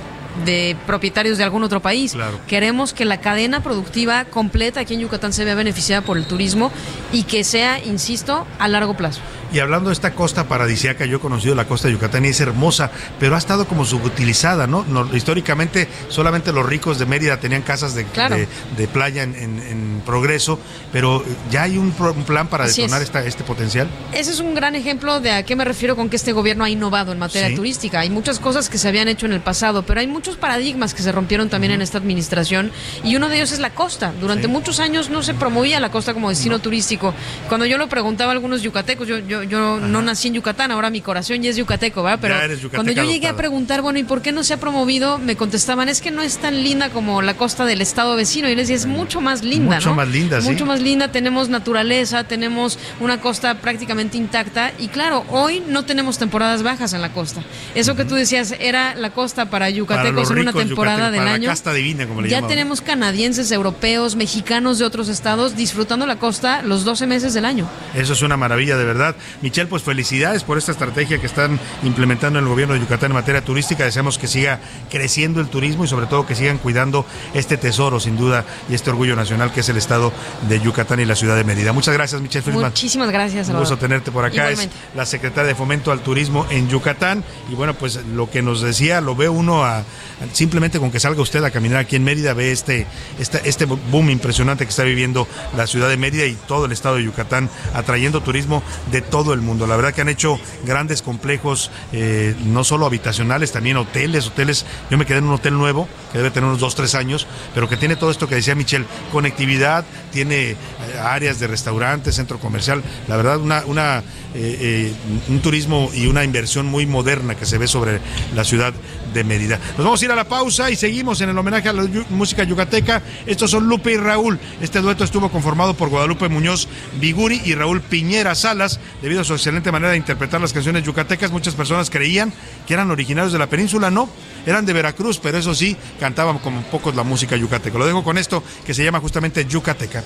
[0.47, 2.17] de propietarios de algún otro país.
[2.47, 6.73] Queremos que la cadena productiva completa aquí en Yucatán se vea beneficiada por el turismo
[7.13, 9.21] y que sea, insisto, a largo plazo.
[9.53, 12.41] Y hablando de esta costa paradisíaca, yo he conocido la costa de Yucatán y es
[12.41, 14.85] hermosa, pero ha estado como subutilizada, ¿no?
[14.89, 18.37] No, históricamente solamente los ricos de Mérida tenían casas de, Claro.
[18.37, 18.47] de-
[18.77, 20.59] de playa en, en- en progreso,
[20.93, 23.09] pero ya hay un, pro- un plan para Así detonar es.
[23.09, 23.89] esta, este potencial.
[24.13, 26.71] Ese es un gran ejemplo de a qué me refiero con que este gobierno ha
[26.71, 27.55] innovado en materia Sí.
[27.57, 28.01] turística.
[28.01, 31.03] Hay muchas cosas que se habían hecho en el pasado, pero hay muchos paradigmas que
[31.03, 32.71] se rompieron también en esta administración
[33.03, 34.13] y uno de ellos es la costa.
[34.21, 37.15] Durante muchos años no se promovía la costa como destino turístico.
[37.49, 40.91] Cuando yo lo preguntaba a algunos yucatecos, yo, yo, yo no nací en Yucatán, ahora
[40.91, 42.19] mi corazón ya es yucateco, ¿verdad?
[42.21, 45.19] Pero cuando yo llegué a preguntar, bueno, ¿y por qué no se ha promovido?
[45.19, 48.49] Me contestaban, es que no es tan linda como la costa del estado vecino.
[48.49, 49.95] Y les decía, es mucho más linda, Mucho ¿no?
[49.97, 50.49] más linda, sí.
[50.51, 56.19] Mucho más linda, tenemos naturaleza, tenemos una costa prácticamente intacta y claro, hoy no tenemos
[56.19, 57.43] temporadas bajas en la costa.
[57.75, 61.21] Eso que tú decías era la costa para Para yucatecos los en una temporada del
[61.21, 61.45] para año.
[61.49, 62.49] la casta divina, como le ya llamaban.
[62.57, 67.69] tenemos canadienses, europeos, mexicanos de otros estados disfrutando la costa los 12 meses del año.
[67.95, 69.17] Eso es una maravilla, de verdad.
[69.43, 73.15] Michelle, pues felicidades por esta estrategia que están implementando en el gobierno de Yucatán en
[73.15, 73.85] materia turística.
[73.85, 78.17] Deseamos que siga creciendo el turismo y sobre todo que sigan cuidando este tesoro, sin
[78.17, 80.13] duda, y este orgullo nacional que es el estado
[80.49, 81.73] de Yucatán y la ciudad de Mérida.
[81.73, 82.65] Muchas gracias, Michelle Friedman.
[82.65, 83.49] Muchísimas gracias.
[83.49, 84.51] Un gusto tenerte por acá.
[84.51, 84.75] Igualmente.
[84.91, 87.25] Es la secretaria de Fomento al Turismo en Yucatán.
[87.51, 89.85] Y bueno, pues lo que nos decía, lo ve uno a,
[90.33, 92.87] simplemente con que salga usted a caminar aquí en Mérida, ve este,
[93.19, 95.27] este, este boom impresionante que está viviendo
[95.57, 99.41] la ciudad de Mérida y todo el estado de Yucatán, atrayendo turismo de todo el
[99.41, 99.67] mundo.
[99.67, 104.65] La verdad que han hecho grandes complejos, eh, no solo habitacionales, también hoteles, hoteles.
[104.91, 107.69] Yo me quedé en un hotel nuevo, que debe tener unos dos, tres años, pero
[107.69, 110.57] que tiene todo esto que decía Michelle, conectividad, tiene eh,
[111.03, 112.83] áreas de restaurantes, centro comercial.
[113.09, 114.03] La verdad, una,
[114.35, 114.93] eh,
[115.29, 118.01] un turismo y una inversión muy moderna que se ve sobre
[118.35, 118.73] la ciudad
[119.13, 119.59] de Mérida.
[119.77, 122.45] Nos vamos a ir a la pausa y seguimos en el homenaje a la música
[122.45, 123.03] yucateca.
[123.27, 124.39] Estos son Lupe y Raúl.
[124.61, 126.69] Este dueto estuvo conformado por Guadalupe Muñoz
[127.01, 128.81] Viguri y Raúl Piñera Salas.
[129.11, 132.33] Debido su excelente manera de interpretar las canciones yucatecas, muchas personas creían
[132.65, 133.91] que eran originarios de la península.
[133.91, 134.09] No,
[134.47, 137.77] eran de Veracruz, pero eso sí, cantaban como pocos la música yucateca.
[137.77, 140.05] Lo dejo con esto que se llama justamente Yucateca.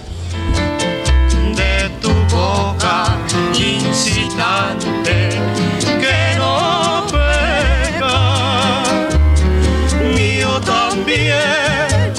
[1.55, 3.19] de tu boca
[3.53, 5.29] incitante
[5.85, 8.85] que no pega
[10.15, 12.15] mío también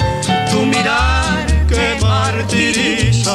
[0.52, 3.34] tu mirar que martiriza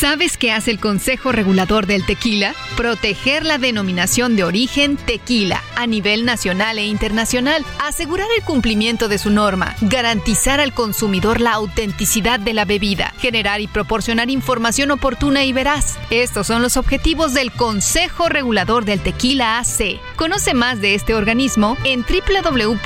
[0.00, 2.54] ¿Sabes qué hace el Consejo Regulador del Tequila?
[2.74, 9.18] Proteger la denominación de origen tequila a nivel nacional e internacional, asegurar el cumplimiento de
[9.18, 15.44] su norma, garantizar al consumidor la autenticidad de la bebida, generar y proporcionar información oportuna
[15.44, 15.98] y veraz.
[16.08, 20.00] Estos son los objetivos del Consejo Regulador del Tequila AC.
[20.16, 22.80] Conoce más de este organismo en www.crt.org.mx.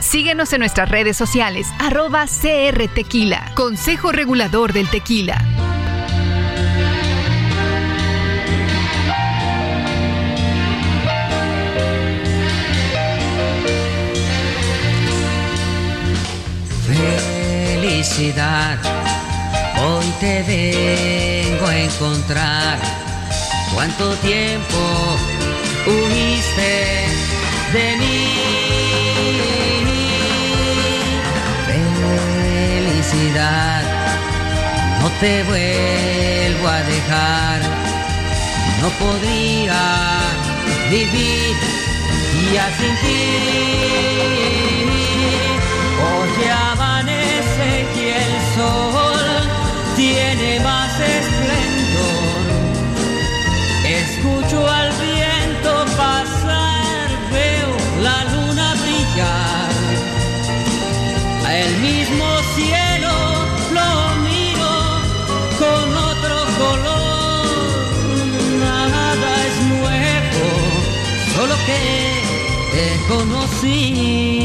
[0.00, 5.36] Síguenos en nuestras redes sociales, arroba CR Tequila, Consejo Regulador del Tequila.
[16.86, 18.78] Felicidad,
[19.82, 22.78] hoy te vengo a encontrar.
[23.74, 24.78] ¿Cuánto tiempo
[25.84, 27.06] huiste
[27.72, 28.67] de mí?
[35.00, 37.60] No te vuelvo a dejar.
[38.80, 39.82] no podría
[40.88, 41.56] vivir
[42.54, 43.22] ya sin ti.
[46.06, 49.26] Hoy amanece y el sol
[49.96, 52.44] tiene más esplendor.
[53.84, 57.70] Escucho al viento pasar, veo
[58.00, 59.70] la luna brillar.
[61.50, 62.87] El mismo cielo
[73.08, 74.37] conocí.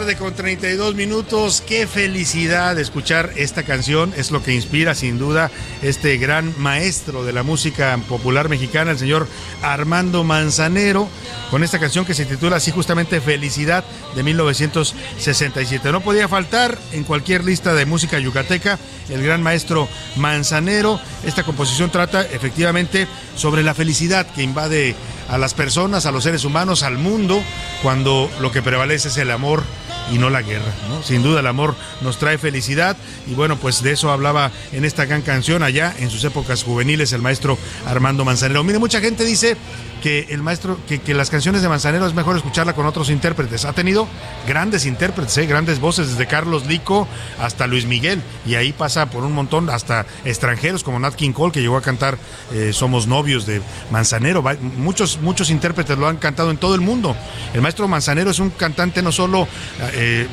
[0.00, 1.62] Tarde con 32 minutos.
[1.66, 4.14] Qué felicidad escuchar esta canción.
[4.16, 5.50] Es lo que inspira sin duda
[5.82, 9.28] este gran maestro de la música popular mexicana, el señor
[9.60, 11.06] Armando Manzanero,
[11.50, 15.92] con esta canción que se titula así justamente Felicidad de 1967.
[15.92, 18.78] No podía faltar en cualquier lista de música yucateca
[19.10, 19.86] el gran maestro
[20.16, 20.98] Manzanero.
[21.24, 23.06] Esta composición trata efectivamente
[23.36, 24.96] sobre la felicidad que invade
[25.28, 27.42] a las personas, a los seres humanos, al mundo,
[27.82, 29.62] cuando lo que prevalece es el amor
[30.12, 30.72] y no la guerra.
[31.04, 32.96] Sin duda el amor nos trae felicidad
[33.26, 37.12] y bueno, pues de eso hablaba en esta gran canción allá en sus épocas juveniles
[37.12, 38.64] el maestro Armando Manzanero.
[38.64, 39.56] Mire, mucha gente dice
[40.00, 43.64] que el maestro, que, las canciones de Manzanero es mejor escucharla con otros intérpretes.
[43.64, 44.08] Ha tenido
[44.48, 45.46] grandes intérpretes, ¿eh?
[45.46, 47.06] grandes voces, desde Carlos Lico
[47.38, 51.52] hasta Luis Miguel, y ahí pasa por un montón, hasta extranjeros como Nat King Cole,
[51.52, 52.18] que llegó a cantar
[52.52, 53.60] eh, Somos Novios de
[53.90, 54.42] Manzanero.
[54.78, 57.14] Muchos, muchos intérpretes lo han cantado en todo el mundo.
[57.52, 59.46] El maestro Manzanero es un cantante no solo
[59.92, 60.26] eh,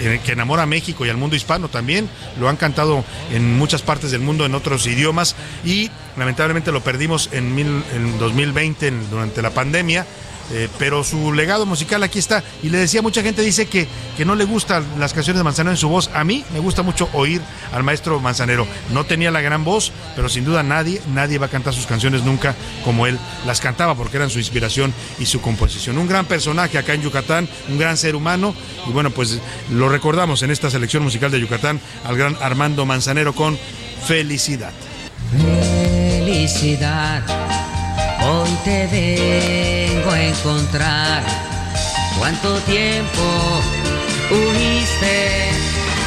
[0.00, 2.08] eh, que enamora a México y al mundo hispano, también
[2.38, 7.28] lo han cantado en muchas partes del mundo, en otros idiomas, y lamentablemente lo perdimos
[7.32, 10.06] en, mil- en 2020, en- durante la pandemia.
[10.52, 12.42] Eh, pero su legado musical aquí está.
[12.62, 15.72] Y le decía, mucha gente dice que, que no le gustan las canciones de Manzanero
[15.72, 16.10] en su voz.
[16.14, 17.40] A mí me gusta mucho oír
[17.72, 18.66] al maestro Manzanero.
[18.92, 22.22] No tenía la gran voz, pero sin duda nadie, nadie va a cantar sus canciones
[22.22, 22.54] nunca
[22.84, 25.98] como él las cantaba, porque eran su inspiración y su composición.
[25.98, 28.54] Un gran personaje acá en Yucatán, un gran ser humano.
[28.86, 29.38] Y bueno, pues
[29.70, 33.58] lo recordamos en esta selección musical de Yucatán al gran Armando Manzanero con
[34.06, 34.72] Felicidad.
[35.30, 37.22] Felicidad,
[38.22, 38.86] hoy te
[40.10, 41.22] a encontrar.
[42.18, 43.22] ¿Cuánto tiempo
[44.30, 45.50] huiste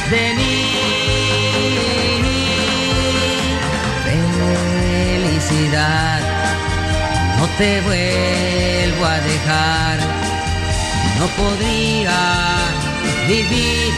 [0.09, 0.65] de mí?
[5.13, 6.19] Felicidad,
[7.39, 9.99] no te vuelvo a dejar.
[11.19, 12.19] No podría
[13.27, 13.93] vivir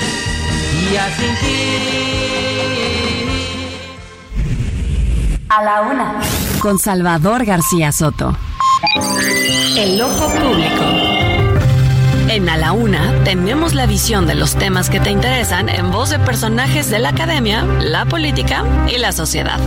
[0.93, 1.93] ya sin ti.
[5.49, 6.19] A la una.
[6.59, 8.35] Con Salvador García Soto.
[9.75, 10.83] El ojo público.
[12.29, 16.11] En A la Una tenemos la visión de los temas que te interesan en voz
[16.11, 19.59] de personajes de la academia, la política y la sociedad.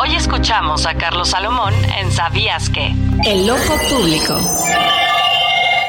[0.00, 2.94] Hoy escuchamos a Carlos Salomón en ¿Sabías qué?
[3.26, 4.40] El ojo público.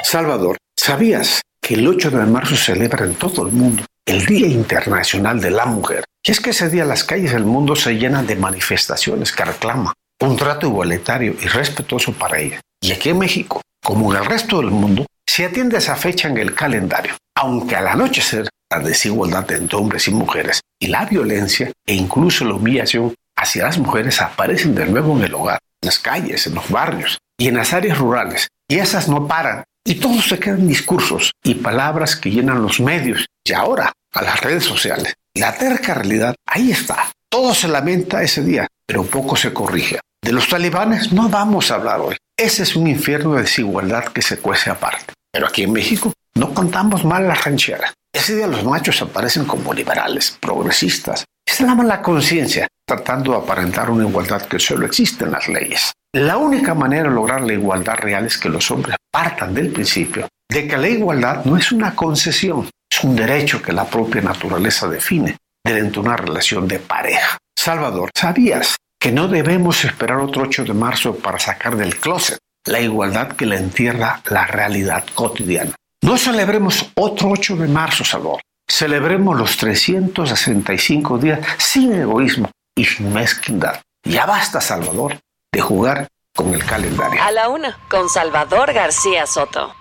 [0.04, 5.40] Salvador, ¿sabías que el 8 de marzo celebra en todo el mundo el Día Internacional
[5.40, 6.04] de la Mujer?
[6.26, 9.94] Y es que ese día las calles del mundo se llenan de manifestaciones que reclaman
[10.22, 12.62] un trato igualitario y respetuoso para ellas.
[12.82, 16.38] Y aquí en México, como en el resto del mundo, se atiende esa fecha en
[16.38, 21.94] el calendario, aunque al anochecer la desigualdad entre hombres y mujeres y la violencia e
[21.94, 26.48] incluso la humillación hacia las mujeres aparecen de nuevo en el hogar, en las calles,
[26.48, 28.48] en los barrios y en las áreas rurales.
[28.70, 33.26] Y esas no paran y todo se quedan discursos y palabras que llenan los medios
[33.44, 35.14] y ahora a las redes sociales.
[35.36, 37.12] La terca realidad ahí está.
[37.30, 40.00] Todo se lamenta ese día, pero poco se corrige.
[40.22, 42.16] De los talibanes no vamos a hablar hoy.
[42.40, 45.14] Ese es un infierno de desigualdad que se cuece aparte.
[45.30, 47.94] Pero aquí en México no contamos mal las rancheras.
[48.14, 51.26] Ese día los machos aparecen como liberales, progresistas.
[51.46, 55.92] Se lavan la conciencia tratando de aparentar una igualdad que solo existe en las leyes.
[56.16, 60.30] La única manera de lograr la igualdad real es que los hombres partan del principio
[60.50, 64.88] de que la igualdad no es una concesión, es un derecho que la propia naturaleza
[64.88, 67.38] define dentro de una relación de pareja.
[67.54, 72.82] Salvador, ¿sabías que no debemos esperar otro 8 de marzo para sacar del closet la
[72.82, 75.74] igualdad que le entierra la realidad cotidiana?
[76.02, 78.42] No celebremos otro 8 de marzo, Salvador.
[78.68, 83.82] Celebremos los 365 días sin egoísmo y sin mezquindad.
[84.04, 85.20] Ya basta, Salvador,
[85.52, 87.22] de jugar con el calendario.
[87.22, 89.74] A la una, con Salvador García Soto.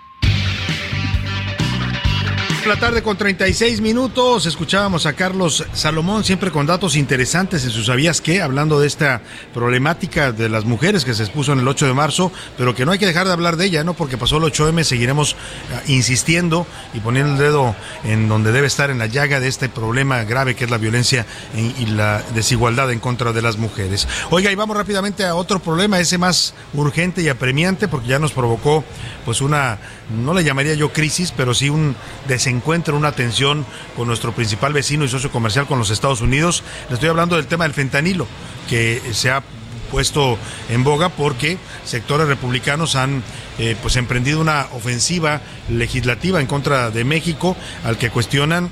[2.65, 7.85] La tarde con 36 minutos, escuchábamos a Carlos Salomón, siempre con datos interesantes en sus
[7.85, 9.21] sabías qué, hablando de esta
[9.53, 12.91] problemática de las mujeres que se expuso en el 8 de marzo, pero que no
[12.91, 13.93] hay que dejar de hablar de ella, ¿no?
[13.93, 18.89] Porque pasó el 8M, seguiremos uh, insistiendo y poniendo el dedo en donde debe estar
[18.89, 21.25] en la llaga de este problema grave que es la violencia
[21.55, 24.07] y, y la desigualdad en contra de las mujeres.
[24.31, 28.33] Oiga, y vamos rápidamente a otro problema, ese más urgente y apremiante, porque ya nos
[28.33, 28.83] provocó
[29.25, 29.77] pues una,
[30.09, 31.95] no le llamaría yo crisis, pero sí un
[32.27, 32.48] desencuentro,
[32.93, 33.65] una tensión
[33.95, 36.63] con nuestro principal vecino y socio comercial con los Estados Unidos.
[36.89, 38.27] Le estoy hablando del tema del fentanilo,
[38.67, 39.43] que se ha
[39.91, 40.37] puesto
[40.69, 43.23] en boga porque sectores republicanos han
[43.57, 48.69] eh, pues emprendido una ofensiva legislativa en contra de México al que cuestionan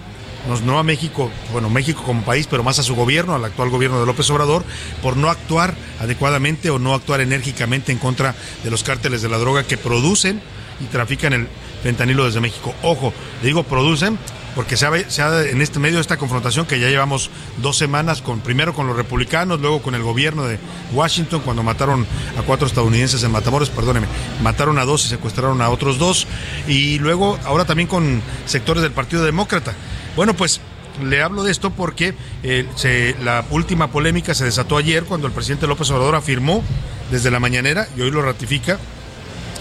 [0.63, 3.99] no a México, bueno, México como país, pero más a su gobierno, al actual gobierno
[3.99, 4.63] de López Obrador,
[5.01, 8.33] por no actuar adecuadamente o no actuar enérgicamente en contra
[8.63, 10.41] de los cárteles de la droga que producen
[10.79, 11.47] y trafican el
[11.87, 12.75] fentanilo desde México.
[12.83, 14.19] Ojo, digo producen
[14.55, 17.29] porque se ha, se en este medio de esta confrontación que ya llevamos
[17.61, 20.59] dos semanas con primero con los republicanos, luego con el gobierno de
[20.91, 22.05] Washington cuando mataron
[22.37, 24.07] a cuatro estadounidenses en Matamoros, perdóneme,
[24.43, 26.27] mataron a dos y secuestraron a otros dos
[26.67, 29.73] y luego ahora también con sectores del Partido Demócrata.
[30.17, 30.59] Bueno, pues
[31.01, 35.67] le hablo de esto porque eh, la última polémica se desató ayer cuando el presidente
[35.67, 36.63] López Obrador afirmó
[37.11, 38.77] desde la mañanera, y hoy lo ratifica,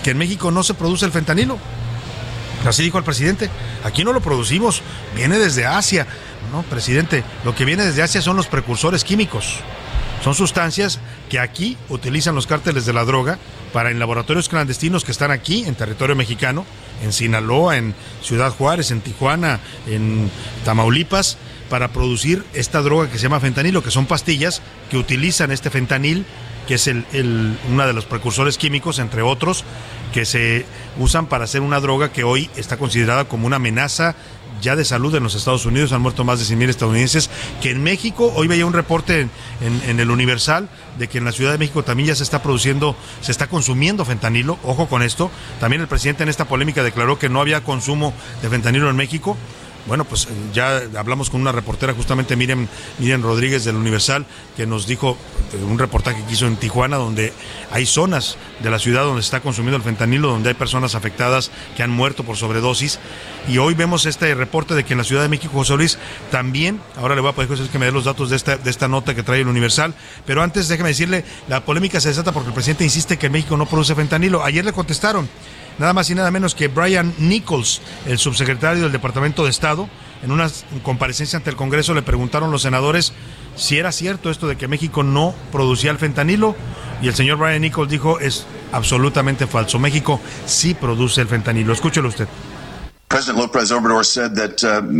[0.03, 1.59] que en México no se produce el fentanilo.
[2.67, 3.49] Así dijo el presidente,
[3.85, 4.83] aquí no lo producimos,
[5.15, 6.07] viene desde Asia.
[6.53, 9.61] No, presidente, lo que viene desde Asia son los precursores químicos.
[10.23, 10.99] Son sustancias
[11.29, 13.39] que aquí utilizan los cárteles de la droga
[13.73, 16.65] para en laboratorios clandestinos que están aquí en territorio mexicano,
[17.03, 20.31] en Sinaloa, en Ciudad Juárez, en Tijuana, en
[20.65, 21.37] Tamaulipas,
[21.69, 26.25] para producir esta droga que se llama fentanilo, que son pastillas que utilizan este fentanil,
[26.67, 29.65] que es el, el, uno de los precursores químicos, entre otros,
[30.13, 30.65] que se
[30.99, 34.15] usan para hacer una droga que hoy está considerada como una amenaza
[34.61, 37.31] ya de salud en los Estados Unidos, han muerto más de 100 mil estadounidenses,
[37.61, 39.31] que en México, hoy veía un reporte en,
[39.61, 40.69] en, el Universal
[40.99, 44.05] de que en la Ciudad de México también ya se está produciendo, se está consumiendo
[44.05, 45.31] fentanilo, ojo con esto,
[45.61, 49.37] también el presidente en esta polémica declaró que no había consumo de fentanilo en México,
[49.87, 52.67] bueno, pues ya hablamos con una reportera, justamente Miriam,
[52.99, 54.27] Miriam Rodríguez del Universal,
[54.57, 55.17] que nos dijo
[55.69, 57.33] un reportaje que hizo en Tijuana, donde
[57.71, 61.83] hay zonas de la ciudad donde está consumiendo el fentanilo, donde hay personas afectadas que
[61.83, 62.99] han muerto por sobredosis.
[63.49, 65.99] Y hoy vemos este reporte de que en la Ciudad de México, José Luis,
[66.31, 68.89] también, ahora le voy a pedir que me dé los datos de esta, de esta
[68.89, 69.95] nota que trae el Universal,
[70.27, 73.67] pero antes déjeme decirle, la polémica se desata porque el presidente insiste que México no
[73.67, 74.43] produce fentanilo.
[74.43, 75.29] Ayer le contestaron
[75.79, 79.89] nada más y nada menos que Brian Nichols, el subsecretario del Departamento de Estado,
[80.23, 80.51] en una
[80.83, 83.13] comparecencia ante el Congreso le preguntaron los senadores
[83.55, 86.57] si era cierto esto de que México no producía el fentanilo
[87.03, 89.79] y el señor Brian Nichols dijo es absolutamente falso.
[89.79, 91.73] México sí produce el fentanilo.
[91.73, 92.29] Escúchelo usted.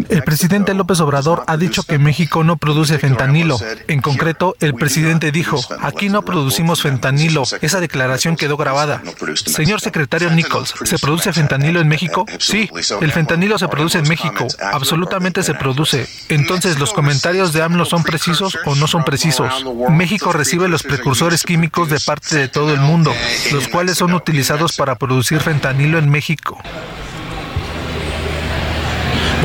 [0.09, 3.59] El presidente López Obrador ha dicho que México no produce fentanilo.
[3.89, 7.43] En concreto, el presidente dijo, aquí no producimos fentanilo.
[7.61, 9.03] Esa declaración quedó grabada.
[9.35, 12.27] Señor secretario Nichols, ¿se produce fentanilo en México?
[12.39, 12.71] Sí,
[13.01, 14.47] el fentanilo se produce en México.
[14.73, 16.07] Absolutamente se produce.
[16.29, 19.65] Entonces, ¿los comentarios de AMLO son precisos o no son precisos?
[19.91, 23.13] México recibe los precursores químicos de parte de todo el mundo,
[23.53, 26.59] los cuales son utilizados para producir fentanilo en México.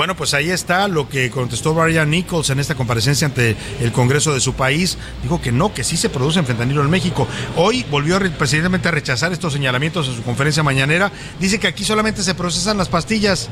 [0.01, 4.33] Bueno, pues ahí está lo que contestó Brian Nichols en esta comparecencia ante el Congreso
[4.33, 4.97] de su país.
[5.21, 7.27] Dijo que no, que sí se produce en fentanilo en México.
[7.55, 11.11] Hoy volvió precisamente a rechazar estos señalamientos en su conferencia mañanera.
[11.39, 13.49] Dice que aquí solamente se procesan las pastillas.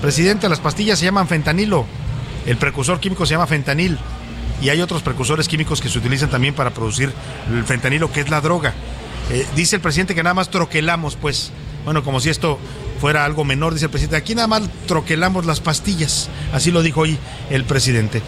[0.00, 1.84] Presidente, las pastillas se llaman fentanilo.
[2.46, 3.98] El precursor químico se llama fentanil.
[4.62, 7.12] Y hay otros precursores químicos que se utilizan también para producir
[7.52, 8.72] el fentanilo, que es la droga.
[9.30, 11.52] Eh, dice el presidente que nada más troquelamos, pues.
[11.84, 12.58] Bueno, como si esto
[13.00, 14.16] fuera algo menor, dice el presidente.
[14.16, 16.28] Aquí nada más troquelamos las pastillas.
[16.52, 17.18] Así lo dijo hoy
[17.50, 18.22] el presidente.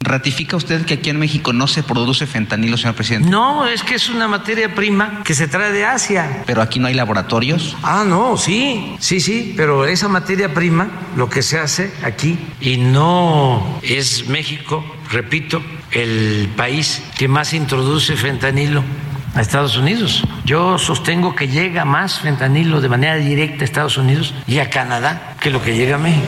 [0.00, 3.28] ¿Ratifica usted que aquí en México no se produce fentanilo, señor presidente?
[3.28, 6.44] No, es que es una materia prima que se trae de Asia.
[6.46, 7.76] ¿Pero aquí no hay laboratorios?
[7.82, 12.76] Ah, no, sí, sí, sí, pero esa materia prima, lo que se hace aquí, y
[12.76, 15.60] no es México, repito,
[15.90, 18.84] el país que más introduce fentanilo
[19.34, 20.22] a Estados Unidos.
[20.44, 25.36] Yo sostengo que llega más fentanilo de manera directa a Estados Unidos y a Canadá
[25.40, 26.26] que lo que llega a México.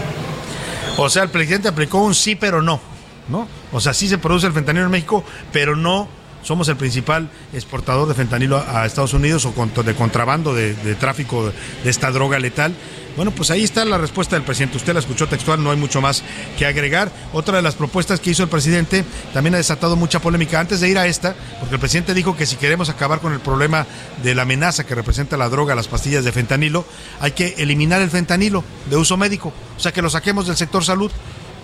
[0.96, 2.80] O sea, el presidente aplicó un sí pero no,
[3.28, 3.48] ¿no?
[3.72, 6.08] O sea, sí se produce el fentanilo en México, pero no
[6.42, 11.52] somos el principal exportador de fentanilo a, Estados Unidos o de contrabando de, tráfico
[11.84, 12.74] de esta droga letal.
[13.16, 14.76] Bueno, pues ahí está la respuesta del presidente.
[14.76, 16.22] Usted la escuchó textual, no hay mucho más
[16.56, 17.10] que agregar.
[17.32, 19.04] Otra de las propuestas que hizo el presidente
[19.34, 20.60] también ha desatado mucha polémica.
[20.60, 23.40] Antes de ir a esta, porque el presidente dijo que si queremos acabar con el
[23.40, 23.86] problema
[24.22, 26.86] de la amenaza que representa la droga, las pastillas de fentanilo,
[27.20, 29.52] hay que eliminar el fentanilo de uso médico.
[29.76, 31.10] O sea, que lo saquemos del sector salud.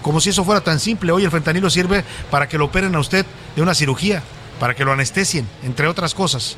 [0.03, 1.11] Como si eso fuera tan simple.
[1.11, 3.24] Hoy el fentanilo sirve para que lo operen a usted
[3.57, 4.23] de una cirugía
[4.61, 6.57] para que lo anestesien, entre otras cosas.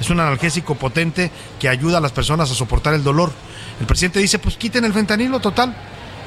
[0.00, 3.32] Es un analgésico potente que ayuda a las personas a soportar el dolor.
[3.80, 5.74] El presidente dice, pues quiten el fentanilo total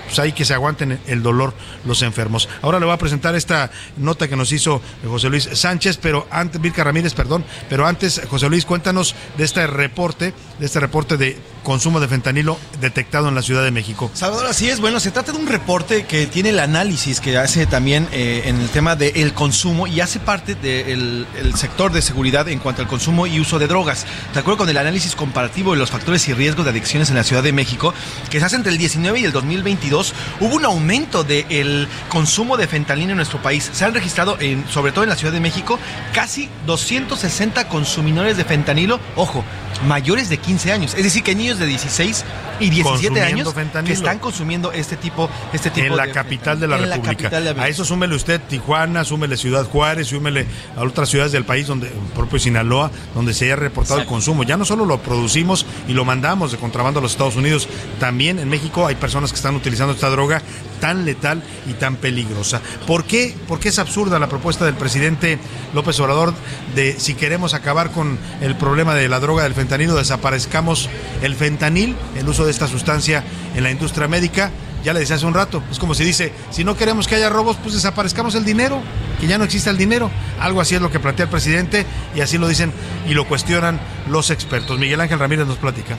[0.07, 1.53] pues hay que se aguanten el dolor
[1.85, 2.49] los enfermos.
[2.61, 6.60] Ahora le voy a presentar esta nota que nos hizo José Luis Sánchez, pero antes,
[6.61, 11.38] Vilca Ramírez, perdón, pero antes, José Luis, cuéntanos de este reporte, de este reporte de
[11.68, 14.10] consumo de fentanilo detectado en la Ciudad de México.
[14.14, 17.65] Salvador, así es, bueno, se trata de un reporte que tiene el análisis que hace
[17.65, 22.60] también eh, en el tema del consumo y hace parte del sector de seguridad en
[22.60, 24.06] cuanto al consumo y uso de drogas.
[24.34, 27.26] De acuerdo con el análisis comparativo de los factores y riesgos de adicciones en la
[27.26, 27.94] Ciudad de México,
[28.30, 32.68] que se hace entre el 19 y el 2022, hubo un aumento del consumo de
[32.68, 33.69] fentanilo en nuestro país.
[33.73, 35.77] Se han registrado, en, sobre todo en la Ciudad de México,
[36.14, 39.44] casi 260 consumidores de fentanilo, ojo,
[39.85, 40.93] mayores de 15 años.
[40.95, 42.25] Es decir, que niños de 16
[42.59, 43.53] y 17 años
[43.85, 47.29] que están consumiendo este tipo, este tipo en la capital de la República.
[47.59, 50.45] a eso súmele usted Tijuana, súmele Ciudad Juárez, súmele
[50.75, 54.43] a otras ciudades del país, donde propio Sinaloa, donde se haya reportado el consumo.
[54.43, 57.67] Ya no solo lo producimos y lo mandamos de contrabando a los Estados Unidos,
[57.99, 60.41] también en México hay personas que están utilizando esta droga
[60.79, 62.61] tan letal y tan peligrosa.
[62.85, 63.35] ¿Por qué?
[63.47, 65.39] Porque es absurda la propuesta del presidente
[65.73, 66.33] López Obrador
[66.75, 70.89] de si queremos acabar con el problema de la droga del fentanilo, desaparezcamos
[71.21, 73.23] el fentanil, el uso de esta sustancia
[73.55, 74.51] en la industria médica.
[74.83, 77.29] Ya le decía hace un rato, es como si dice, si no queremos que haya
[77.29, 78.79] robos, pues desaparezcamos el dinero,
[79.19, 80.09] que ya no exista el dinero.
[80.39, 81.85] Algo así es lo que plantea el presidente
[82.15, 82.71] y así lo dicen
[83.05, 84.79] y lo cuestionan los expertos.
[84.79, 85.97] Miguel Ángel Ramírez nos platica.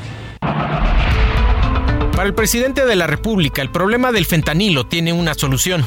[2.19, 5.87] Para el presidente de la República, el problema del fentanilo tiene una solución.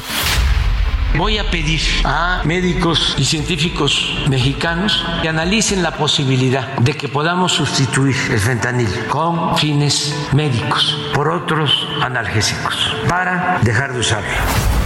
[1.14, 7.52] Voy a pedir a médicos y científicos mexicanos que analicen la posibilidad de que podamos
[7.52, 14.81] sustituir el fentanil con fines médicos por otros analgésicos para dejar de usarlo.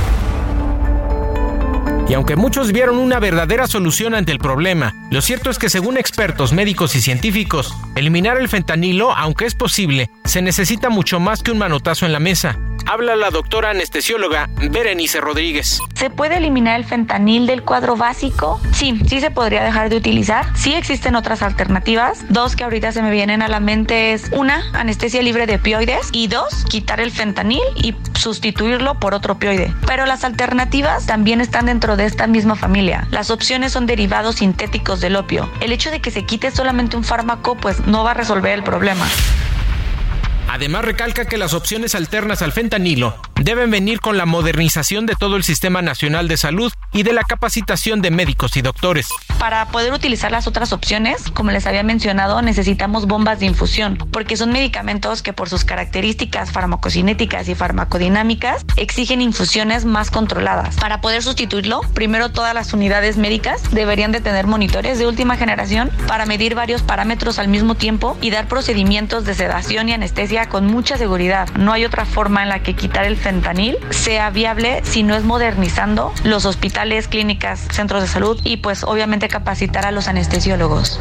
[2.09, 5.97] Y aunque muchos vieron una verdadera solución ante el problema, lo cierto es que según
[5.97, 11.51] expertos médicos y científicos, eliminar el fentanilo, aunque es posible, se necesita mucho más que
[11.51, 15.81] un manotazo en la mesa habla la doctora anestesióloga Berenice Rodríguez.
[15.95, 18.61] ¿Se puede eliminar el fentanil del cuadro básico?
[18.73, 20.47] Sí, sí se podría dejar de utilizar.
[20.57, 22.25] Sí existen otras alternativas.
[22.29, 26.09] Dos que ahorita se me vienen a la mente es una, anestesia libre de opioides
[26.13, 29.75] y dos, quitar el fentanil y sustituirlo por otro opioide.
[29.87, 33.09] Pero las alternativas también están dentro de esta misma familia.
[33.11, 35.51] Las opciones son derivados sintéticos del opio.
[35.61, 38.63] El hecho de que se quite solamente un fármaco pues no va a resolver el
[38.63, 39.07] problema.
[40.49, 45.37] Además recalca que las opciones alternas al fentanilo deben venir con la modernización de todo
[45.37, 49.09] el Sistema Nacional de Salud y de la capacitación de médicos y doctores.
[49.39, 54.37] Para poder utilizar las otras opciones, como les había mencionado, necesitamos bombas de infusión, porque
[54.37, 60.77] son medicamentos que por sus características farmacocinéticas y farmacodinámicas exigen infusiones más controladas.
[60.77, 65.91] Para poder sustituirlo, primero todas las unidades médicas deberían de tener monitores de última generación
[66.09, 70.67] para medir varios parámetros al mismo tiempo y dar procedimientos de sedación y anestesia con
[70.67, 71.49] mucha seguridad.
[71.57, 75.25] No hay otra forma en la que quitar el fentanil sea viable si no es
[75.25, 81.01] modernizando los hospitales, clínicas, centros de salud y pues obviamente capacitar a los anestesiólogos.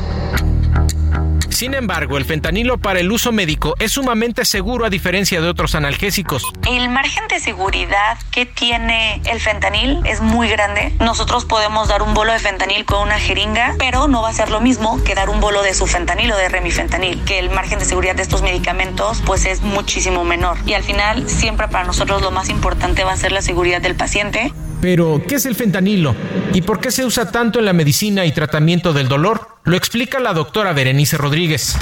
[1.56, 5.74] Sin embargo, el fentanilo para el uso médico es sumamente seguro a diferencia de otros
[5.74, 6.44] analgésicos.
[6.70, 10.92] El margen de seguridad que tiene el fentanil es muy grande.
[11.00, 14.50] Nosotros podemos dar un bolo de fentanil con una jeringa, pero no va a ser
[14.50, 17.80] lo mismo que dar un bolo de su fentanil o de remifentanil, que el margen
[17.80, 20.58] de seguridad de estos medicamentos pues es muchísimo menor.
[20.66, 23.96] Y al final siempre para nosotros lo más importante va a ser la seguridad del
[23.96, 24.52] paciente.
[24.82, 26.16] Pero, ¿qué es el fentanilo?
[26.54, 29.48] ¿Y por qué se usa tanto en la medicina y tratamiento del dolor?
[29.64, 31.76] Lo explica la doctora Berenice Rodríguez.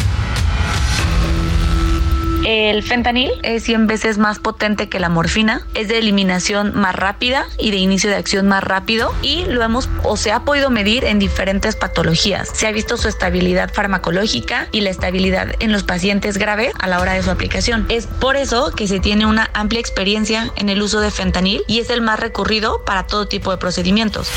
[2.46, 7.46] El fentanil es 100 veces más potente que la morfina, es de eliminación más rápida
[7.58, 11.06] y de inicio de acción más rápido y lo hemos o se ha podido medir
[11.06, 12.50] en diferentes patologías.
[12.54, 17.00] Se ha visto su estabilidad farmacológica y la estabilidad en los pacientes graves a la
[17.00, 17.86] hora de su aplicación.
[17.88, 21.80] Es por eso que se tiene una amplia experiencia en el uso de fentanil y
[21.80, 24.30] es el más recurrido para todo tipo de procedimientos.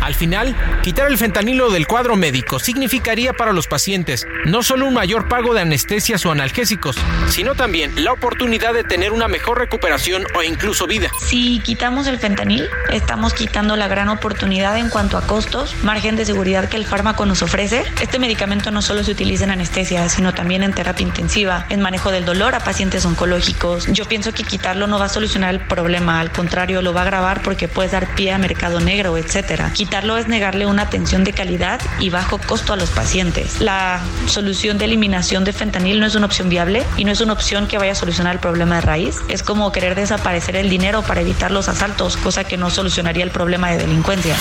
[0.00, 4.94] Al final, quitar el fentanilo del cuadro médico significaría para los pacientes no solo un
[4.94, 6.96] mayor pago de anestesias o analgésicos,
[7.28, 11.10] sino también la oportunidad de tener una mejor recuperación o incluso vida.
[11.26, 16.24] Si quitamos el fentanil, estamos quitando la gran oportunidad en cuanto a costos, margen de
[16.24, 17.84] seguridad que el fármaco nos ofrece.
[18.00, 22.10] Este medicamento no solo se utiliza en anestesia, sino también en terapia intensiva, en manejo
[22.10, 23.86] del dolor a pacientes oncológicos.
[23.92, 27.04] Yo pienso que quitarlo no va a solucionar el problema, al contrario, lo va a
[27.04, 29.72] agravar porque puede dar pie a mercado negro, etcétera.
[29.88, 33.58] Quitarlo es negarle una atención de calidad y bajo costo a los pacientes.
[33.62, 37.32] La solución de eliminación de fentanil no es una opción viable y no es una
[37.32, 39.16] opción que vaya a solucionar el problema de raíz.
[39.30, 43.30] Es como querer desaparecer el dinero para evitar los asaltos, cosa que no solucionaría el
[43.30, 44.36] problema de delincuencia.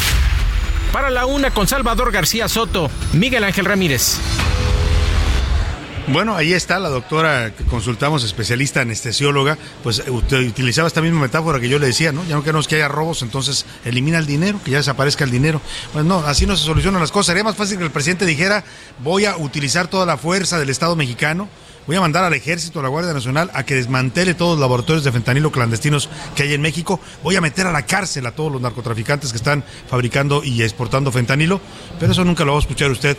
[0.92, 4.20] Para la una con Salvador García Soto, Miguel Ángel Ramírez.
[6.10, 11.60] Bueno, ahí está la doctora que consultamos, especialista anestesióloga, pues usted utilizaba esta misma metáfora
[11.60, 12.24] que yo le decía, ¿no?
[12.24, 15.60] Ya no queremos que haya robos, entonces elimina el dinero, que ya desaparezca el dinero.
[15.92, 17.28] Pues no, así no se solucionan las cosas.
[17.28, 18.64] Sería más fácil que el presidente dijera,
[19.04, 21.50] voy a utilizar toda la fuerza del Estado mexicano,
[21.88, 25.04] voy a mandar al ejército, a la Guardia Nacional, a que desmantele todos los laboratorios
[25.04, 28.50] de fentanilo clandestinos que hay en México, voy a meter a la cárcel a todos
[28.50, 31.60] los narcotraficantes que están fabricando y exportando fentanilo,
[32.00, 33.18] pero eso nunca lo va a escuchar usted,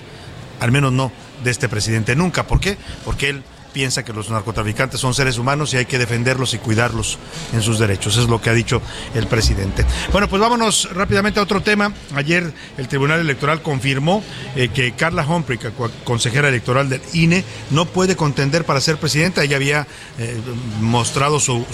[0.59, 1.13] al menos no
[1.43, 2.47] de este presidente nunca.
[2.47, 2.77] ¿Por qué?
[3.05, 3.43] Porque él
[3.73, 7.19] piensa que los narcotraficantes son seres humanos y hay que defenderlos y cuidarlos
[7.53, 8.17] en sus derechos.
[8.17, 8.83] Es lo que ha dicho
[9.15, 9.85] el presidente.
[10.13, 11.93] Bueno, pues vámonos rápidamente a otro tema.
[12.15, 14.23] Ayer el Tribunal Electoral confirmó
[14.57, 15.59] eh, que Carla Humphrey,
[16.05, 19.45] consejera electoral del INE, no puede contender para ser presidenta.
[19.45, 19.87] Ella había
[20.19, 20.41] eh,
[20.81, 21.67] mostrado su,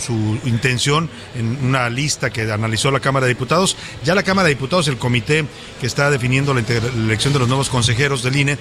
[0.45, 3.77] intención en una lista que analizó la Cámara de Diputados.
[4.05, 5.47] Ya la Cámara de Diputados, el comité
[5.81, 8.59] que está definiendo la, elección de los nuevos consejeros del INE,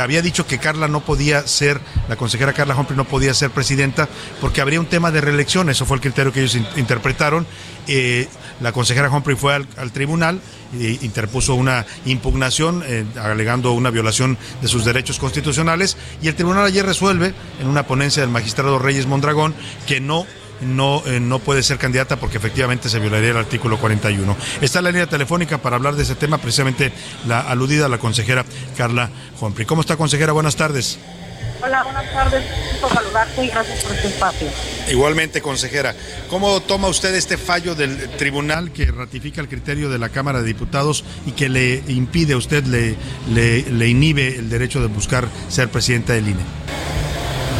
[0.00, 4.08] había dicho que Carla no podía ser la consejera Carla Humphrey no podía ser presidenta
[4.40, 7.46] porque habría un tema de reelección, eso fue el criterio que ellos interpretaron.
[7.86, 8.26] Eh,
[8.60, 10.40] la consejera Humphrey fue al, tribunal
[10.74, 16.64] e interpuso una impugnación eh, alegando una violación de sus derechos constitucionales y el tribunal
[16.64, 19.54] ayer resuelve en una ponencia del magistrado Reyes Mondragón
[19.86, 20.26] que no
[20.62, 24.36] no, eh, no puede ser candidata porque efectivamente se violaría el artículo 41.
[24.62, 26.92] Está la línea telefónica para hablar de ese tema, precisamente
[27.26, 29.66] la aludida la consejera Carla Humphrey.
[29.66, 30.32] ¿Cómo está, consejera?
[30.32, 30.98] Buenas tardes.
[31.62, 32.44] Hola, buenas tardes.
[32.80, 34.48] Por saludarte y gracias por este espacio.
[34.90, 35.94] Igualmente, consejera.
[36.28, 40.46] ¿Cómo toma usted este fallo del tribunal que ratifica el criterio de la Cámara de
[40.46, 42.96] Diputados y que le impide a usted, le,
[43.32, 46.42] le, inhibe el derecho de buscar ser presidenta del INE?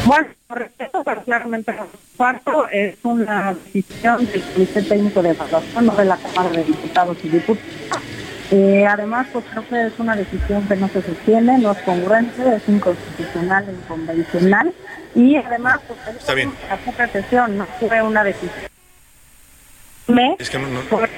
[0.05, 1.75] Bueno, respeto, pero claramente
[2.17, 7.17] cuarto es una decisión del Comité Técnico de Evaluación, no de la Cámara de Diputados
[7.25, 8.06] y Diputadas
[8.51, 12.57] eh, además, pues creo que es una decisión que no se sostiene, no es congruente,
[12.57, 14.73] es inconstitucional e inconvencional.
[15.15, 16.53] Y además, pues Está bien.
[17.13, 18.71] sesión, no fue una decisión.
[20.09, 21.09] Me, es que no, Por,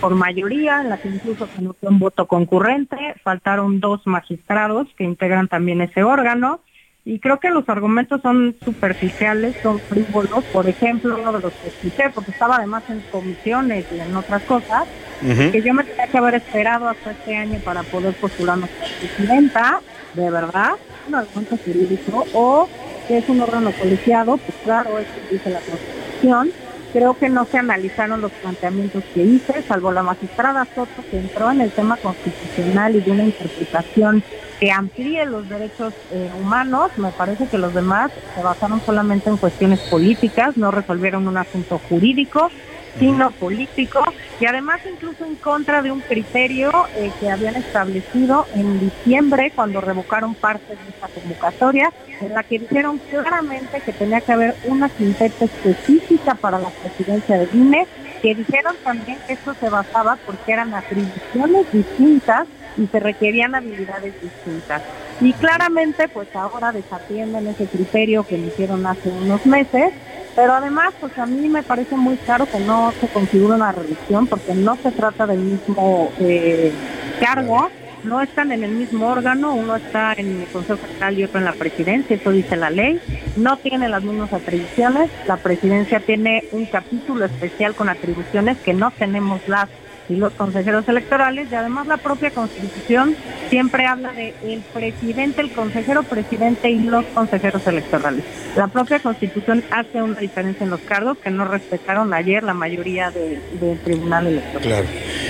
[0.00, 5.04] por mayoría, en la que incluso se anunció un voto concurrente, faltaron dos magistrados que
[5.04, 6.60] integran también ese órgano,
[7.08, 10.44] y creo que los argumentos son superficiales, son frívolos.
[10.52, 14.42] Por ejemplo, uno de los que escuché, porque estaba además en comisiones y en otras
[14.42, 14.84] cosas,
[15.22, 19.80] que yo me tenía que haber esperado hasta este año para poder postularme como presidenta,
[20.12, 20.72] de verdad,
[21.08, 22.68] un argumento jurídico, o
[23.06, 26.50] que es un órgano colegiado, pues claro, eso dice la Constitución.
[26.92, 31.50] Creo que no se analizaron los planteamientos que hice, salvo la magistrada Soto, que entró
[31.50, 34.22] en el tema constitucional y de una interpretación
[34.58, 36.90] que amplíe los derechos eh, humanos.
[36.96, 41.78] Me parece que los demás se basaron solamente en cuestiones políticas, no resolvieron un asunto
[41.78, 42.50] jurídico,
[42.98, 44.02] sino político,
[44.40, 49.80] y además incluso en contra de un criterio eh, que habían establecido en diciembre cuando
[49.80, 54.88] revocaron partes de esta convocatoria, en la que dijeron claramente que tenía que haber una
[54.88, 57.86] quinteta específica para la presidencia de INE,
[58.22, 62.46] que dijeron también que esto se basaba porque eran atribuciones distintas
[62.76, 64.82] y se requerían habilidades distintas.
[65.20, 69.92] Y claramente, pues ahora desatienden ese criterio que me hicieron hace unos meses,
[70.38, 74.28] pero además, pues a mí me parece muy claro que no se configura una reelección
[74.28, 76.72] porque no se trata del mismo eh,
[77.18, 77.68] cargo,
[78.04, 81.44] no están en el mismo órgano, uno está en el Consejo Federal y otro en
[81.44, 83.00] la presidencia, eso dice la ley,
[83.34, 88.92] no tienen las mismas atribuciones, la presidencia tiene un capítulo especial con atribuciones que no
[88.92, 89.68] tenemos las
[90.08, 93.16] y los consejeros electorales y además la propia constitución
[93.50, 98.24] siempre habla de el presidente, el consejero presidente y los consejeros electorales.
[98.56, 103.10] La propia constitución hace una diferencia en los cargos que no respetaron ayer la mayoría
[103.10, 104.62] del tribunal electoral.
[104.62, 104.86] Claro.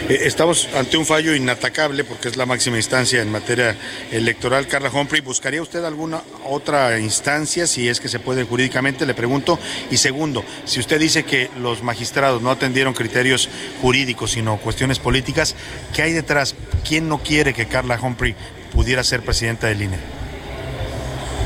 [0.09, 3.77] Eh, estamos ante un fallo inatacable porque es la máxima instancia en materia
[4.11, 4.67] electoral.
[4.67, 9.07] Carla Humphrey, ¿buscaría usted alguna otra instancia si es que se puede jurídicamente?
[9.07, 9.59] Le pregunto.
[9.91, 13.49] Y segundo, si usted dice que los magistrados no atendieron criterios
[13.81, 15.57] jurídicos, sino cuestiones políticas,
[15.97, 16.55] ¿qué hay detrás?
[16.87, 18.35] ¿Quién no quiere que Carla Humphrey
[18.71, 19.97] pudiera ser presidenta del INE?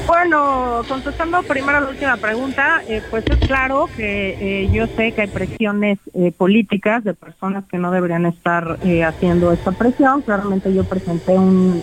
[0.09, 5.21] Bueno, contestando primero la última pregunta, eh, pues es claro que eh, yo sé que
[5.21, 10.23] hay presiones eh, políticas de personas que no deberían estar haciendo esta presión.
[10.23, 11.81] Claramente yo presenté un,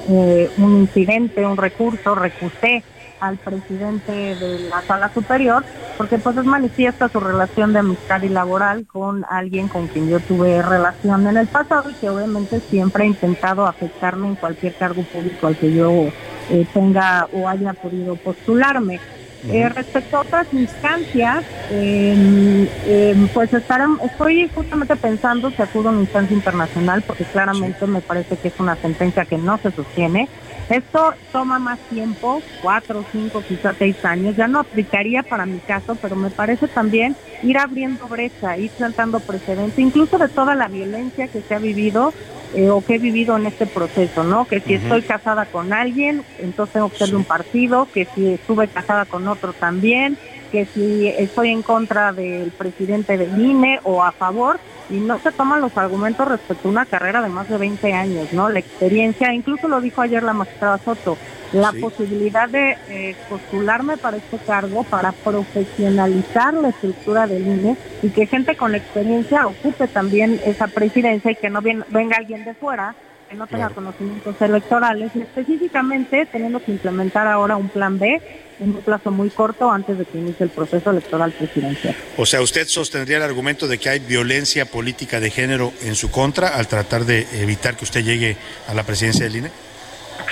[0.57, 2.83] un incidente, un recurso, recusé
[3.19, 5.65] al presidente de la sala superior,
[5.97, 10.19] porque pues es manifiesta su relación de amistad y laboral con alguien con quien yo
[10.21, 15.03] tuve relación en el pasado y que obviamente siempre ha intentado afectarme en cualquier cargo
[15.03, 16.13] público al que yo
[16.49, 19.01] eh, tenga o haya podido postularme.
[19.47, 25.91] Eh, respecto a otras instancias, em, em, pues estarán, estoy justamente pensando si acudo a
[25.93, 30.29] una instancia internacional porque claramente me parece que es una sentencia que no se sostiene.
[30.69, 34.35] Esto toma más tiempo, cuatro, cinco, quizás seis años.
[34.35, 39.19] Ya no aplicaría para mi caso, pero me parece también ir abriendo brecha, ir plantando
[39.19, 42.13] precedente, incluso de toda la violencia que se ha vivido
[42.53, 44.45] eh, o que he vivido en este proceso, ¿no?
[44.45, 48.33] Que si estoy casada con alguien, entonces tengo que ser de un partido, que si
[48.33, 50.17] estuve casada con otro también,
[50.51, 54.59] que si estoy en contra del presidente del INE o a favor,
[54.89, 58.33] y no se toman los argumentos respecto a una carrera de más de 20 años,
[58.33, 58.49] ¿no?
[58.49, 61.17] La experiencia, incluso lo dijo ayer la magistrada Soto,
[61.53, 68.09] la posibilidad de eh, postularme para este cargo, para profesionalizar la estructura del INE y
[68.09, 72.95] que gente con experiencia ocupe también esa presidencia y que no venga alguien de fuera
[73.29, 78.21] que no tenga conocimientos electorales y específicamente teniendo que implementar ahora un plan B
[78.59, 81.95] en un plazo muy corto antes de que inicie el proceso electoral presidencial.
[82.17, 86.09] O sea, ¿usted sostendría el argumento de que hay violencia política de género en su
[86.09, 88.35] contra al tratar de evitar que usted llegue
[88.67, 89.51] a la presidencia del INE?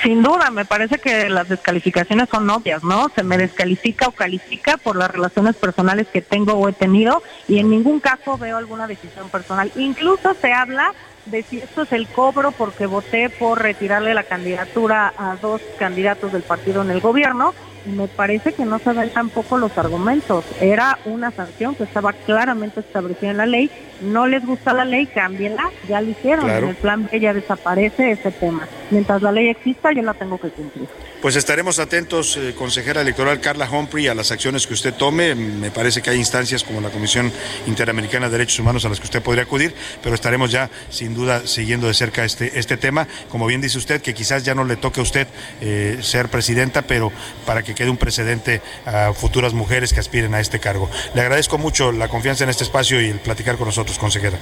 [0.04, 3.10] Sin duda, me parece que las descalificaciones son obvias, ¿no?
[3.16, 7.60] Se me descalifica o califica por las relaciones personales que tengo o he tenido y
[7.60, 9.72] en ningún caso veo alguna decisión personal.
[9.76, 10.94] Incluso se habla
[11.28, 16.44] de esto es el cobro porque voté por retirarle la candidatura a dos candidatos del
[16.44, 17.54] partido en el gobierno
[17.88, 20.46] me parece que no se ven tampoco los argumentos.
[20.60, 23.72] Era una sanción que estaba claramente establecida en la ley.
[24.02, 25.72] No les gusta la ley, cámbienla.
[25.88, 26.50] Ya lo hicieron.
[26.50, 28.68] En el plan B ya desaparece ese tema.
[28.92, 30.88] Mientras la ley exista, yo la tengo que cumplir.
[31.22, 35.34] Pues estaremos atentos, eh, consejera electoral Carla Humphrey, a las acciones que usted tome.
[35.34, 37.32] Me parece que hay instancias como la Comisión
[37.66, 39.74] Interamericana de Derechos Humanos a las que usted podría acudir,
[40.04, 43.08] pero estaremos ya sin duda siguiendo de cerca este, este tema.
[43.30, 45.28] Como bien dice usted, que quizás ya no le toque a usted
[45.60, 47.12] eh, ser presidenta, pero
[47.48, 50.90] para que quede un precedente a futuras mujeres que aspiren a este cargo.
[51.14, 54.38] Le agradezco mucho la confianza en este espacio y el platicar con nosotros, consejera.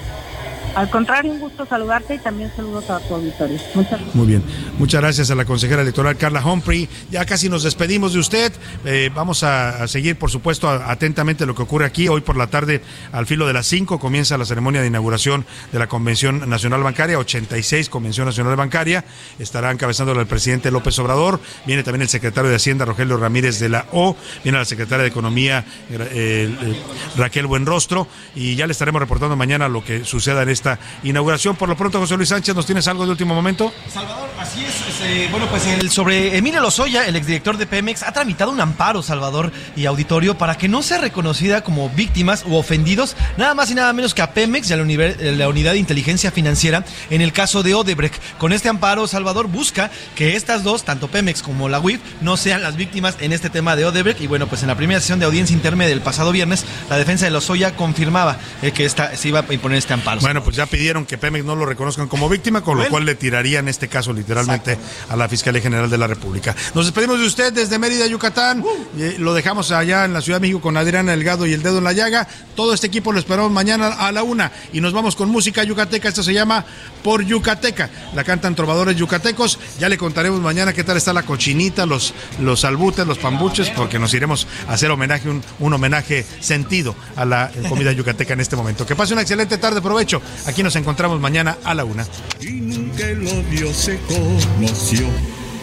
[0.76, 3.58] Al contrario, un gusto saludarte y también saludos a tu auditorio.
[3.74, 4.16] Muchas gracias.
[4.16, 4.44] Muy bien.
[4.78, 6.90] Muchas gracias a la consejera electoral Carla Humphrey.
[7.10, 8.52] Ya casi nos despedimos de usted.
[8.84, 12.10] Eh, vamos a, seguir, por supuesto, atentamente lo que ocurre aquí.
[12.10, 12.82] Hoy por la tarde,
[13.14, 17.18] al filo de las 5, comienza la ceremonia de inauguración de la Convención Nacional Bancaria,
[17.20, 19.06] 86 Convención Nacional Bancaria.
[19.40, 21.40] Estará encabezándola el presidente López Obrador.
[21.66, 24.18] Viene también el secretario de Hacienda, Rogelio Ramírez de la O.
[24.44, 26.76] Viene la secretaria de Economía, eh, eh,
[27.16, 28.10] Raquel Buenrostro.
[28.36, 30.65] Y ya le estaremos reportando mañana lo que suceda en este
[31.04, 31.56] inauguración.
[31.56, 33.74] Por lo pronto, José Luis Sánchez, ¿nos tienes algo de último momento?
[33.92, 35.02] Salvador, así es.
[35.02, 39.04] Eh, bueno, pues el, sobre Emilio Lozoya, el exdirector de Pemex, ha tramitado un amparo,
[39.04, 43.76] Salvador y auditorio, para que no sea reconocida como víctimas u ofendidos, nada más y
[43.76, 47.34] nada menos que a Pemex y a la, la Unidad de Inteligencia Financiera en el
[47.34, 48.22] caso de Odebrecht.
[48.38, 52.64] Con este amparo, Salvador busca que estas dos, tanto Pemex como la UIF, no sean
[52.64, 54.22] las víctimas en este tema de Odebrecht.
[54.22, 57.26] Y bueno, pues en la primera sesión de audiencia intermedia del pasado viernes, la defensa
[57.26, 60.22] de Lozoya confirmaba eh, que esta, se iba a imponer este amparo.
[60.22, 63.16] Bueno, pues ya pidieron que Pemex no lo reconozcan como víctima, con lo cual le
[63.16, 64.78] tiraría en este caso literalmente
[65.10, 66.56] a la Fiscalía General de la República.
[66.74, 68.62] Nos despedimos de usted desde Mérida, Yucatán.
[68.62, 69.20] Uh.
[69.20, 71.84] lo dejamos allá en la Ciudad de México con Adriana Delgado y el dedo en
[71.84, 72.28] la llaga.
[72.56, 76.10] Todo este equipo lo esperamos mañana a la una y nos vamos con música yucateca.
[76.10, 76.66] Esto se llama
[77.04, 77.90] Por Yucateca.
[78.14, 79.60] La cantan trovadores yucatecos.
[79.80, 84.00] Ya le contaremos mañana qué tal está la cochinita, los, los albutes, los pambuches, porque
[84.00, 88.56] nos iremos a hacer homenaje, un, un homenaje sentido a la comida yucateca en este
[88.56, 88.86] momento.
[88.86, 90.22] Que pase una excelente tarde, provecho.
[90.46, 92.06] Aquí nos encontramos mañana a la una.
[92.40, 95.08] Y nunca el odio se conoció.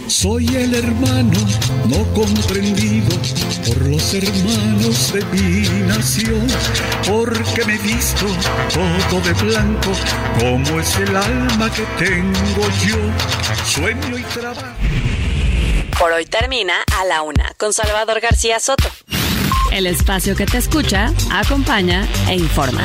[0.08, 1.38] Soy el hermano
[1.88, 3.16] no comprendido
[3.66, 6.46] por los hermanos de mi nación,
[7.06, 8.26] porque me he visto
[8.74, 9.92] todo de blanco,
[10.40, 12.98] como es el alma que tengo yo,
[13.64, 14.76] sueño y trabajo.
[15.98, 18.90] Por hoy termina a la una con Salvador García Soto.
[19.70, 22.84] El espacio que te escucha, acompaña e informa.